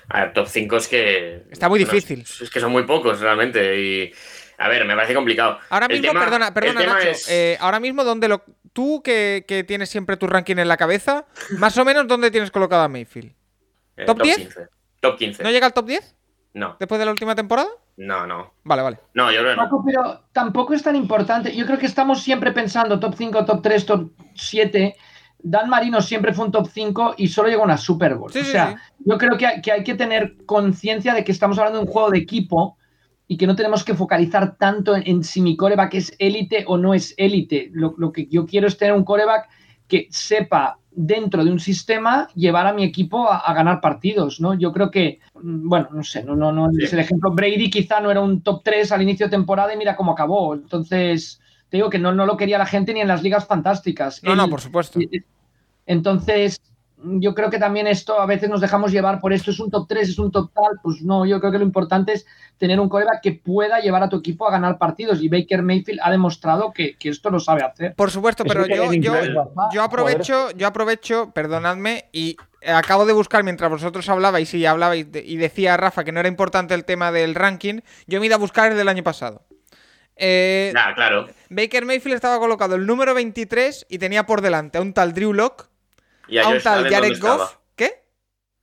[0.08, 1.42] A ver, top 5 es que.
[1.50, 2.20] Está muy difícil.
[2.20, 3.78] No, es que son muy pocos realmente.
[3.78, 4.12] Y.
[4.56, 5.58] A ver, me parece complicado.
[5.68, 7.08] Ahora mismo, tema, perdona, perdona, Nacho.
[7.10, 7.30] Es...
[7.30, 8.42] Eh, ahora mismo, ¿dónde lo.
[8.72, 11.26] Tú que, que, tienes siempre tu ranking en la cabeza,
[11.58, 13.32] más o menos, ¿dónde tienes colocado a Mayfield?
[14.06, 14.36] ¿Top, top 10?
[14.36, 14.68] 15.
[15.00, 15.42] Top 15.
[15.42, 16.14] ¿No llega al top 10?
[16.54, 16.76] No.
[16.78, 17.68] ¿Después de la última temporada?
[17.96, 18.52] No, no.
[18.64, 18.98] Vale, vale.
[19.14, 19.62] No, yo creo que no.
[19.62, 21.54] Paco, pero tampoco es tan importante.
[21.54, 24.96] Yo creo que estamos siempre pensando top 5, top 3, top 7.
[25.38, 28.32] Dan Marino siempre fue un top 5 y solo llegó a una Super Bowl.
[28.32, 29.04] Sí, o sea, sí, sí.
[29.06, 31.90] yo creo que hay, que hay que tener conciencia de que estamos hablando de un
[31.90, 32.76] juego de equipo
[33.28, 36.76] y que no tenemos que focalizar tanto en, en si mi coreback es élite o
[36.76, 37.70] no es élite.
[37.72, 39.48] Lo, lo, que yo quiero es tener un coreback
[39.88, 44.54] que sepa dentro de un sistema llevar a mi equipo a, a ganar partidos, ¿no?
[44.54, 46.84] Yo creo que, mm, bueno, no sé, no, no, no sí.
[46.84, 47.30] es el ejemplo.
[47.32, 50.54] Brady quizá no era un top 3 al inicio de temporada y mira cómo acabó.
[50.54, 54.22] Entonces, te digo que no, no lo quería la gente ni en las ligas fantásticas.
[54.22, 54.98] No, Él, no, por supuesto.
[55.84, 56.60] Entonces,
[57.02, 59.86] yo creo que también esto a veces nos dejamos llevar por esto, es un top
[59.88, 62.26] 3, es un top tal, pues no, yo creo que lo importante es
[62.58, 66.00] tener un coreback que pueda llevar a tu equipo a ganar partidos y Baker Mayfield
[66.02, 67.94] ha demostrado que, que esto lo sabe hacer.
[67.94, 69.14] Por supuesto, pero yo, yo,
[69.72, 75.12] yo, aprovecho, yo aprovecho, perdonadme, y eh, acabo de buscar mientras vosotros hablabais y hablabais
[75.12, 78.28] de- y decía Rafa que no era importante el tema del ranking, yo me he
[78.28, 79.42] ido a buscar el del año pasado.
[80.16, 81.26] Eh, Nah, claro.
[81.50, 85.34] Baker Mayfield estaba colocado el número 23 y tenía por delante a un tal Drew
[85.34, 85.68] Lock,
[86.28, 87.36] Y a a un Josh tal Allen, ¿dónde Jared estaba?
[87.36, 87.56] Goff.
[87.74, 87.90] ¿Qué?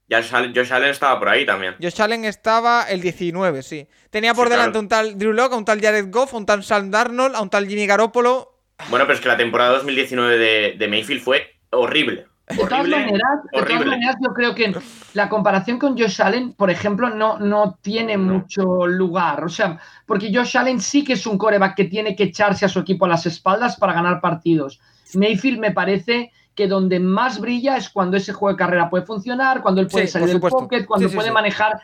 [0.10, 1.76] Josh Allen, Josh Allen estaba por ahí también.
[1.82, 3.88] Josh Allen estaba el 19, sí.
[4.10, 4.80] Tenía por Sí, delante claro.
[4.82, 7.42] un tal Drew Lock, a un tal Jared Goff, a un tal Sam Darnold, a
[7.42, 8.50] un tal Jimmy Garoppolo.
[8.90, 12.28] Bueno, pero es que la temporada 2019 de, de Mayfield fue horrible.
[12.50, 13.86] De todas, Horrible, maneras, de todas horrible.
[13.86, 14.76] maneras, yo creo que
[15.14, 19.46] la comparación con Josh Allen, por ejemplo, no, no tiene mucho lugar.
[19.46, 22.70] O sea, porque Josh Allen sí que es un coreback que tiene que echarse a
[22.70, 24.82] su equipo a las espaldas para ganar partidos.
[25.14, 29.62] Mayfield me parece que donde más brilla es cuando ese juego de carrera puede funcionar,
[29.62, 31.34] cuando él puede Sí, salir del pocket, cuando Sí, sí, puede sí.
[31.34, 31.82] manejar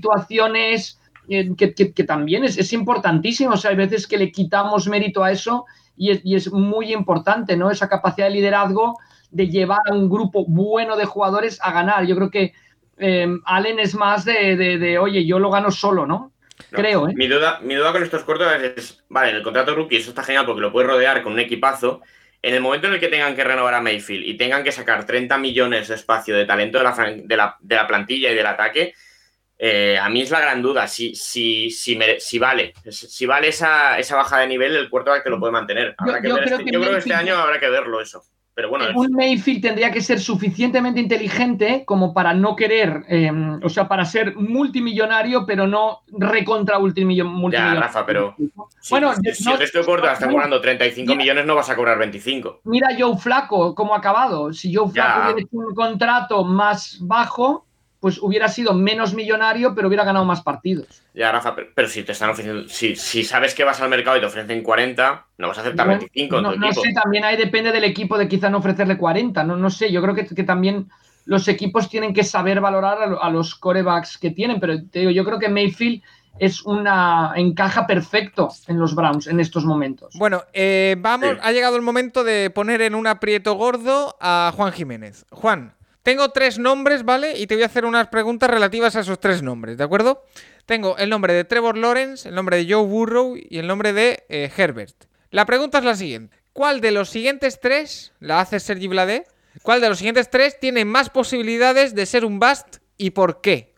[0.00, 3.54] situaciones eh, que, que- que también es, es importantísimo.
[3.54, 5.66] O sea, hay veces que le quitamos mérito a eso
[5.96, 7.70] y es, y es muy importante, ¿no?
[7.70, 8.96] Esa capacidad de liderazgo
[9.30, 12.06] de llevar a un grupo bueno de jugadores a ganar.
[12.06, 12.52] Yo creo que
[12.98, 16.32] eh, Allen es más de, de- de, oye, yo lo gano solo, ¿no?
[16.70, 17.12] No, Creo, ¿eh?
[17.14, 20.22] Mi duda, mi duda con estos cortos es, vale, en el contrato rookie eso está
[20.22, 22.00] genial porque lo puedes rodear con un equipazo.
[22.46, 25.04] En el momento en el que tengan que renovar a Mayfield y tengan que sacar
[25.04, 26.92] 30 millones de espacio de talento de la,
[27.24, 28.94] de la, de la plantilla y del ataque,
[29.58, 30.86] eh, a mí es la gran duda.
[30.86, 35.30] Si, si, si, si vale, si vale esa, esa baja de nivel, el quarterback te
[35.30, 35.94] lo puede mantener.
[35.98, 37.68] Habrá Yo- que yo ver creo este- que yo creo que este año habrá que
[37.68, 38.22] verlo eso.
[38.56, 43.30] Pero bueno, es- Un Mayfield tendría que ser suficientemente inteligente como para no querer, eh,
[43.62, 47.80] o sea, para ser multimillonario, pero no recontra multimillo- ya, multimillonario.
[47.82, 48.34] Rafa, pero
[48.80, 51.54] si, Bueno, si- si no- el resto de quarterbacks está cobrando 35 mira- millones, no
[51.54, 52.60] vas a cobrar 25.
[52.64, 54.50] Mira Joe Flaco, cómo ha acabado.
[54.54, 57.65] Si Joe Flaco hecho un contrato más bajo,
[58.06, 61.02] pues hubiera sido menos millonario, pero hubiera ganado más partidos.
[61.12, 64.16] Ya, Rafa, pero, pero si te están ofreciendo, si, si sabes que vas al mercado
[64.16, 66.82] y te ofrecen 40, no vas a aceptar 25 no, tu no equipo.
[66.82, 70.00] sé, también ahí depende del equipo de quizá no ofrecerle 40, no, no sé, yo
[70.02, 70.88] creo que, que también
[71.24, 75.00] los equipos tienen que saber valorar a, lo- a los corebacks que tienen, pero te
[75.00, 76.00] digo, yo creo que Mayfield
[76.38, 80.14] es una encaja perfecto en los Browns en estos momentos.
[80.14, 81.38] Bueno, eh, vamos, Sí.
[81.42, 85.26] ha llegado el momento de poner en un aprieto gordo a Juan Jiménez.
[85.30, 85.72] Juan,
[86.06, 87.36] tengo tres nombres, ¿vale?
[87.36, 90.22] Y te voy a hacer unas preguntas relativas a esos tres nombres, ¿de acuerdo?
[90.64, 94.22] Tengo el nombre de Trevor Lawrence, el nombre de Joe Burrow y el nombre de
[94.28, 94.94] eh, Herbert.
[95.32, 96.36] La pregunta es la siguiente.
[96.52, 99.26] ¿Cuál de los siguientes tres, la hace Sergi Bladé,
[99.62, 103.74] cuál de los siguientes tres tiene más posibilidades de ser un bust y por qué?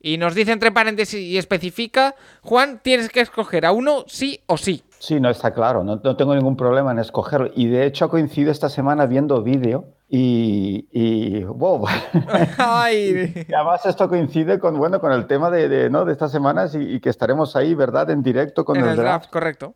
[0.00, 4.56] Y nos dice entre paréntesis y especifica, Juan, tienes que escoger a uno sí o
[4.56, 4.84] sí.
[5.00, 7.50] Sí, no está claro, no, no tengo ningún problema en escogerlo.
[7.54, 11.84] Y de hecho coincido esta semana viendo vídeo y, y wow.
[12.58, 16.04] Ay, Y además esto coincide con, bueno, con el tema de, de, ¿no?
[16.04, 18.10] de estas semanas y, y que estaremos ahí, ¿verdad?
[18.10, 19.08] En directo con en el, el draft.
[19.24, 19.74] draft, correcto.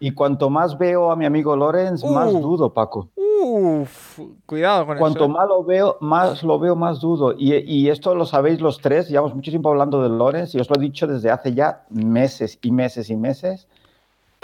[0.00, 2.40] Y cuanto más veo a mi amigo Lorenz, más Uh.
[2.40, 3.10] dudo, Paco.
[3.16, 5.28] Uf, cuidado con Cuanto eso.
[5.28, 7.34] más lo veo, más lo veo, más dudo.
[7.38, 10.68] Y, y esto lo sabéis los tres, llevamos mucho tiempo hablando de Lorenz y os
[10.68, 13.68] lo he dicho desde hace ya meses y meses y meses,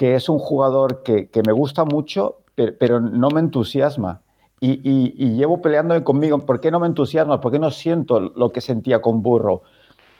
[0.01, 4.22] que es un jugador que, que me gusta mucho, pero, pero no me entusiasma.
[4.59, 7.39] Y, y- y llevo peleándome conmigo, ¿por qué no me entusiasma?
[7.39, 9.60] ¿Por qué no siento lo que sentía con Burro?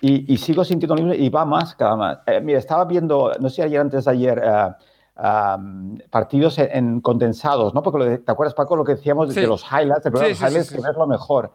[0.03, 2.19] Y, y sigo sintiendo lo mismo y va más cada más.
[2.27, 4.69] Eh, mira, estaba viendo, no sé ayer antes de ayer, eh,
[5.19, 7.83] um, partidos en, en condensados, ¿no?
[7.83, 9.41] Porque lo de- te acuerdas, Paco, lo que decíamos de, Sí.
[9.41, 11.53] de los highlights, de Sí, los sí, highlights que ves lo mejor.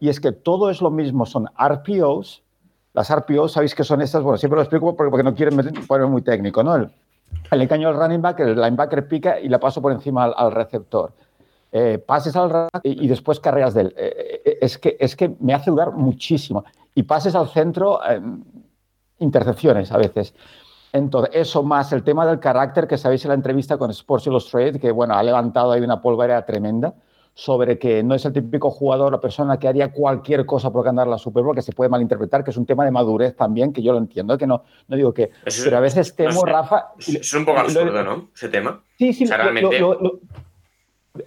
[0.00, 2.42] Y es que todo es lo mismo, son RPOs.
[2.94, 6.10] Las RPOs, sabéis que son estas, bueno, siempre lo explico porque, porque no quieren ponerme
[6.10, 6.74] muy técnico, ¿no?
[6.76, 6.90] El,
[7.50, 11.12] el engaño al running back, el linebacker pica y la paso por encima al, receptor.
[11.72, 13.94] Eh, pases al y, y después carreras de él.
[13.96, 16.64] Eh, eh, es, que, es que me hace dudar muchísimo.
[16.94, 18.20] Y pases al centro, eh,
[19.18, 20.34] intercepciones a veces.
[20.92, 24.80] Entonces, eso más el tema del carácter que sabéis en la entrevista con Sports Illustrated,
[24.80, 26.94] que bueno, ha levantado ahí una polvareda tremenda
[27.34, 31.06] sobre que no es el típico jugador o persona que haría cualquier cosa por ganar
[31.06, 33.82] la Super Bowl, que se puede malinterpretar, que es un tema de madurez también, que
[33.82, 35.30] yo lo entiendo, que no, no digo que...
[35.46, 36.46] Eso- pero a veces no temo, sé.
[36.50, 36.86] Rafa...
[36.98, 38.28] Es, un poco lo- absurdo, ¿no?
[38.34, 38.82] Ese tema.
[38.98, 40.20] Sí, sí, O sea, realmente- lo-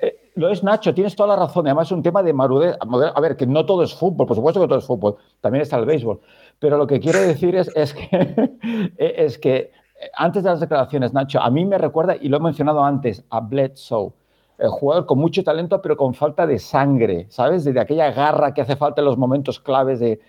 [0.02, 1.68] eh, lo es Nacho, tienes toda la razón.
[1.68, 2.76] Además, es un tema de madurez.
[2.80, 5.78] A ver, que no todo es fútbol, por supuesto que todo es fútbol, también está
[5.78, 6.20] el béisbol.
[6.60, 8.52] Pero lo que quiero decir es, es que,
[8.98, 9.72] es que eh,
[10.16, 13.40] antes de las declaraciones, Nacho, a mí me recuerda, y lo he mencionado antes, a
[13.42, 14.12] Bledsoe.
[14.58, 17.64] El jugador con mucho talento, pero con falta de sangre, ¿sabes?
[17.64, 20.20] De, de aquella garra que hace falta en los momentos claves de,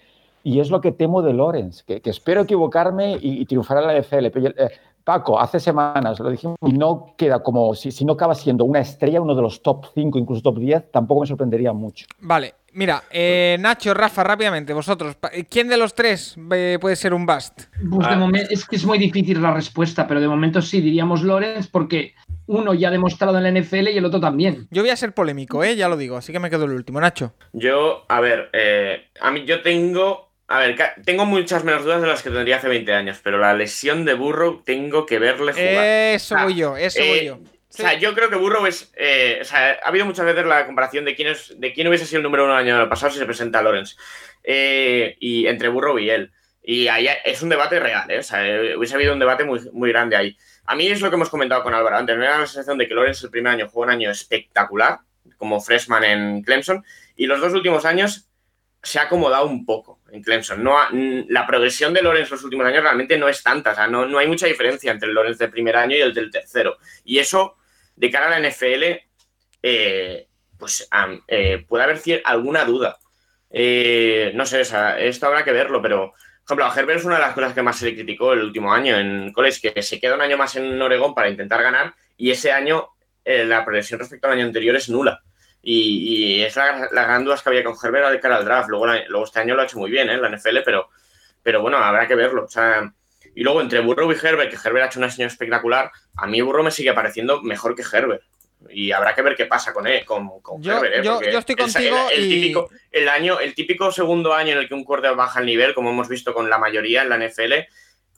[0.42, 3.86] y es lo que temo de Lorenz, que, que espero equivocarme y, y triunfar en
[3.86, 4.26] la NFL.
[4.32, 4.70] Pero, eh,
[5.04, 8.80] Paco, hace semanas lo dijimos y no queda como, si, si no acaba siendo una
[8.80, 12.06] estrella, uno de los top 5, incluso top 10, tampoco me sorprendería mucho.
[12.20, 15.18] Vale, mira, eh, Nacho, Rafa, rápidamente, vosotros,
[15.50, 17.64] ¿quién de los tres eh, puede ser un bust?
[17.90, 18.16] Pues de Ah.
[18.16, 22.14] momento, es que es muy difícil la respuesta, pero de momento sí, diríamos Lorenz, porque
[22.46, 24.68] uno ya demostrado en la NFL y el otro también.
[24.70, 25.76] Yo voy a ser polémico, ¿eh?
[25.76, 27.00] ya lo digo, así que me quedo el último.
[27.00, 27.34] Nacho.
[27.52, 30.32] Yo, a ver, eh, a mí yo tengo.
[30.46, 33.54] A ver, tengo muchas menos dudas de las que tendría hace 20 años, pero la
[33.54, 35.86] lesión de Burrow tengo que verle jugar.
[35.86, 37.34] Eso voy yo, eso voy eh, yo.
[37.36, 38.92] O sea, yo creo que Burrow es.
[38.96, 42.06] eh, o sea, ha habido muchas veces la comparación de quién, es, de quién hubiese
[42.06, 43.96] sido el número uno el año pasado si se presenta a Lawrence.
[44.44, 46.30] Eh, y entre Burrow y él.
[46.62, 48.18] Y ahí es un debate real, ¿eh?
[48.18, 48.42] O sea,
[48.76, 50.36] hubiese habido un debate muy, muy grande ahí.
[50.66, 52.16] A mí es lo que hemos comentado con Álvaro antes.
[52.16, 55.00] Me da la sensación de que Lawrence el primer año jugó un año espectacular,
[55.36, 56.84] como freshman en Clemson,
[57.16, 58.28] y los dos últimos años
[58.82, 60.62] se ha acomodado un poco en Clemson.
[60.62, 60.76] No
[61.28, 63.72] la progresión de Lawrence los últimos años realmente no es tanta.
[63.72, 66.14] O sea, no, no hay mucha diferencia entre el Lawrence del primer año y el
[66.14, 66.76] del tercero.
[67.04, 67.56] Y eso,
[67.96, 68.84] de cara a la NFL,
[69.62, 70.28] eh,
[70.58, 70.88] pues
[71.28, 72.98] eh, puede haber alguna duda.
[73.50, 76.14] Eh, no sé, o sea, esto habrá que verlo, pero,
[76.46, 78.44] por ejemplo, a Herbert es una de las cosas que más se le criticó el
[78.44, 81.94] último año en college, que se queda un año más en Oregón para intentar ganar
[82.16, 82.90] y ese año
[83.24, 85.22] eh, la progresión respecto al año anterior es nula.
[85.62, 88.68] Y, es la, la gran duda que había con Herbert de cara al draft.
[88.68, 90.14] Luego, luego este año lo ha hecho muy bien ¿eh?
[90.14, 90.90] en la NFL, pero,
[91.42, 92.44] pero bueno, habrá que verlo.
[92.44, 92.92] O sea,
[93.34, 96.42] y luego entre Burrow y Herbert, que Herbert ha hecho un año espectacular, a mí
[96.42, 98.22] Burrow me sigue pareciendo mejor que Herbert.
[98.70, 100.94] Y habrá que ver qué pasa con él, con, con Yo- Herbert.
[100.96, 101.02] ¿eh?
[101.02, 104.52] yo- yo estoy el- contigo el, el y- típico, el, año, el típico segundo año
[104.52, 107.08] en el que un quarterback baja el nivel, como hemos visto con la mayoría en
[107.08, 107.52] la NFL,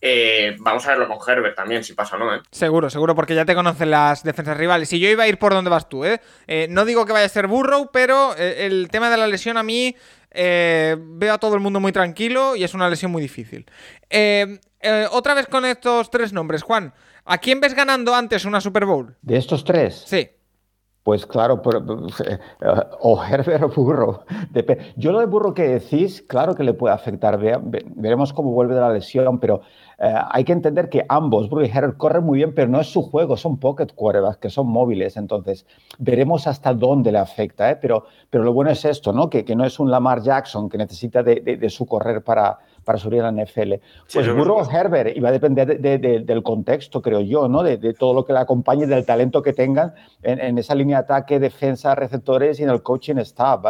[0.03, 2.35] eh, vamos a verlo con Herbert también, si pasa o no.
[2.35, 2.41] ¿eh?
[2.51, 4.93] Seguro, seguro, porque ya te conocen las defensas rivales.
[4.93, 6.21] Y yo iba a ir por donde vas tú, ¿eh?
[6.47, 9.57] Eh, no digo que vaya a ser Burrow, pero eh, el tema de la lesión
[9.57, 9.97] a mí
[10.33, 13.65] eh, veo a todo el mundo muy tranquilo y es una lesión muy difícil.
[14.11, 16.93] Eh, eh, otra vez con estos tres nombres, Juan.
[17.25, 19.17] ¿A quién ves ganando antes una Super Bowl?
[19.23, 20.29] De estos tres, Sí.
[21.07, 21.77] Pues claro, por-
[22.27, 22.39] eh,
[23.01, 24.25] o Herbert o Burro.
[24.97, 27.39] Yo lo de Burro que decís, claro que le puede afectar.
[27.95, 29.61] Veremos cómo vuelve de la lesión, pero
[30.01, 32.89] eh, hay que entender que ambos, Burro y Herbert, corren muy bien, pero no es
[32.89, 35.17] su juego, son pocket quarterbacks, que son móviles.
[35.17, 35.65] Entonces,
[35.99, 37.71] veremos hasta dónde le afecta.
[37.71, 37.77] ¿eh?
[37.81, 39.31] Pero, pero lo bueno es esto, ¿no?
[39.31, 42.99] Que, que no es un Lamar Jackson que necesita de- de su correr para, para
[42.99, 43.73] subir a la NFL.
[43.75, 43.81] Sí,
[44.15, 47.21] Pues eso Burrow o Herbert, y va a depender de- de- de- del contexto, creo
[47.21, 47.63] yo, ¿no?
[47.63, 49.93] De, todo lo que le acompañe, del talento que tengan
[50.23, 53.61] en, en esa línea de ataque, defensa, receptores y en el coaching staff.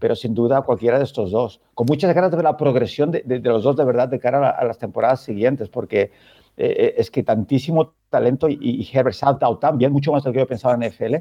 [0.00, 1.60] Pero sin duda cualquiera de estos dos.
[1.74, 4.40] Con muchas ganas de ver la progresión de, los dos de verdad de cara a,
[4.40, 6.10] la- a las temporadas siguientes, porque
[6.56, 9.16] eh, es que tantísimo talento y, y Herbert
[9.60, 11.16] tan bien, mucho más de lo que yo pensaba en NFL.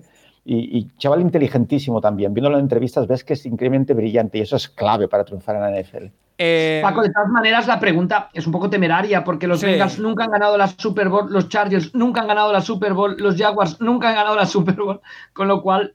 [0.45, 2.33] Y, y chaval inteligentísimo también.
[2.33, 5.61] Viéndolo en entrevistas ves que es increíblemente brillante y eso es clave para triunfar en
[5.61, 6.05] la NFL.
[6.37, 9.67] Eh, Paco, de todas maneras, la pregunta es un poco temeraria porque los Sí.
[9.67, 13.15] Bengals nunca han ganado la Super Bowl, los Chargers nunca han ganado la Super Bowl,
[13.19, 14.99] los Jaguars nunca han ganado la Super Bowl,
[15.33, 15.93] con lo cual,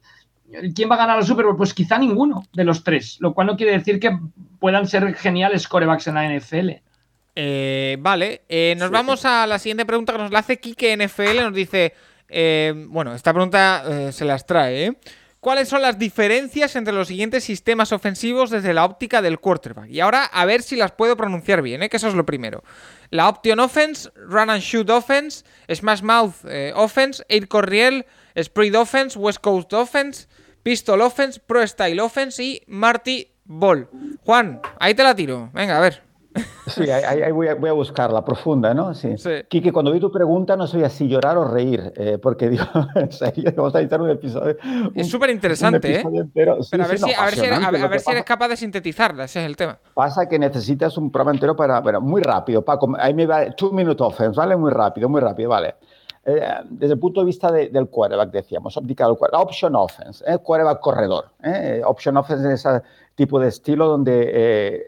[0.74, 1.56] ¿quién va a ganar la Super Bowl?
[1.56, 4.16] Pues quizá ninguno de los tres, lo cual no quiere decir que
[4.60, 6.70] puedan ser geniales corebacks en la NFL.
[7.34, 11.42] Eh, vale, eh, nos vamos a la siguiente pregunta que nos la hace Kike NFL.
[11.42, 11.94] Nos dice,
[12.28, 14.86] eh, bueno, esta pregunta eh, se las trae.
[14.86, 14.96] ¿eh?
[15.40, 19.88] ¿Cuáles son las diferencias entre los siguientes sistemas ofensivos desde la óptica del quarterback?
[19.88, 21.88] Y ahora a ver si las puedo pronunciar bien, ¿eh?
[21.88, 22.64] que eso es lo primero.
[23.10, 28.04] La Option Offense, Run and Shoot Offense, Smash Mouth eh, Offense, Air Corriel,
[28.36, 30.26] Spread Offense, West Coast Offense,
[30.64, 33.88] Pistol Offense, Pro Style Offense y Marty Ball.
[34.24, 35.50] Juan, ahí te la tiro.
[35.54, 36.07] Venga, a ver.
[36.66, 38.92] Sí, ahí, ahí- voy, a, voy a buscarla, profunda, ¿no?
[38.94, 39.16] Sí.
[39.16, 39.30] Sí.
[39.48, 42.64] Quique, cuando vi tu pregunta no sabía si llorar o reír, eh, porque digo,
[43.56, 44.56] vamos a editar un episodio.
[44.94, 46.02] Es un- súper interesante, ¿eh?
[46.02, 46.98] Sí, Pero a ver, sí, si, no, a ver
[47.34, 49.78] si eres, a ver- si eres capaz de sintetizarla, ese es el tema.
[49.94, 52.88] Pasa que necesitas un programa entero para, bueno, muy rápido, Paco.
[52.98, 54.56] Ahí me va, two minute offense, ¿vale?
[54.56, 55.74] Muy rápido, muy rápido, ¿vale?
[56.24, 60.22] Eh, desde el punto de vista de- del quarterback, decíamos, óptica del quarterback, option offense,
[60.26, 60.36] ¿eh?
[60.38, 61.30] quarterback corredor.
[61.42, 61.80] ¿eh?
[61.84, 62.82] Option offense es ese
[63.14, 64.82] tipo de estilo donde eh,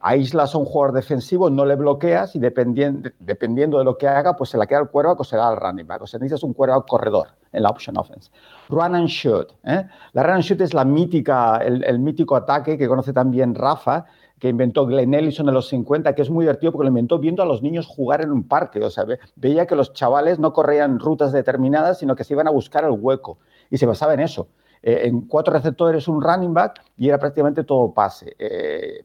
[0.00, 4.50] aíslas a un jugador defensivo, no le bloqueas y dependiendo, de lo que haga, pues
[4.50, 6.02] se la queda al quarterback o se da al running back.
[6.02, 8.30] O sea, necesitas un quarterback corredor en la option offense.
[8.68, 9.52] Run and shoot.
[9.64, 9.84] ¿eh?
[10.12, 14.06] La run and shoot es la mítica, el, el mítico ataque que conoce también Rafa,
[14.38, 17.42] que inventó Glenn Ellison en los 50, que es muy divertido porque lo inventó viendo
[17.42, 18.82] a los niños jugar en un parque.
[18.82, 22.48] O sea, ve- veía que los chavales no corrían rutas determinadas, sino que se iban
[22.48, 23.38] a buscar el hueco.
[23.70, 24.48] Y se basaba en eso.
[24.82, 28.34] Eh, en cuatro receptores, un running back, y era prácticamente todo pase.
[28.38, 29.04] Eh,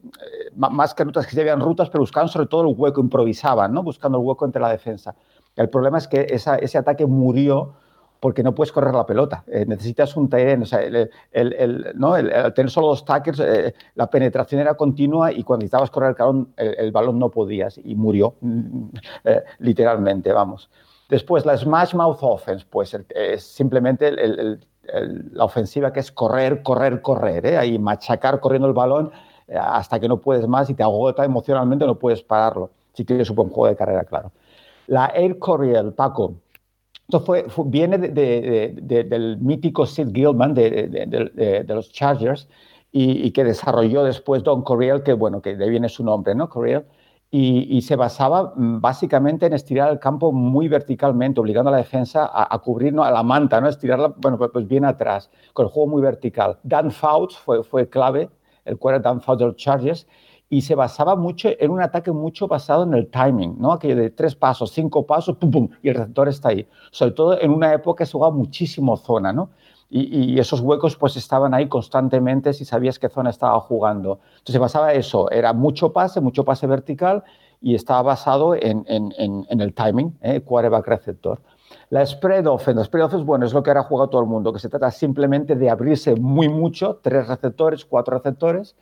[0.56, 3.82] más que rutas que se veían rutas, pero buscaban sobre todo el hueco, improvisaban, ¿no?
[3.82, 5.14] buscando el hueco entre la defensa.
[5.54, 7.74] El problema es que esa- ese ataque murió
[8.20, 9.44] porque no puedes correr la pelota.
[9.46, 12.16] Eh, necesitas un tight o sea, el, el- el- ¿no?
[12.16, 16.14] el- tener solo dos tackles, eh, la penetración era continua y cuando necesitabas correr el,
[16.16, 18.84] balón, el, balón no podías y murió, mm,
[19.24, 20.70] eh, literalmente, vamos.
[21.10, 24.66] Después, la Smash Mouth Offense, pues el- es simplemente el-
[25.32, 27.56] la ofensiva que es correr, correr, correr, ¿eh?
[27.56, 29.10] ahí machacar corriendo el balón
[29.48, 32.70] eh, hasta que no puedes más y te agota emocionalmente, no puedes pararlo.
[32.92, 34.32] Si tienes un buen juego de carrera, claro.
[34.86, 36.34] La Air Coryell, Paco,
[37.08, 42.48] Esto fue, viene del mítico Sid Gilman de, los Chargers
[42.92, 46.48] y, que desarrolló después Don Coryell, que bueno, que de viene su nombre, ¿no?
[46.48, 46.84] Coryell.
[47.30, 52.24] Y, se basaba mm, básicamente en estirar el campo muy verticalmente, obligando a la defensa
[52.24, 53.68] a, a cubrirnos a la manta, ¿no?
[53.68, 56.58] estirarla bueno, pues, pues bien atrás, con el juego muy vertical.
[56.62, 58.30] Dan Fouts fue, clave,
[58.64, 60.06] el cual era Dan Fouts de los Chargers,
[60.48, 63.72] y se basaba mucho en un ataque mucho basado en el timing, ¿no?
[63.72, 66.66] Aquello de tres pasos, cinco pasos, pum, pum, y el receptor está ahí.
[66.92, 69.50] Sobre todo en una época que se jugaba muchísimo zona, ¿no?
[69.88, 74.18] Y, esos huecos pues estaban ahí constantemente si sabías qué zona estaba jugando.
[74.38, 77.22] Entonces basaba eso, era mucho pase, mucho pase vertical
[77.60, 80.40] y estaba basado en, en, el timing, ¿eh?
[80.40, 81.40] quarterback receptor.
[81.90, 84.52] La spread offense, la spread offense, bueno, es lo que ahora juega todo el mundo,
[84.52, 88.74] que se trata simplemente de abrirse muy mucho, tres receptores, cuatro receptores,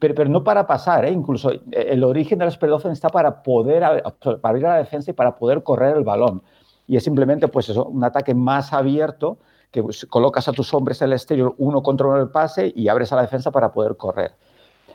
[0.00, 1.12] pero, no para pasar, ¿eh?
[1.12, 5.12] incluso eh, el origen del spread offense está para poder para abrir a la defensa
[5.12, 6.42] y para poder correr el balón.
[6.88, 9.38] Y es simplemente pues eso, un ataque más abierto
[9.70, 13.12] que pues, colocas a tus hombres en el exterior, uno controla el pase y abres
[13.12, 14.32] a la defensa para poder correr.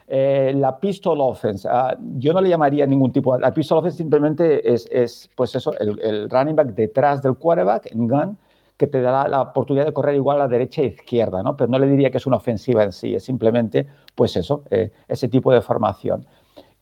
[0.07, 3.37] Eh, la pistol offense, ah, yo no le llamaría ningún tipo.
[3.37, 8.07] La pistol offense simplemente es, es pues eso, el, running back detrás del quarterback en
[8.07, 8.37] gun
[8.77, 11.55] que te da la, oportunidad de correr igual a derecha e izquierda, ¿no?
[11.55, 14.91] Pero no le diría que es una ofensiva en sí, es simplemente, pues eso, eh,
[15.07, 16.25] ese tipo de formación.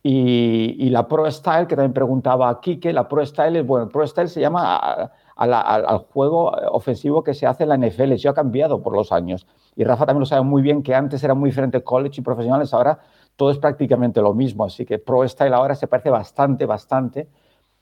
[0.06, 4.28] Y, la Pro Style, que también preguntaba que la Pro Style, es, bueno, Pro Style
[4.28, 8.96] se llama al juego ofensivo que se hace en la NFL, eso ha cambiado por
[8.96, 9.48] los años.
[9.76, 12.74] Y Rafa también lo sabe muy bien, que antes era muy diferente college y profesionales,
[12.74, 13.00] ahora
[13.36, 17.28] todo es prácticamente lo mismo, así que Pro Style ahora se parece bastante, bastante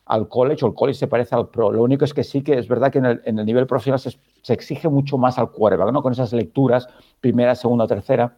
[0.05, 1.71] al college o el college se parece al pro.
[1.71, 3.05] Lo único es que sí que es verdad que en
[3.39, 6.01] el, nivel profesional se, exige mucho más al quarterback, ¿no?
[6.01, 6.87] Con esas lecturas,
[7.19, 8.35] primera, segunda, tercera,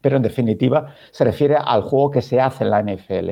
[0.00, 3.30] pero en definitiva se refiere al juego que se hace en la NFL.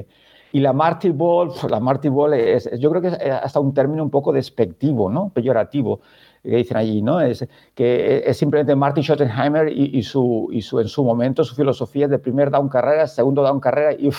[0.53, 3.73] Y la Marty Ball, pues, la Marty Ball es, yo creo que es hasta un
[3.73, 5.31] término un poco despectivo, ¿no?
[5.31, 6.01] Peyorativo,
[6.43, 7.21] que dicen allí, ¿no?
[7.21, 12.07] Es, que es simplemente Marty Schottenheimer y, su, y su, en su momento, su filosofía
[12.07, 14.11] de primer down carrera, segundo down carrera y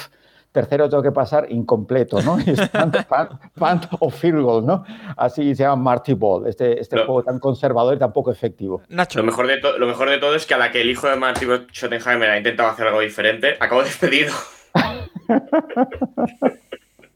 [0.51, 2.37] tercero tengo que pasar incompleto, ¿no?
[3.55, 4.85] punt, o field goal, ¿no?
[5.17, 8.81] Así se llama Marty Ball, este, este juego tan conservador y tan poco efectivo.
[8.87, 9.19] Nacho.
[9.19, 11.15] Lo mejor, de lo mejor de todo es que a la que el hijo de
[11.15, 14.33] Marty Schottenheimer ha intentado hacer algo diferente, acabo despedido.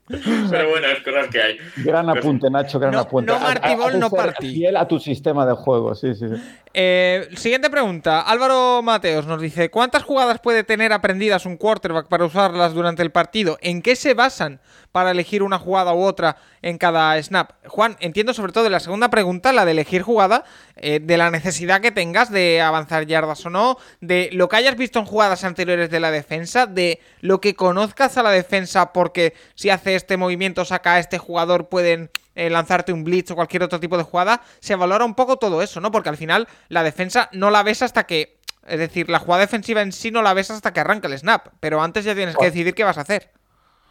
[0.07, 1.57] Pero bueno, es cosas que hay.
[1.77, 3.34] Gran apunte, Nacho, gran apunte.
[3.34, 4.53] No Ball, no Party.
[4.53, 6.29] Fiel a tu sistema de juego, sí, sí.
[6.29, 6.35] sí.
[6.73, 8.21] Eh, siguiente pregunta.
[8.21, 13.11] Álvaro Mateos nos dice: ¿Cuántas jugadas puede tener aprendidas un quarterback para usarlas durante el
[13.11, 13.57] partido?
[13.61, 14.61] ¿En qué se basan
[14.98, 17.52] para elegir una jugada u otra en cada snap?
[17.68, 20.44] Juan, entiendo sobre todo de la segunda pregunta, la de elegir jugada,
[20.76, 24.76] eh, de la necesidad que tengas de avanzar yardas o no, de lo que hayas
[24.76, 29.36] visto en jugadas anteriores de la defensa, de lo que conozcas a la defensa, porque
[29.53, 33.61] si hace este movimiento, saca a este jugador, pueden eh, lanzarte un blitz o cualquier
[33.61, 35.91] otro tipo de jugada, se valora un poco todo eso, ¿no?
[35.91, 38.40] Porque al final la defensa no la ves hasta que.
[38.65, 41.49] Es decir, la jugada defensiva en sí no la ves hasta que arranca el snap,
[41.60, 43.36] pero antes ya tienes que decidir qué vas a hacer.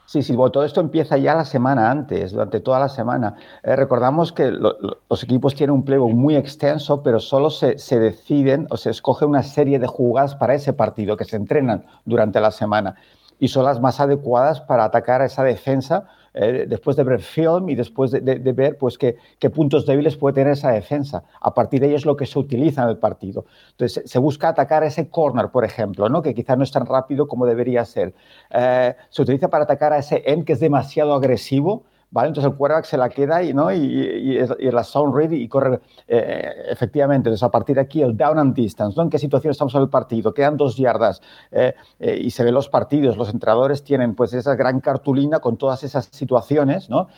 [0.07, 3.35] Sí, sí, todo esto empieza ya la semana antes, durante toda la semana.
[3.65, 8.69] Eh, recordamos que los equipos tienen un playbook muy extenso, pero solo se, se, deciden
[8.71, 12.53] o se escoge una serie de jugadas para ese partido que se entrenan durante la
[12.53, 12.95] semana
[13.41, 16.05] y son las más adecuadas para atacar a esa defensa
[16.39, 19.17] eh, después de ver film y después de, ver pues, qué,
[19.49, 21.25] puntos débiles puede tener esa defensa.
[21.41, 23.47] A partir de ello es lo que se utiliza en el partido.
[23.71, 26.21] Entonces, se busca atacar ese corner, por ejemplo, ¿no?
[26.21, 28.13] que quizás no es tan rápido como debería ser.
[28.51, 31.85] Eh, se utiliza para atacar a ese end que es demasiado agresivo
[32.25, 37.29] Entonces el quarterback se la queda y, la sound ready y corre eh, efectivamente.
[37.29, 39.03] Entonces a partir de aquí el down and distance, ¿no?
[39.03, 40.33] ¿En qué situación estamos en el partido?
[40.33, 41.21] Quedan dos yardas
[41.51, 43.17] eh, eh, y se ven los partidos.
[43.17, 47.09] Los entrenadores tienen pues esa gran cartulina con todas esas situaciones, ¿no?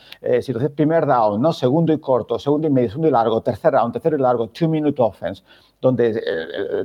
[0.40, 1.52] situación primer down, ¿no?
[1.52, 4.68] Segundo y corto, segundo y medio, segundo y largo, tercer down, tercero y largo, two
[4.68, 5.42] minute offense
[5.80, 6.12] donde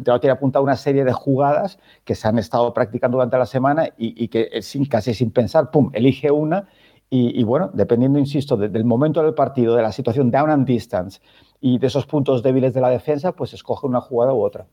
[0.04, 3.88] te tiene apuntado una serie de jugadas que se han estado practicando durante la semana
[3.98, 6.68] y, y que sin, casi sin pensar, pum, elige una
[7.10, 11.20] y, bueno, dependiendo, insisto, del momento del partido, de la situación down and distance
[11.62, 14.66] y de esos puntos débiles de la defensa, pues escoge una jugada u otra.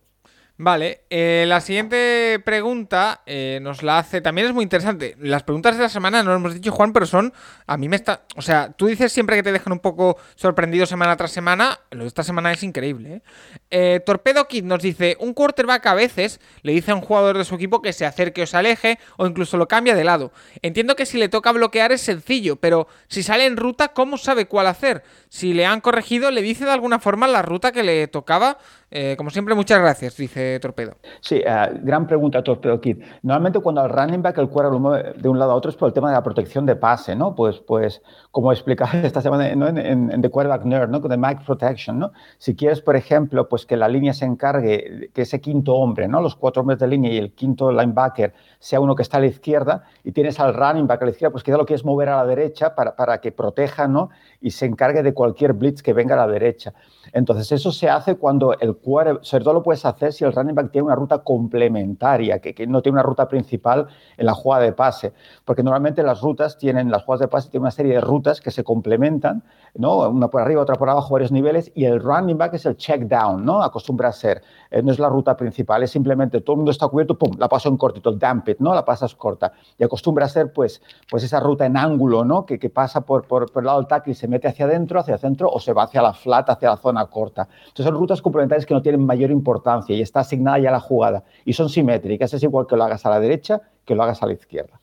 [0.62, 5.16] Vale, eh, la siguiente pregunta eh, nos la hace, también es muy interesante.
[5.19, 7.32] Las preguntas de la semana no lo hemos dicho, Juan, pero son,
[7.66, 10.85] a mí me está, o sea, tú dices siempre que te dejan un poco sorprendido
[10.85, 13.23] semana tras semana, lo de esta semana es increíble.
[13.70, 14.01] ¿eh?
[14.05, 17.55] Torpedo Kid nos dice, un quarterback a veces le dice a un jugador de su
[17.55, 20.31] equipo que se acerque o se aleje o incluso lo cambia de lado.
[20.61, 24.45] Entiendo que si le toca bloquear es sencillo, pero si sale en ruta, ¿cómo sabe
[24.45, 25.05] cuál hacer?
[25.31, 28.59] Si le han corregido, ¿le dice de alguna forma la ruta que le tocaba?
[28.90, 30.96] Eh, como siempre, muchas gracias, dice Torpedo.
[31.20, 32.98] Sí, eh, gran pregunta, Torpedo Kid.
[33.22, 35.76] Normalmente cuando al running back el cuero lo mueve de un lado a otro es
[35.76, 37.34] por el tema de la protección de pase, ¿no?
[37.36, 38.02] Pues, pues
[38.32, 39.68] como explicaba esta semana ¿no?
[39.68, 41.00] en, en, The Quarterback Nerd, ¿no?
[41.00, 42.10] Con The Mic Protection, ¿no?
[42.38, 46.20] Si quieres, por ejemplo, pues que la línea se encargue, que ese quinto hombre, ¿no?
[46.20, 49.26] Los cuatro hombres de línea y el quinto linebacker sea uno que está a la
[49.26, 52.16] izquierda y tienes al running back a la izquierda, pues quizá lo quieres mover a
[52.16, 54.10] la derecha para, para que proteja, ¿no?
[54.40, 56.74] Y se encargue de cualquier blitz que venga a la derecha.
[57.12, 60.55] Entonces, eso se hace cuando el quarterback, sobre todo lo puedes hacer si el running
[60.55, 63.86] back tiene una ruta complementaria, que, no tiene una ruta principal
[64.16, 65.12] en la jugada de pase,
[65.44, 68.51] porque normalmente las rutas tienen, las jugadas de pase tienen una serie de rutas que
[68.51, 69.43] se complementan,
[69.74, 70.09] ¿no?
[70.09, 73.02] Una por arriba, otra por abajo, varios niveles, y el running back es el check
[73.02, 73.62] down, ¿no?
[73.62, 76.88] Acostumbra a ser, eh, no es la ruta principal, es simplemente todo el mundo está
[76.88, 78.74] cubierto, pum, la paso en cortito, el dump it, ¿no?
[78.74, 82.47] La pasas corta, y acostumbra a ser, pues, pues esa ruta en ángulo, ¿no?
[82.47, 85.01] Que, que pasa por, por, por el lado del tackle y se mete hacia adentro,
[85.01, 87.48] hacia el centro, o se va hacia la flat, hacia la zona corta.
[87.60, 91.24] Entonces son rutas complementarias que no tienen mayor importancia y está asignada ya la jugada.
[91.44, 94.26] Y son simétricas, es igual que lo hagas a la derecha que lo hagas a
[94.26, 94.80] la izquierda.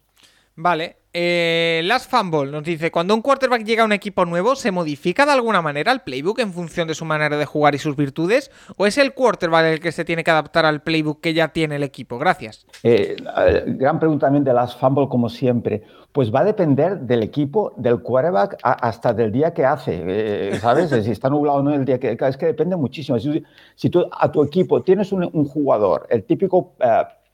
[0.56, 0.98] Vale.
[1.20, 5.26] Eh, Last Fumble nos dice, cuando un quarterback llega a un equipo nuevo, ¿se modifica
[5.26, 8.52] de alguna manera el playbook en función de su manera de jugar y sus virtudes?
[8.76, 11.78] ¿O es el quarterback el que se tiene que adaptar al playbook que ya tiene
[11.78, 12.20] el equipo?
[12.20, 12.68] Gracias.
[12.84, 13.16] Eh,
[13.66, 15.82] gran pregunta también de Last Fumble, como siempre.
[16.12, 20.92] Pues va a depender del equipo, del quarterback, hasta del día que hace, eh, ¿sabes?
[21.04, 22.16] si está nublado o no el día que...
[22.16, 23.18] Es que depende muchísimo.
[23.18, 26.74] Si, tú a tu equipo tienes un, jugador, el típico...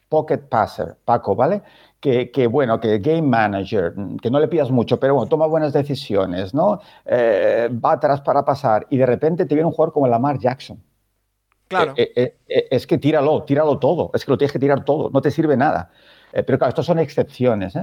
[0.10, 1.64] Pocket passer, Paco, ¿vale?
[2.04, 5.72] Que, que, bueno, que game manager, que no le pidas mucho, pero bueno, toma buenas
[5.72, 6.82] decisiones, ¿no?
[7.06, 10.84] Eh, va atrás para pasar y de repente te viene un jugador como Lamar Jackson.
[11.70, 11.94] Claro.
[11.96, 15.12] Eh, eh, eh es que tíralo, tíralo todo, es que lo tienes que tirar todo,
[15.12, 15.92] no te sirve nada.
[16.34, 17.74] pero claro, estos son excepciones.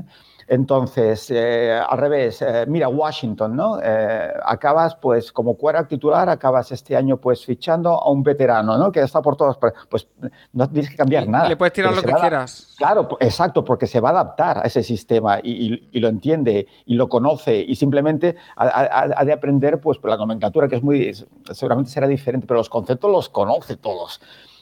[0.50, 3.78] Entonces, eh, al revés, eh, mira, Washington, ¿no?
[3.80, 8.90] Eh, acabas, pues, como cuerda titular, acabas este año, pues, fichando a un veterano, ¿no?
[8.90, 9.56] Que está por todas,
[9.88, 10.08] pues,
[10.52, 11.48] no tienes que cambiar nada.
[11.48, 12.74] Le puedes tirar lo que quieras.
[12.76, 16.66] Claro, exacto, porque se va a adaptar a ese sistema y, y, y lo entiende
[16.84, 20.82] y lo conoce y simplemente ha, ha, ha, de aprender, pues, la nomenclatura, que es
[20.82, 21.14] muy,
[21.52, 24.20] seguramente será diferente, pero los conceptos los conoce todos.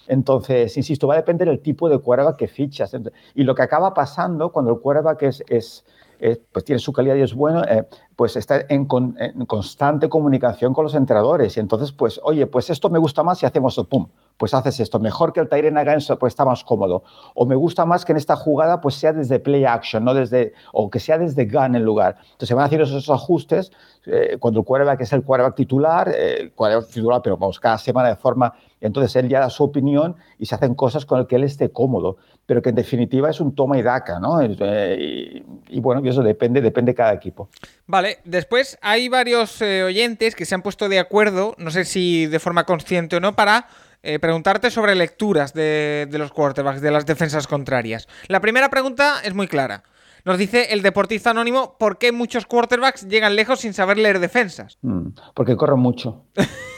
[0.08, 2.96] Entonces, insisto, va a depender del tipo de quarterback que fichas.
[3.34, 5.84] Y lo que acaba pasando cuando el quarterback es, es,
[6.18, 7.86] es pues tiene su calidad y es bueno, eh,
[8.16, 11.56] pues está en, con, en, constante comunicación con los entrenadores.
[11.58, 14.08] Y entonces, pues, oye, pues esto me gusta más si hacemos esto, pum,
[14.38, 14.98] pues haces esto.
[14.98, 17.02] Mejor que el Tyren haga eso, pues está más cómodo.
[17.34, 20.54] O me gusta más que en esta jugada, pues sea desde play action, no desde,
[20.72, 22.16] o que sea desde gun en lugar.
[22.22, 23.72] Entonces se van a hacer esos ajustes
[24.06, 28.08] eh, cuando el quarterback es el quarterback titular, eh, el titular, pero vamos, cada semana
[28.08, 31.36] de forma entonces él ya da su opinión y se hacen cosas con el que
[31.36, 34.42] él esté cómodo, pero que en definitiva es un toma y daca, ¿no?
[34.42, 37.48] Y, y bueno, eso depende, depende de cada equipo.
[37.86, 42.26] Vale, después hay varios eh, oyentes que se han puesto de acuerdo, no sé si
[42.26, 43.66] de forma consciente o no, para
[44.02, 48.06] eh, preguntarte sobre lecturas de, de los quarterbacks, de las defensas contrarias.
[48.28, 49.82] La primera pregunta es muy clara.
[50.24, 54.78] Nos dice el deportista anónimo por qué muchos quarterbacks llegan lejos sin saber leer defensas.
[54.82, 56.24] Mm, porque corren mucho.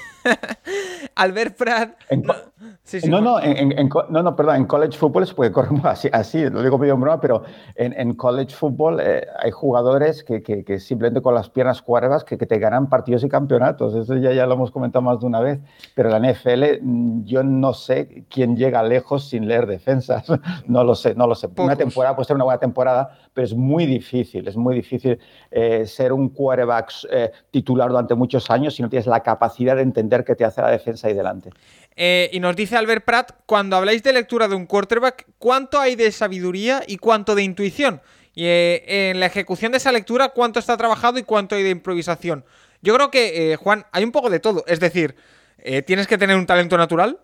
[1.15, 1.97] Albert Pratt.
[2.09, 2.35] En, no,
[2.83, 5.73] sí, sí, no, no, en, en, no, no, perdón, en college football se puede correr
[5.85, 7.43] así, así lo digo medio en broma, pero
[7.75, 12.37] en, college football eh, hay jugadores que, que, que, simplemente con las piernas cuervas que,
[12.37, 13.95] que, te ganan partidos y campeonatos.
[13.95, 15.61] Eso ya, ya lo hemos comentado más de una vez.
[15.95, 20.27] Pero la NFL, mm, yo no sé quién llega lejos sin leer defensas.
[20.67, 21.49] No lo sé, no lo sé.
[21.49, 21.65] Pocos.
[21.65, 25.19] Una temporada puede ser una buena temporada, pero es muy difícil, es muy difícil
[25.51, 29.83] eh, ser un quarterback eh, titular durante muchos años si no tienes la capacidad de
[29.83, 31.51] entender qué te hace la defensa ahí delante.
[31.97, 35.97] Eh, y nos dice Albert Pratt, cuando habláis de lectura de un quarterback, ¿cuánto hay
[35.97, 38.01] de sabiduría y cuánto de intuición?
[38.35, 41.71] Y eh, en la ejecución de esa lectura, ¿cuánto está trabajado y cuánto hay de
[41.71, 42.45] improvisación?
[42.83, 44.65] Yo creo que, eh, Juan, hay un poco de todo.
[44.67, 45.17] Es decir,
[45.59, 47.19] eh, tienes que tener un talento natural,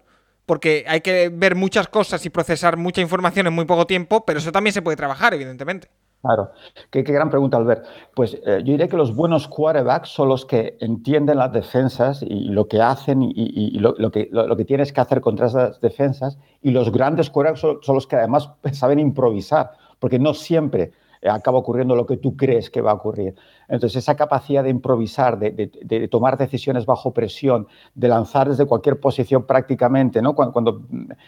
[0.44, 4.38] porque hay que ver muchas cosas y procesar mucha información en muy poco tiempo, pero
[4.38, 5.88] eso también se puede trabajar, evidentemente.
[6.22, 6.50] Claro,
[6.90, 7.86] qué, gran pregunta, Albert.
[8.14, 12.48] Pues eh, yo diría que los buenos quarterbacks son los que entienden las defensas y
[12.48, 16.38] lo que hacen y, lo, que, lo, que, tienes que hacer contra esas defensas.
[16.62, 20.92] Y los grandes quarterbacks son los que además saben improvisar, porque no siempre
[21.28, 23.34] acaba ocurriendo lo que tú crees que va a ocurrir.
[23.68, 29.44] Entonces, esa capacidad de improvisar, de, tomar decisiones bajo presión, de lanzar desde cualquier posición
[29.44, 30.34] prácticamente, ¿no?
[30.34, 30.82] Cuando, cuando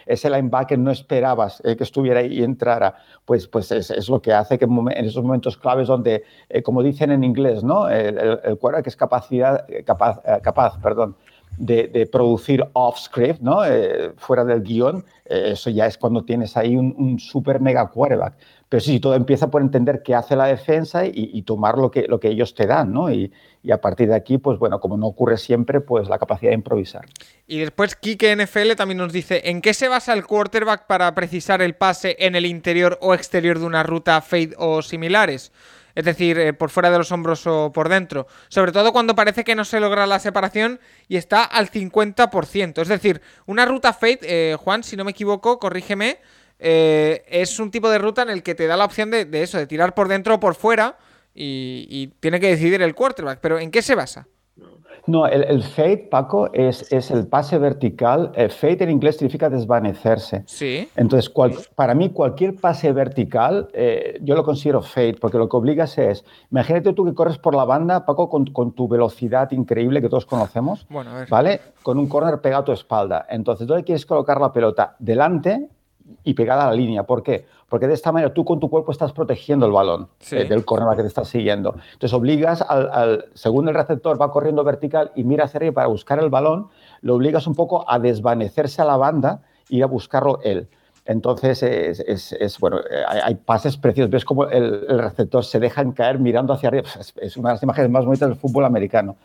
[0.06, 2.94] ese linebacker no esperabas eh, que estuviera ahí y entrara,
[3.24, 7.10] pues, pues es, lo que hace que en esos momentos claves donde, eh, como dicen
[7.10, 7.88] en inglés, ¿no?
[7.88, 11.16] El, el, que es capacidad, capaz, eh, capaz perdón,
[11.56, 13.64] de, producir off-script, ¿no?
[13.64, 17.86] Eh, fuera del guion, eh, eso ya es cuando tienes ahí un, un super mega
[17.88, 18.34] quarterback.
[18.68, 22.20] Pero sí, todo empieza por entender qué hace la defensa y, tomar lo que, lo
[22.20, 23.10] que ellos te dan, ¿no?
[23.10, 23.32] Y,
[23.72, 27.04] a partir de aquí, pues bueno, como no ocurre siempre, pues la capacidad de improvisar.
[27.46, 31.60] Y después Kike NFL también nos dice, ¿en qué se basa el quarterback para precisar
[31.60, 35.52] el pase en el interior o exterior de una ruta fade o similares?
[35.98, 38.28] es decir, eh, por fuera de los hombros o por dentro.
[38.46, 40.78] Sobre todo cuando parece que no se logra la separación
[41.08, 42.80] y está al 50%.
[42.80, 46.18] Es decir, una ruta fade, eh, Juan, si no me equivoco, corrígeme,
[46.58, 49.58] eh, es un tipo de ruta en el que te da la opción de, eso,
[49.58, 50.98] de tirar por dentro o por fuera
[51.34, 53.38] y, y tiene que decidir el quarterback.
[53.40, 54.26] Pero ¿en qué se basa?
[55.08, 58.30] No, el, fade, Paco, es, es, el pase vertical.
[58.34, 60.42] El fade en inglés significa desvanecerse.
[60.44, 60.86] Sí.
[60.96, 61.32] Entonces,
[61.74, 66.26] para mí, cualquier pase vertical, eh, yo lo considero fade, porque lo que obligas es,
[66.50, 70.26] imagínate tú que corres por la banda, Paco, con, con tu velocidad increíble que todos
[70.26, 71.28] conocemos, bueno, a ver.
[71.30, 71.60] ¿vale?
[71.82, 73.24] Con un corner pegado a tu espalda.
[73.30, 74.94] Entonces, ¿dónde quieres colocar la pelota?
[74.98, 75.70] Delante
[76.24, 77.04] y pegada a la línea.
[77.04, 77.46] ¿Por qué?
[77.68, 80.96] Porque de esta manera tú con tu cuerpo estás protegiendo el balón eh, del cornerback
[80.96, 81.76] que te está siguiendo.
[81.92, 86.18] Entonces obligas al, según el receptor va corriendo vertical y mira hacia arriba para buscar
[86.18, 86.68] el balón,
[87.02, 90.68] lo obligas un poco a desvanecerse a la banda y a buscarlo él.
[91.08, 94.10] Entonces, es, bueno, hay, pases preciosos.
[94.10, 96.84] Ves cómo el, receptor se deja caer mirando hacia arriba.
[97.16, 99.16] Es, una de las imágenes más bonitas del fútbol americano.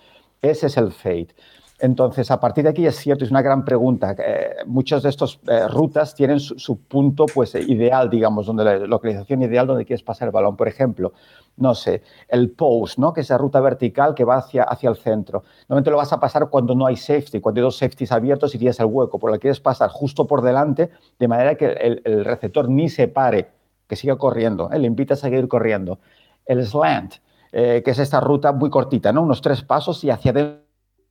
[0.41, 1.35] Ese es el fade.
[1.83, 4.15] Entonces, a partir de aquí es cierto, es una gran pregunta.
[4.17, 9.41] Eh, muchas de estas eh, rutas tienen su, punto pues, ideal, digamos, donde la localización
[9.41, 10.55] ideal donde quieres pasar el balón.
[10.55, 11.11] Por ejemplo,
[11.57, 13.11] no sé, el post, ¿no?
[13.11, 15.43] que es la ruta vertical que va hacia, hacia el centro.
[15.67, 18.59] Normalmente lo vas a pasar cuando no hay safety, cuando hay dos safeties abiertos y
[18.59, 20.89] tienes el hueco, por lo que quieres pasar justo por delante,
[21.19, 23.49] de manera que el, receptor ni se pare,
[23.89, 24.79] que siga corriendo, ¿eh?
[24.79, 25.99] le invitas a seguir corriendo.
[26.45, 27.15] El slant,
[27.51, 29.21] que es esta ruta muy cortita, ¿no?
[29.21, 30.62] unos tres pasos y hacia adentro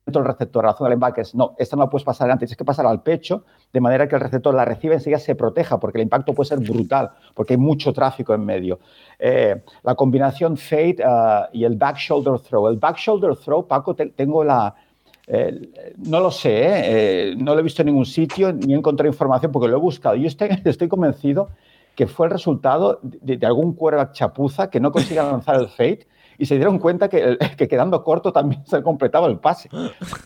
[0.05, 2.65] el receptor, la zona de linebackers, no, esta no la puedes pasar antes, tienes que
[2.65, 5.97] pasar al pecho, de manera que el receptor la reciba y enseguida se proteja, porque
[5.97, 8.79] el impacto puede ser brutal, porque hay mucho tráfico en medio.
[9.17, 12.67] Eh, la combinación fade uh, y el back shoulder throw.
[12.67, 14.75] El back shoulder throw, Paco, tengo la...
[15.97, 19.51] no lo sé, eh, no lo he visto en ningún sitio, ni he encontrado información
[19.51, 20.15] porque lo he buscado.
[20.15, 21.49] Yo estoy, estoy convencido
[21.95, 26.07] que fue el resultado de, de algún quarterback chapuza que no consiga lanzar el fade
[26.37, 29.69] y se dieron cuenta que, que quedando corto también se completaba el pase.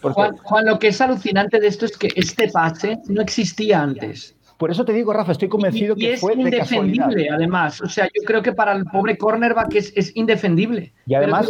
[0.01, 4.37] Juan, lo que es alucinante de esto es que este pase no existía antes.
[4.57, 7.79] Por eso te digo, Rafa, estoy convencido y, que es fue indefendible, además.
[7.79, 10.93] O sea, yo creo que para el pobre cornerback es, es indefendible.
[11.05, 11.47] Y además,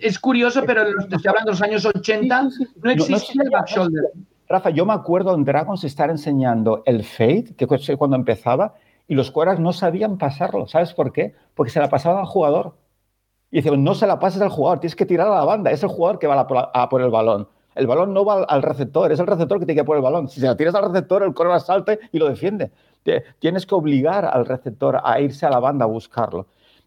[0.00, 2.48] es curioso, pero estoy hablando de los años 80,
[2.82, 4.04] no existía el back shoulder.
[4.48, 8.74] Rafa, yo me acuerdo en Dragons estar enseñando el fade, que cuando empezaba,
[9.08, 10.68] y los quarterbacks no sabían pasarlo.
[10.68, 11.34] ¿Sabes por qué?
[11.54, 12.76] Porque se la pasaban al jugador.
[13.50, 15.82] Y dice, no se la pases al jugador, tienes que tirar a la banda, es
[15.82, 17.48] el jugador que va a por, el balón.
[17.74, 20.28] El balón no va al receptor, es el receptor que tiene que poner el balón.
[20.28, 22.70] Si se la tiras al receptor, el corredor salte y lo defiende.
[23.38, 26.46] Tienes que obligar al receptor a irse a la banda a buscarlo.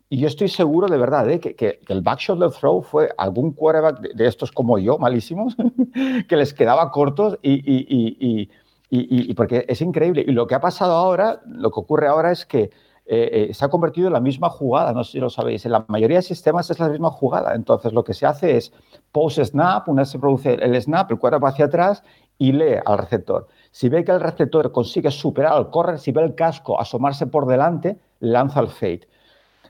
[0.10, 1.40] Y yo estoy seguro de verdad ¿eh?
[1.40, 5.58] que, el back shoulder throw fue algún quarterback de, estos como yo, malísimos,
[6.30, 8.48] que les quedaba cortos y, y,
[8.92, 10.24] y, porque es increíble.
[10.28, 12.70] Y lo que ha pasado ahora, lo que ocurre ahora es que
[13.06, 15.74] eh, eh, se ha convertido en la misma jugada, no sé si lo sabéis, en
[15.74, 18.72] la mayoría de sistemas es la misma jugada, entonces lo que se hace es
[19.12, 22.04] post-snap, una vez se produce el snap, el va hacia atrás
[22.38, 23.48] y lee al receptor.
[23.72, 27.46] Si ve que el receptor consigue superar al correr, si ve el casco asomarse por
[27.46, 29.08] delante, lanza el fade.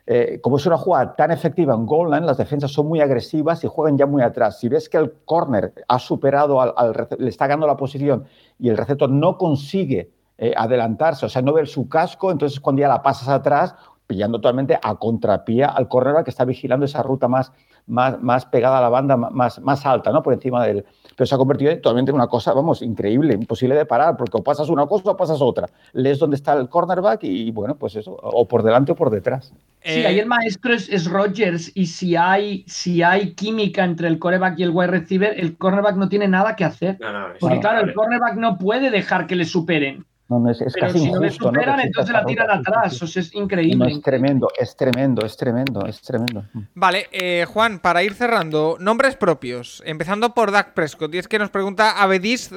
[0.05, 3.63] Eh, como es una jugada tan efectiva en goal line, las defensas son muy agresivas
[3.63, 4.59] y juegan ya muy atrás.
[4.59, 8.25] Si ves que el corner ha superado, al, le está ganando la posición
[8.59, 12.81] y el receptor no consigue eh, adelantarse, o sea, no ver su casco, entonces cuando
[12.81, 13.75] ya la pasas atrás,
[14.07, 17.51] pillando totalmente a contrapié al corredor que está vigilando esa ruta más,
[17.87, 20.21] más, más pegada a la banda, más, más alta, ¿no?
[20.23, 20.85] Por encima del...
[21.15, 24.43] Pero se ha convertido totalmente en una cosa, vamos, increíble, imposible de parar, porque o
[24.43, 25.67] pasas una cosa o pasas otra.
[25.93, 29.53] Lees dónde está el cornerback y, bueno, pues eso, o por delante o por detrás.
[29.83, 34.17] Sí, ahí el maestro es, es, Rogers y si hay, si hay química entre el
[34.17, 36.97] cornerback y el wide receiver, el cornerback no tiene nada que hacer.
[37.39, 40.05] porque claro, el cornerback no puede dejar que le superen.
[40.39, 42.93] No, es, Pero si no le superan, entonces la tiran atrás.
[42.93, 43.91] Eso es increíble.
[43.91, 46.45] es tremendo, es tremendo, es tremendo, es tremendo.
[46.73, 49.81] Vale, eh, Juan, para ir cerrando, nombres propios.
[49.85, 51.13] Empezando por Dak Prescott.
[51.13, 52.51] Y es que nos pregunta Avedis,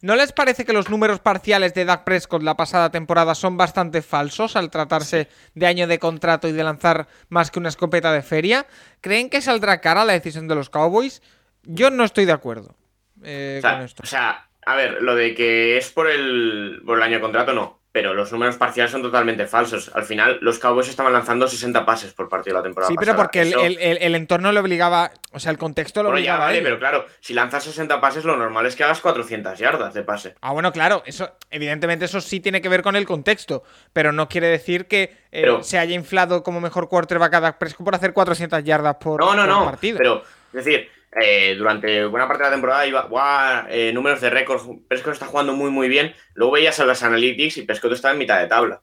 [0.00, 4.02] ¿no les parece que los números parciales de Dak Prescott la pasada temporada son bastante
[4.02, 8.22] falsos al tratarse de año de contrato y de lanzar más que una escopeta de
[8.22, 8.66] feria?
[9.00, 11.22] ¿Creen que saldrá cara la decisión de los Cowboys?
[11.64, 12.76] Yo no estoy de acuerdo
[13.22, 14.02] eh, con esto.
[14.04, 17.52] O sea, a ver, lo de que es por el, por el año de contrato,
[17.54, 17.80] no.
[17.92, 19.90] Pero los números parciales son totalmente falsos.
[19.94, 22.90] Al final, los Cowboys estaban lanzando 60 pases por partido la temporada.
[22.90, 25.12] Sí, pero porque el, entorno le obligaba.
[25.32, 26.66] O sea, el contexto lo Bueno, ya obligaba a vale, ello.
[26.66, 30.34] pero claro, si lanzas 60 pases, lo normal es que hagas 400 yardas de pase.
[30.42, 33.62] Ah, bueno, claro, eso, evidentemente eso sí tiene que ver con el contexto,
[33.94, 37.84] pero no quiere decir que eh, Pero- se haya inflado como mejor quarterback a Prescott
[37.84, 39.64] por hacer 400 yardas por, No, no, por no.
[39.64, 39.96] partido.
[39.96, 40.22] Pero,
[40.52, 44.60] es decir, eh, durante buena parte de la temporada iba, "Buah, eh, números de récord,
[44.88, 46.14] Prescott está jugando muy, muy bien.
[46.34, 48.82] Luego veías a las analytics y Prescott estaba en mitad de tabla.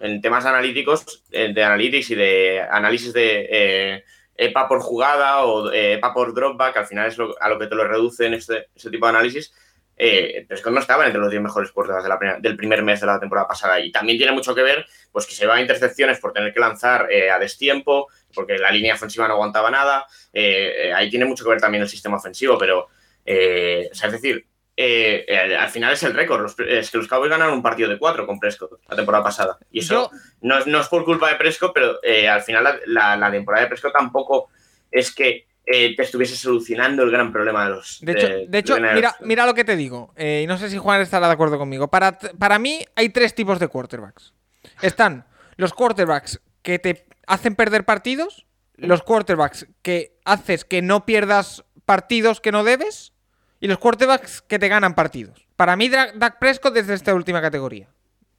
[0.00, 4.04] En temas analíticos, eh, de analytics y de análisis de eh,
[4.36, 7.66] EPA por jugada o eh, EPA por dropback, al final es lo- a lo que
[7.66, 9.52] te lo reducen este, este tipo de análisis.
[10.00, 13.18] Eh, Prescott no estaba entre los 10 mejores quarterbacks de del primer mes de la
[13.18, 13.80] temporada pasada.
[13.80, 16.60] Y también tiene mucho que ver pues que se va a intercepciones por tener que
[16.60, 20.06] lanzar eh, a destiempo, porque la línea ofensiva no aguantaba nada.
[20.32, 22.88] Eh, eh, ahí tiene mucho que ver también el sistema ofensivo, pero,
[23.24, 24.46] eh, o sea, es decir,
[24.76, 26.42] eh, eh, al final es el récord.
[26.42, 29.58] Los- es que los Cowboys ganaron un partido de cuatro con Prescott la temporada pasada.
[29.72, 32.62] Y eso Yo- no, es, no es por culpa de Prescott, pero eh, al final
[32.64, 34.50] la, la- la temporada de Prescott tampoco
[34.90, 37.98] es que te estuviese solucionando el gran problema de los.
[38.00, 40.14] De hecho, de hecho mira, mira lo que te digo.
[40.16, 41.88] y no sé si Juan estará de acuerdo conmigo.
[41.88, 44.32] Para, para mí hay tres tipos de quarterbacks.
[44.80, 45.26] Están
[45.56, 48.46] los quarterbacks que te hacen perder partidos,
[48.76, 53.12] los quarterbacks que haces que no pierdas partidos que no debes,
[53.60, 55.46] y los quarterbacks que te ganan partidos.
[55.56, 57.88] Para mí, Dak Prescott es de esta última categoría.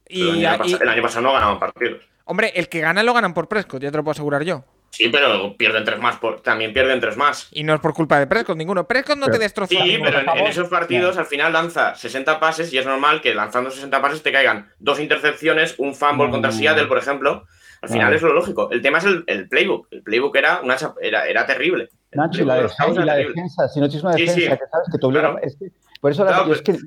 [0.08, 2.02] Y, el, año y- pas- el año pasado no ganaban partidos.
[2.26, 4.64] hombre, el que gana lo ganan por Prescott, ya te lo puedo asegurar yo.
[4.92, 6.16] Sí, pero pierden tres más.
[6.18, 7.48] Por, también pierden tres más.
[7.52, 8.88] Y no es por culpa de Prescott ninguno.
[8.88, 9.70] Prescott no te destrozó.
[9.70, 10.10] Sí, ninguno.
[10.10, 14.02] pero en, esos partidos al final lanza 60 pases y es normal que lanzando 60
[14.02, 17.46] pases te caigan dos intercepciones, un fumble contra Seattle, por ejemplo.
[17.82, 18.70] Al final es lo lógico.
[18.72, 19.88] El tema es el, el playbook.
[19.92, 21.90] El playbook era, una, era, era terrible.
[22.12, 22.62] Nacho, y la, de
[22.92, 24.58] y la defensa, si no tienes una Sí, defensa sí.
[24.58, 25.22] que sabes que te obliga.
[25.32, 25.40] Claro.
[25.42, 26.78] Es que, por eso la- Claro, es que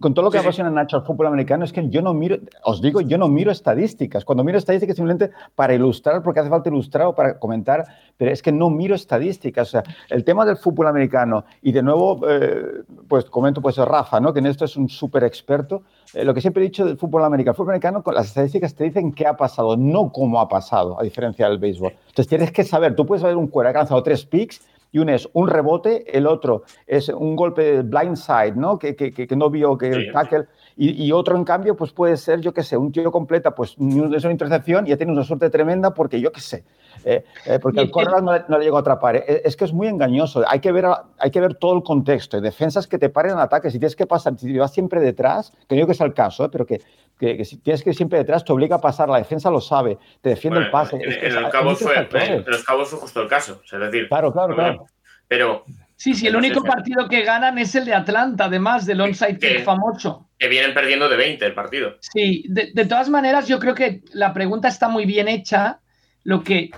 [0.00, 2.36] con todo lo que Sí, apasiona Nacho al fútbol americano, es que yo no miro,
[2.64, 4.24] os digo, yo no miro estadísticas.
[4.24, 7.84] Cuando miro estadísticas simplemente para ilustrar, porque hace falta ilustrar o para comentar,
[8.16, 9.68] pero es que no miro estadísticas.
[9.68, 14.20] O sea, el tema del fútbol americano, y de nuevo, eh, pues comento pues Rafa,
[14.20, 14.32] ¿no?
[14.32, 15.82] que en esto es un súper experto.
[16.14, 18.74] Eh, lo que siempre he dicho del fútbol americano, el fútbol americano, con las estadísticas
[18.74, 21.92] te dicen qué ha pasado, no cómo ha pasado, a diferencia del béisbol.
[22.08, 24.60] Entonces tienes que saber, tú puedes saber un cuero que ha lanzado tres picks
[24.92, 28.78] y uno es un rebote, el otro es un golpe blindside, ¿no?
[28.78, 29.98] Que, que, que- no vio que Sí.
[29.98, 30.44] el tackle.
[30.76, 33.70] Y, y otro, en cambio, pues puede ser, yo qué sé, un tío completa, pues
[33.72, 33.76] es
[34.24, 36.64] una intercepción y ya tiene una suerte tremenda porque yo qué sé.
[37.06, 39.16] Eh, eh, porque es que- cornerback no, le- no le llegó a atrapar.
[39.16, 40.44] Eh, Es, que es muy engañoso.
[40.48, 42.40] Hay que, ver, a- hay que ver todo el contexto.
[42.40, 43.70] Defensas que te paren en ataque.
[43.70, 46.44] Si tienes que pasar, si vas siempre detrás, que no digo que sea el caso,
[46.44, 46.48] ¿eh?
[46.50, 46.80] pero que,
[47.18, 49.08] que- que si tienes que ir siempre detrás, te obliga a pasar.
[49.08, 50.96] La defensa lo sabe, te defiende Bueno, el pase.
[50.96, 53.60] En, Es que en los muchos fue, en los Cowboys fue justo el caso.
[53.64, 54.86] o sea, es decir, Claro, claro, claro.
[55.28, 55.64] Pero
[55.98, 59.56] Sí, sí, el único partido que ganan es el de Atlanta, además del onside Que-
[59.56, 60.28] kick famoso.
[60.38, 61.94] que vienen perdiendo de 20 el partido.
[62.00, 65.78] Sí, de, de todas maneras, yo creo que la pregunta está muy bien hecha.
[66.22, 66.70] Lo que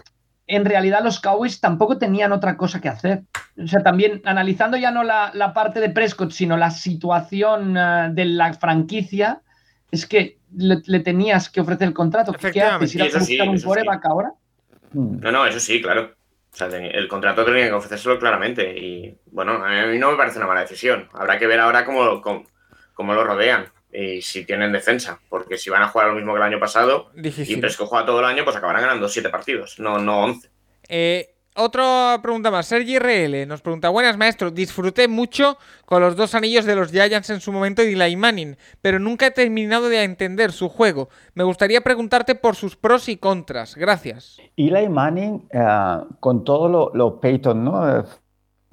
[0.49, 3.23] en realidad los Cowboys tampoco tenían otra cosa que hacer.
[3.62, 8.09] O sea, también analizando ya no la, la parte de Prescott, sino la situación eh,
[8.12, 9.43] de la franquicia,
[9.91, 12.33] es que le, le tenías que ofrecer el contrato.
[12.33, 12.95] ¿Qué haces?
[12.95, 14.01] ¿Ir a eso sí, buscar un eso sí.
[14.05, 14.33] ahora?
[14.93, 15.20] Mm.
[15.20, 16.15] No, no, eso sí, claro.
[16.51, 18.77] O sea, el contrato tenía que ofrecérselo claramente.
[18.79, 21.09] Y bueno, a mí no me parece una mala decisión.
[21.12, 22.45] Habrá que ver ahora cómo, cómo,
[22.95, 25.20] cómo lo rodean y si tienen defensa.
[25.28, 27.60] Porque si van a jugar lo mismo que el año pasado y Difícil.
[27.60, 30.48] Prescott juega todo el año, pues acabarán ganando 7 partidos, no, no 11.
[30.89, 32.66] Eh, otra pregunta más.
[32.66, 34.52] Sergi RL nos pregunta: Buenas, maestro.
[34.52, 38.56] Disfruté mucho con los dos anillos de los Giants en su momento y Eli Manning,
[38.81, 41.09] pero nunca he terminado de entender su juego.
[41.35, 43.74] Me gustaría preguntarte por sus pros y contras.
[43.74, 44.39] Gracias.
[44.56, 48.05] Eli Manning, eh, con todo lo, lo Peyton, ¿no?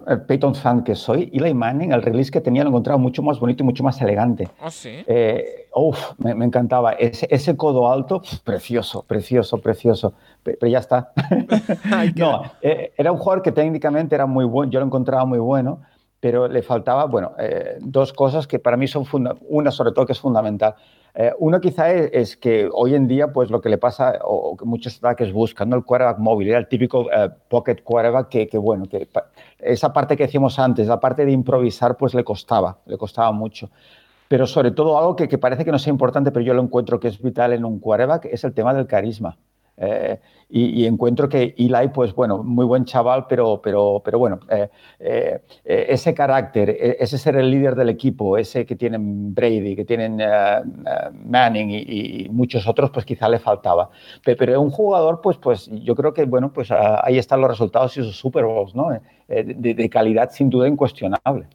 [0.08, 3.40] El Peyton fan que soy, Eli Manning, el release que tenía lo encontraba mucho más
[3.40, 4.50] bonito y mucho más elegante.
[4.62, 4.90] Oh, sí.
[5.08, 6.92] Eh, uf, me, me encantaba.
[6.94, 10.14] Ese, ese codo alto, pf, precioso, precioso, precioso.
[10.44, 11.12] Pe- Pero ya está.
[12.18, 15.80] No, eh, era un jugador que técnicamente era muy bueno, yo lo encontraba muy bueno,
[16.20, 20.06] pero le faltaba, bueno, eh, dos cosas que para mí son funda una sobre todo
[20.06, 20.76] que es fundamental.
[21.18, 24.52] Eh, uno quizá es, es que hoy en día, pues lo que le pasa, o,
[24.52, 25.72] o que muchos ataques buscan.
[25.72, 28.84] El quarterback móvil, era el típico eh, pocket quarterback que, bueno,
[29.60, 33.70] esa parte que decíamos antes, la parte de improvisar, pues le costaba, le costaba mucho.
[34.28, 37.00] Pero sobre todo algo que, que parece que no sea importante, pero yo lo encuentro
[37.00, 39.38] que es vital en un quarterback, es el tema del carisma.
[39.78, 40.20] Eh,
[40.50, 44.70] y, y encuentro que Eli, pues bueno, muy buen chaval, pero, pero, pero bueno, eh,
[45.00, 49.76] eh, eh, ese carácter, eh, ese ser el líder del equipo, ese que tienen Brady,
[49.76, 53.90] que tienen eh, eh, Manning y, y muchos otros, pues quizá le faltaba.
[54.24, 57.50] Pe- Pero un jugador, pues, pues yo creo que, bueno, pues ah, ahí están los
[57.50, 58.90] resultados y sus Super Bowls, ¿no?
[59.28, 61.48] De, de calidad sin duda incuestionable.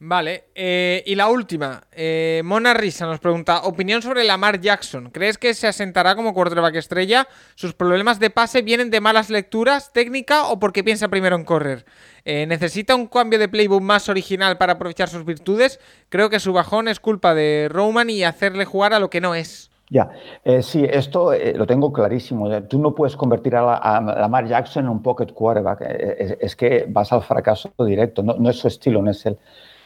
[0.00, 1.82] Vale, eh, y la última.
[1.90, 5.10] Eh, Mona Risa nos pregunta: Opinión sobre Lamar Jackson.
[5.10, 7.26] ¿Crees que se asentará como quarterback estrella?
[7.56, 11.84] ¿Sus problemas de pase vienen de malas lecturas, técnica o porque piensa primero en correr?
[12.24, 15.80] Eh, ¿Necesita un cambio de playbook más original para aprovechar sus virtudes?
[16.10, 19.34] Creo que su bajón es culpa de Roman y hacerle jugar a lo que no
[19.34, 19.68] es.
[19.90, 20.10] Ya,
[20.44, 22.52] eh, sí, esto eh, lo tengo clarísimo.
[22.52, 25.80] Eh, Tú no puedes convertir a, la, a Lamar Jackson en un pocket quarterback.
[25.80, 28.22] Eh, Es, es que vas al fracaso directo.
[28.22, 29.36] No es su estilo, no es el.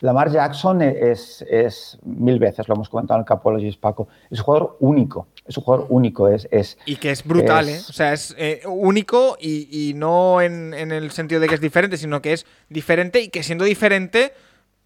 [0.02, 4.44] Lamar Jackson es, es mil veces, lo hemos comentado en el Capologist, Paco, es un
[4.44, 5.28] jugador único.
[5.46, 6.28] Es un jugador único.
[6.28, 7.86] Es, es, Y que es brutal, Es- ¿eh?
[7.88, 11.60] O sea, es eh, único y, y no en, en el sentido de que es
[11.60, 14.32] diferente, sino que es diferente y que siendo diferente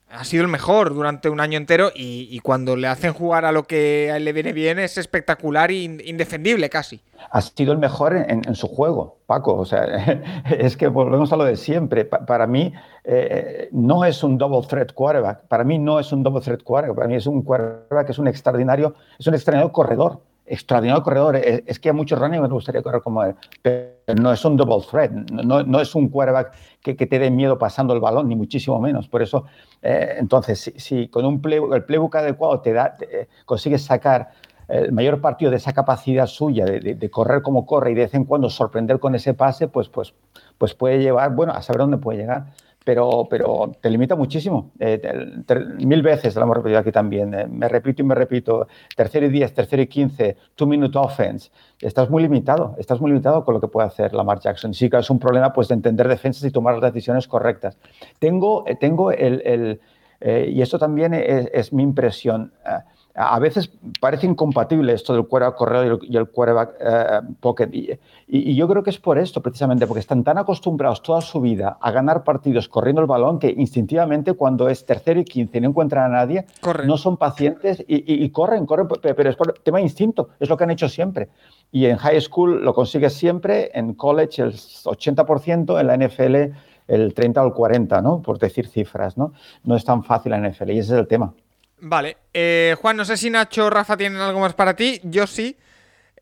[0.08, 3.64] ha sido el mejor durante un año entero y, cuando le hacen jugar a lo
[3.64, 7.00] que le viene bien es espectacular e in- indefendible casi.
[7.30, 9.54] ha sido el mejor en, su juego, Paco.
[9.56, 9.84] O sea,
[10.58, 12.04] es que volvemos a lo de siempre.
[12.04, 12.72] Pa- para mí
[13.04, 15.42] eh, no es un double threat quarterback.
[15.48, 16.96] Para mí no es un double threat quarterback.
[16.96, 20.20] Para mí es un quarterback que es un extraordinario, es un extraordinario corredor.
[20.46, 21.36] Extraordinario corredor.
[21.36, 23.34] Es, que a muchos running me gustaría correr como él.
[23.62, 23.90] Pero
[24.20, 25.10] no es un double threat.
[25.10, 28.80] No, no es un quarterback que, que te dé miedo pasando el balón, ni muchísimo
[28.80, 29.08] menos.
[29.08, 29.44] Por eso,
[29.82, 33.82] eh, entonces, si, si con un playbook, el playbook adecuado te da, te- eh, consigues
[33.82, 34.30] sacar
[34.68, 38.02] el mayor partido de esa capacidad suya de, de- de correr como corre y de
[38.02, 40.14] vez en cuando sorprender con ese pase, pues, pues,
[40.58, 42.46] pues puede llevar, bueno, a saber dónde puede llegar.
[42.86, 44.70] Pero, pero te limita muchísimo.
[44.78, 47.34] Eh, te- te- mil veces lo hemos repetido aquí también.
[47.34, 48.68] eh, me repito y me repito.
[48.94, 51.50] Tercero y 10, tercero y 15, two minute offense.
[51.80, 52.76] Estás muy limitado.
[52.78, 54.72] Estás muy limitado con lo que puede hacer Lamar Jackson.
[54.72, 57.76] Sí que es un problema pues, de entender defensas y tomar las decisiones correctas.
[58.20, 59.80] Tengo, eh, tengo el, el,
[60.20, 62.52] eh, y esto también es, es mi impresión.
[62.64, 62.78] eh,
[63.16, 63.70] a veces
[64.00, 67.70] parece incompatible esto del quarterback corredor y el, y el quarterback eh, pocket.
[67.72, 71.78] Y, yo creo que es por esto, precisamente, porque están tan acostumbrados toda su vida
[71.80, 75.68] a ganar partidos corriendo el balón que instintivamente cuando es tercero y quince y no
[75.68, 76.86] encuentran a nadie, Corren.
[76.88, 80.30] no son pacientes y, y- y corren, corren, pe- pero es por tema de instinto,
[80.40, 81.28] es lo que han hecho siempre.
[81.72, 86.54] Y en high school lo consigues siempre, en college el 80%, en la NFL
[86.88, 88.22] el 30 o el 40, ¿no?
[88.22, 89.32] Por decir cifras, ¿no?
[89.64, 91.32] No es tan fácil la NFL y ese es el tema.
[91.78, 92.16] Vale.
[92.32, 95.00] Eh, Juan, no sé si Nacho o Rafa tienen algo más para ti.
[95.04, 95.56] Yo sí.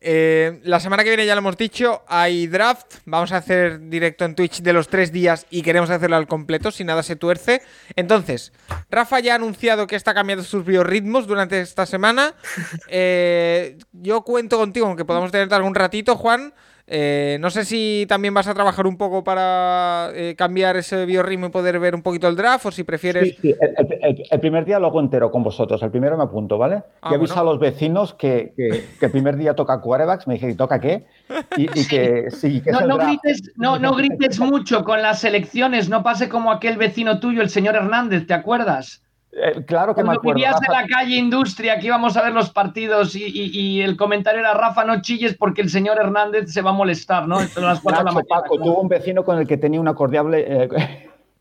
[0.07, 2.97] Eh, la semana que viene ya lo hemos dicho, hay draft.
[3.05, 6.69] Vamos a hacer directo en Twitch de los tres días y queremos hacerlo al completo,
[6.69, 7.63] si nada se tuerce.
[7.95, 8.53] Entonces,
[8.91, 12.35] Rafa ya ha anunciado que está cambiando sus biorritmos durante esta semana.
[12.87, 16.53] Eh, yo cuento contigo, aunque podamos tenerte algún ratito, Juan.
[16.87, 21.47] Eh, no sé si también vas a trabajar un poco para eh, cambiar ese biorritmo
[21.47, 23.29] y poder ver un poquito el draft, o si prefieres.
[23.29, 25.81] Sí, sí, El, el- el- el primer día lo hago entero con vosotros.
[25.81, 26.83] El primero me apunto, ¿vale?
[27.01, 27.49] Ah, y aviso bueno.
[27.49, 30.27] a los vecinos que, que- que el primer día toca quarterbacks.
[30.27, 31.05] Me dije, ¿y toca qué?
[31.57, 33.09] Y, y que sí, que es No, el no draft.
[33.23, 37.49] grites, no, no grites mucho con las elecciones, no pase como aquel vecino tuyo, el
[37.49, 39.01] señor Hernández, ¿te acuerdas?
[39.37, 40.35] Eh, claro que me Cuando acuerdo.
[40.35, 40.81] vivías en Rafa.
[40.81, 44.53] la calle Industria, que íbamos a ver los partidos y, y- y el comentario era
[44.53, 47.39] Rafa, no chilles porque el señor Hernández se va a molestar, ¿no?
[47.41, 48.63] Las cuatro de la Nacho, mañana, Paco, claro.
[48.71, 50.69] tuvo un vecino con el que tenía una cordial eh,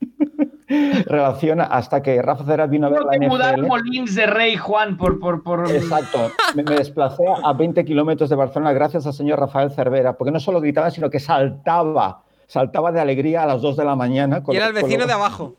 [1.07, 3.66] relación hasta que Rafa Cera vino a ver Tengo la que mudar NFL.
[3.69, 5.21] Molins de Rey, Juan, por...
[5.21, 5.71] por, por...
[5.71, 6.31] Exacto.
[6.55, 10.41] Me, me desplacé a 20 kilómetros de Barcelona gracias al señor Rafael Cervera, porque no
[10.41, 12.23] solo gritaba, sino que saltaba.
[12.47, 14.43] Saltaba de alegría a las 2 de la mañana.
[14.43, 15.55] con Y era el con vecino de abajo.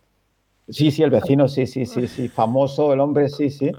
[0.67, 2.27] Sí, sí, el vecino, sí, sí, sí, sí.
[2.27, 3.71] Famoso, el hombre, sí, sí.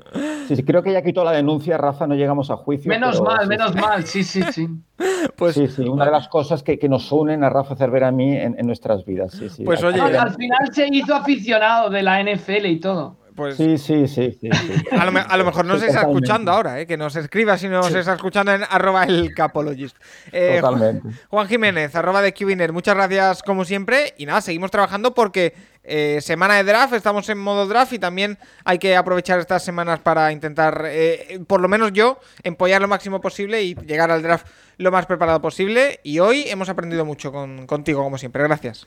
[0.46, 2.88] Sí, sí, creo que ya quitó la denuncia, Rafa, no llegamos a juicio.
[2.88, 3.78] Menos pero mal, sí, menos sí.
[3.78, 4.68] mal, sí, sí, sí.
[5.36, 8.08] Pues, Sí, sí, una de las cosas que, que nos unen a Rafa Cervera y
[8.08, 9.32] a mí en, en nuestras vidas.
[9.32, 9.64] Sí, sí.
[9.64, 13.16] Pues, oye, No, al final se hizo aficionado de la NFL y todo.
[13.36, 14.48] Pues Sí, sí, sí, sí.
[14.50, 14.84] sí.
[14.98, 16.86] A lo, a lo mejor nos Sí, está escuchando ahora, ¿eh?
[16.86, 19.96] que nos escriba si nos está escuchando en arroba el capologist.
[20.32, 21.08] Eh, Totalmente.
[21.28, 24.14] Juan Jiménez, arroba de Qwinner, muchas gracias como siempre.
[24.16, 25.54] Y nada, seguimos trabajando porque
[25.84, 30.00] eh, semana de draft, estamos en modo draft y también hay que aprovechar estas semanas
[30.00, 34.46] para intentar, eh, por lo menos yo, empollar lo máximo posible y llegar al draft
[34.78, 36.00] lo más preparado posible.
[36.02, 38.42] Y hoy hemos aprendido mucho con- contigo, como siempre.
[38.42, 38.86] Gracias.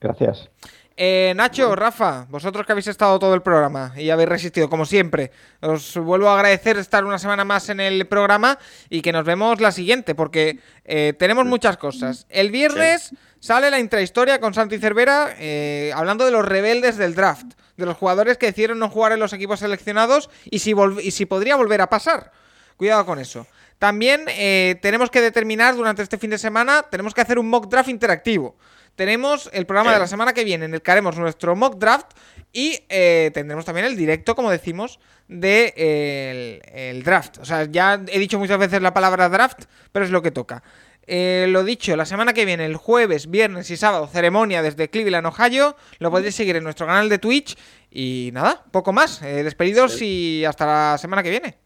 [0.00, 0.48] Gracias.
[0.96, 5.32] Eh, Nacho, Rafa, vosotros que habéis estado todo el programa y habéis resistido, como siempre,
[5.60, 8.58] os vuelvo a agradecer estar una semana más en el programa
[8.88, 12.26] y que nos vemos la siguiente, porque eh, tenemos muchas cosas.
[12.28, 13.10] El viernes
[13.40, 17.96] sale la intrahistoria con Santi Cervera eh, hablando de los rebeldes del draft, de los
[17.96, 21.56] jugadores que decidieron no jugar en los equipos seleccionados y si, vol- y si podría
[21.56, 22.30] volver a pasar.
[22.76, 23.48] Cuidado con eso.
[23.80, 27.66] También eh, tenemos que determinar durante este fin de semana, tenemos que hacer un mock
[27.68, 28.54] draft interactivo.
[28.96, 32.12] Tenemos el programa de la semana que viene en el que haremos nuestro mock draft
[32.52, 37.38] y eh, tendremos también el directo, como decimos, de eh, el, el draft.
[37.38, 40.62] O sea, ya he dicho muchas veces la palabra draft, pero es lo que toca.
[41.06, 45.26] Eh, lo dicho, la semana que viene, el jueves, viernes y sábado, ceremonia desde Cleveland,
[45.26, 45.76] Ohio.
[45.98, 47.56] Lo podéis seguir en nuestro canal de Twitch.
[47.90, 49.20] Y nada, poco más.
[49.22, 51.58] Eh, despedidos y hasta la semana que viene.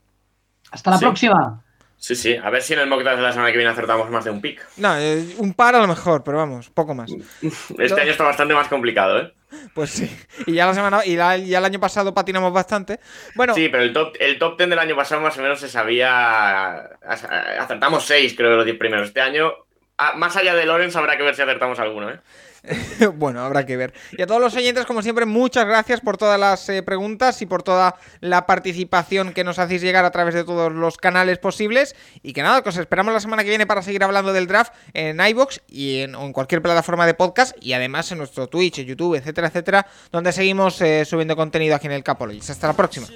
[0.70, 1.05] Hasta la Sí.
[1.05, 1.65] próxima.
[2.01, 2.36] Sí, sí.
[2.36, 4.41] A ver si en el mock de la semana que viene acertamos más de un
[4.41, 4.65] pick.
[4.77, 7.10] No, eh, un par a lo mejor, pero vamos, poco más.
[7.43, 7.97] Este No.
[7.97, 9.35] año está bastante más complicado, ¿eh?
[9.75, 10.17] Pues sí.
[10.47, 13.01] Y ya la semana y la- ya el año pasado patinamos bastante.
[13.35, 15.68] Bueno, Sí, pero el top, el top 10 del año pasado más o menos se
[15.68, 16.83] sabía.
[17.02, 19.09] Acertamos 6, creo, de los 10 primeros.
[19.09, 19.52] Este año,
[20.17, 22.20] más allá de Lorenz, habrá que ver si acertamos alguno, ¿eh?
[23.16, 23.92] bueno, habrá que ver.
[24.12, 27.46] Y a todos los oyentes, como siempre, muchas gracias por todas las eh, preguntas y
[27.46, 31.94] por toda la participación que nos hacéis llegar a través de todos los canales posibles.
[32.22, 34.72] Y que nada, que os esperamos la semana que viene para seguir hablando del draft
[34.94, 37.56] en iBox y en, en cualquier plataforma de podcast.
[37.60, 41.92] Y además en nuestro Twitch, YouTube, etcétera, etcétera, donde seguimos eh, subiendo contenido aquí en
[41.92, 42.50] el Capologist.
[42.50, 43.06] Hasta la próxima.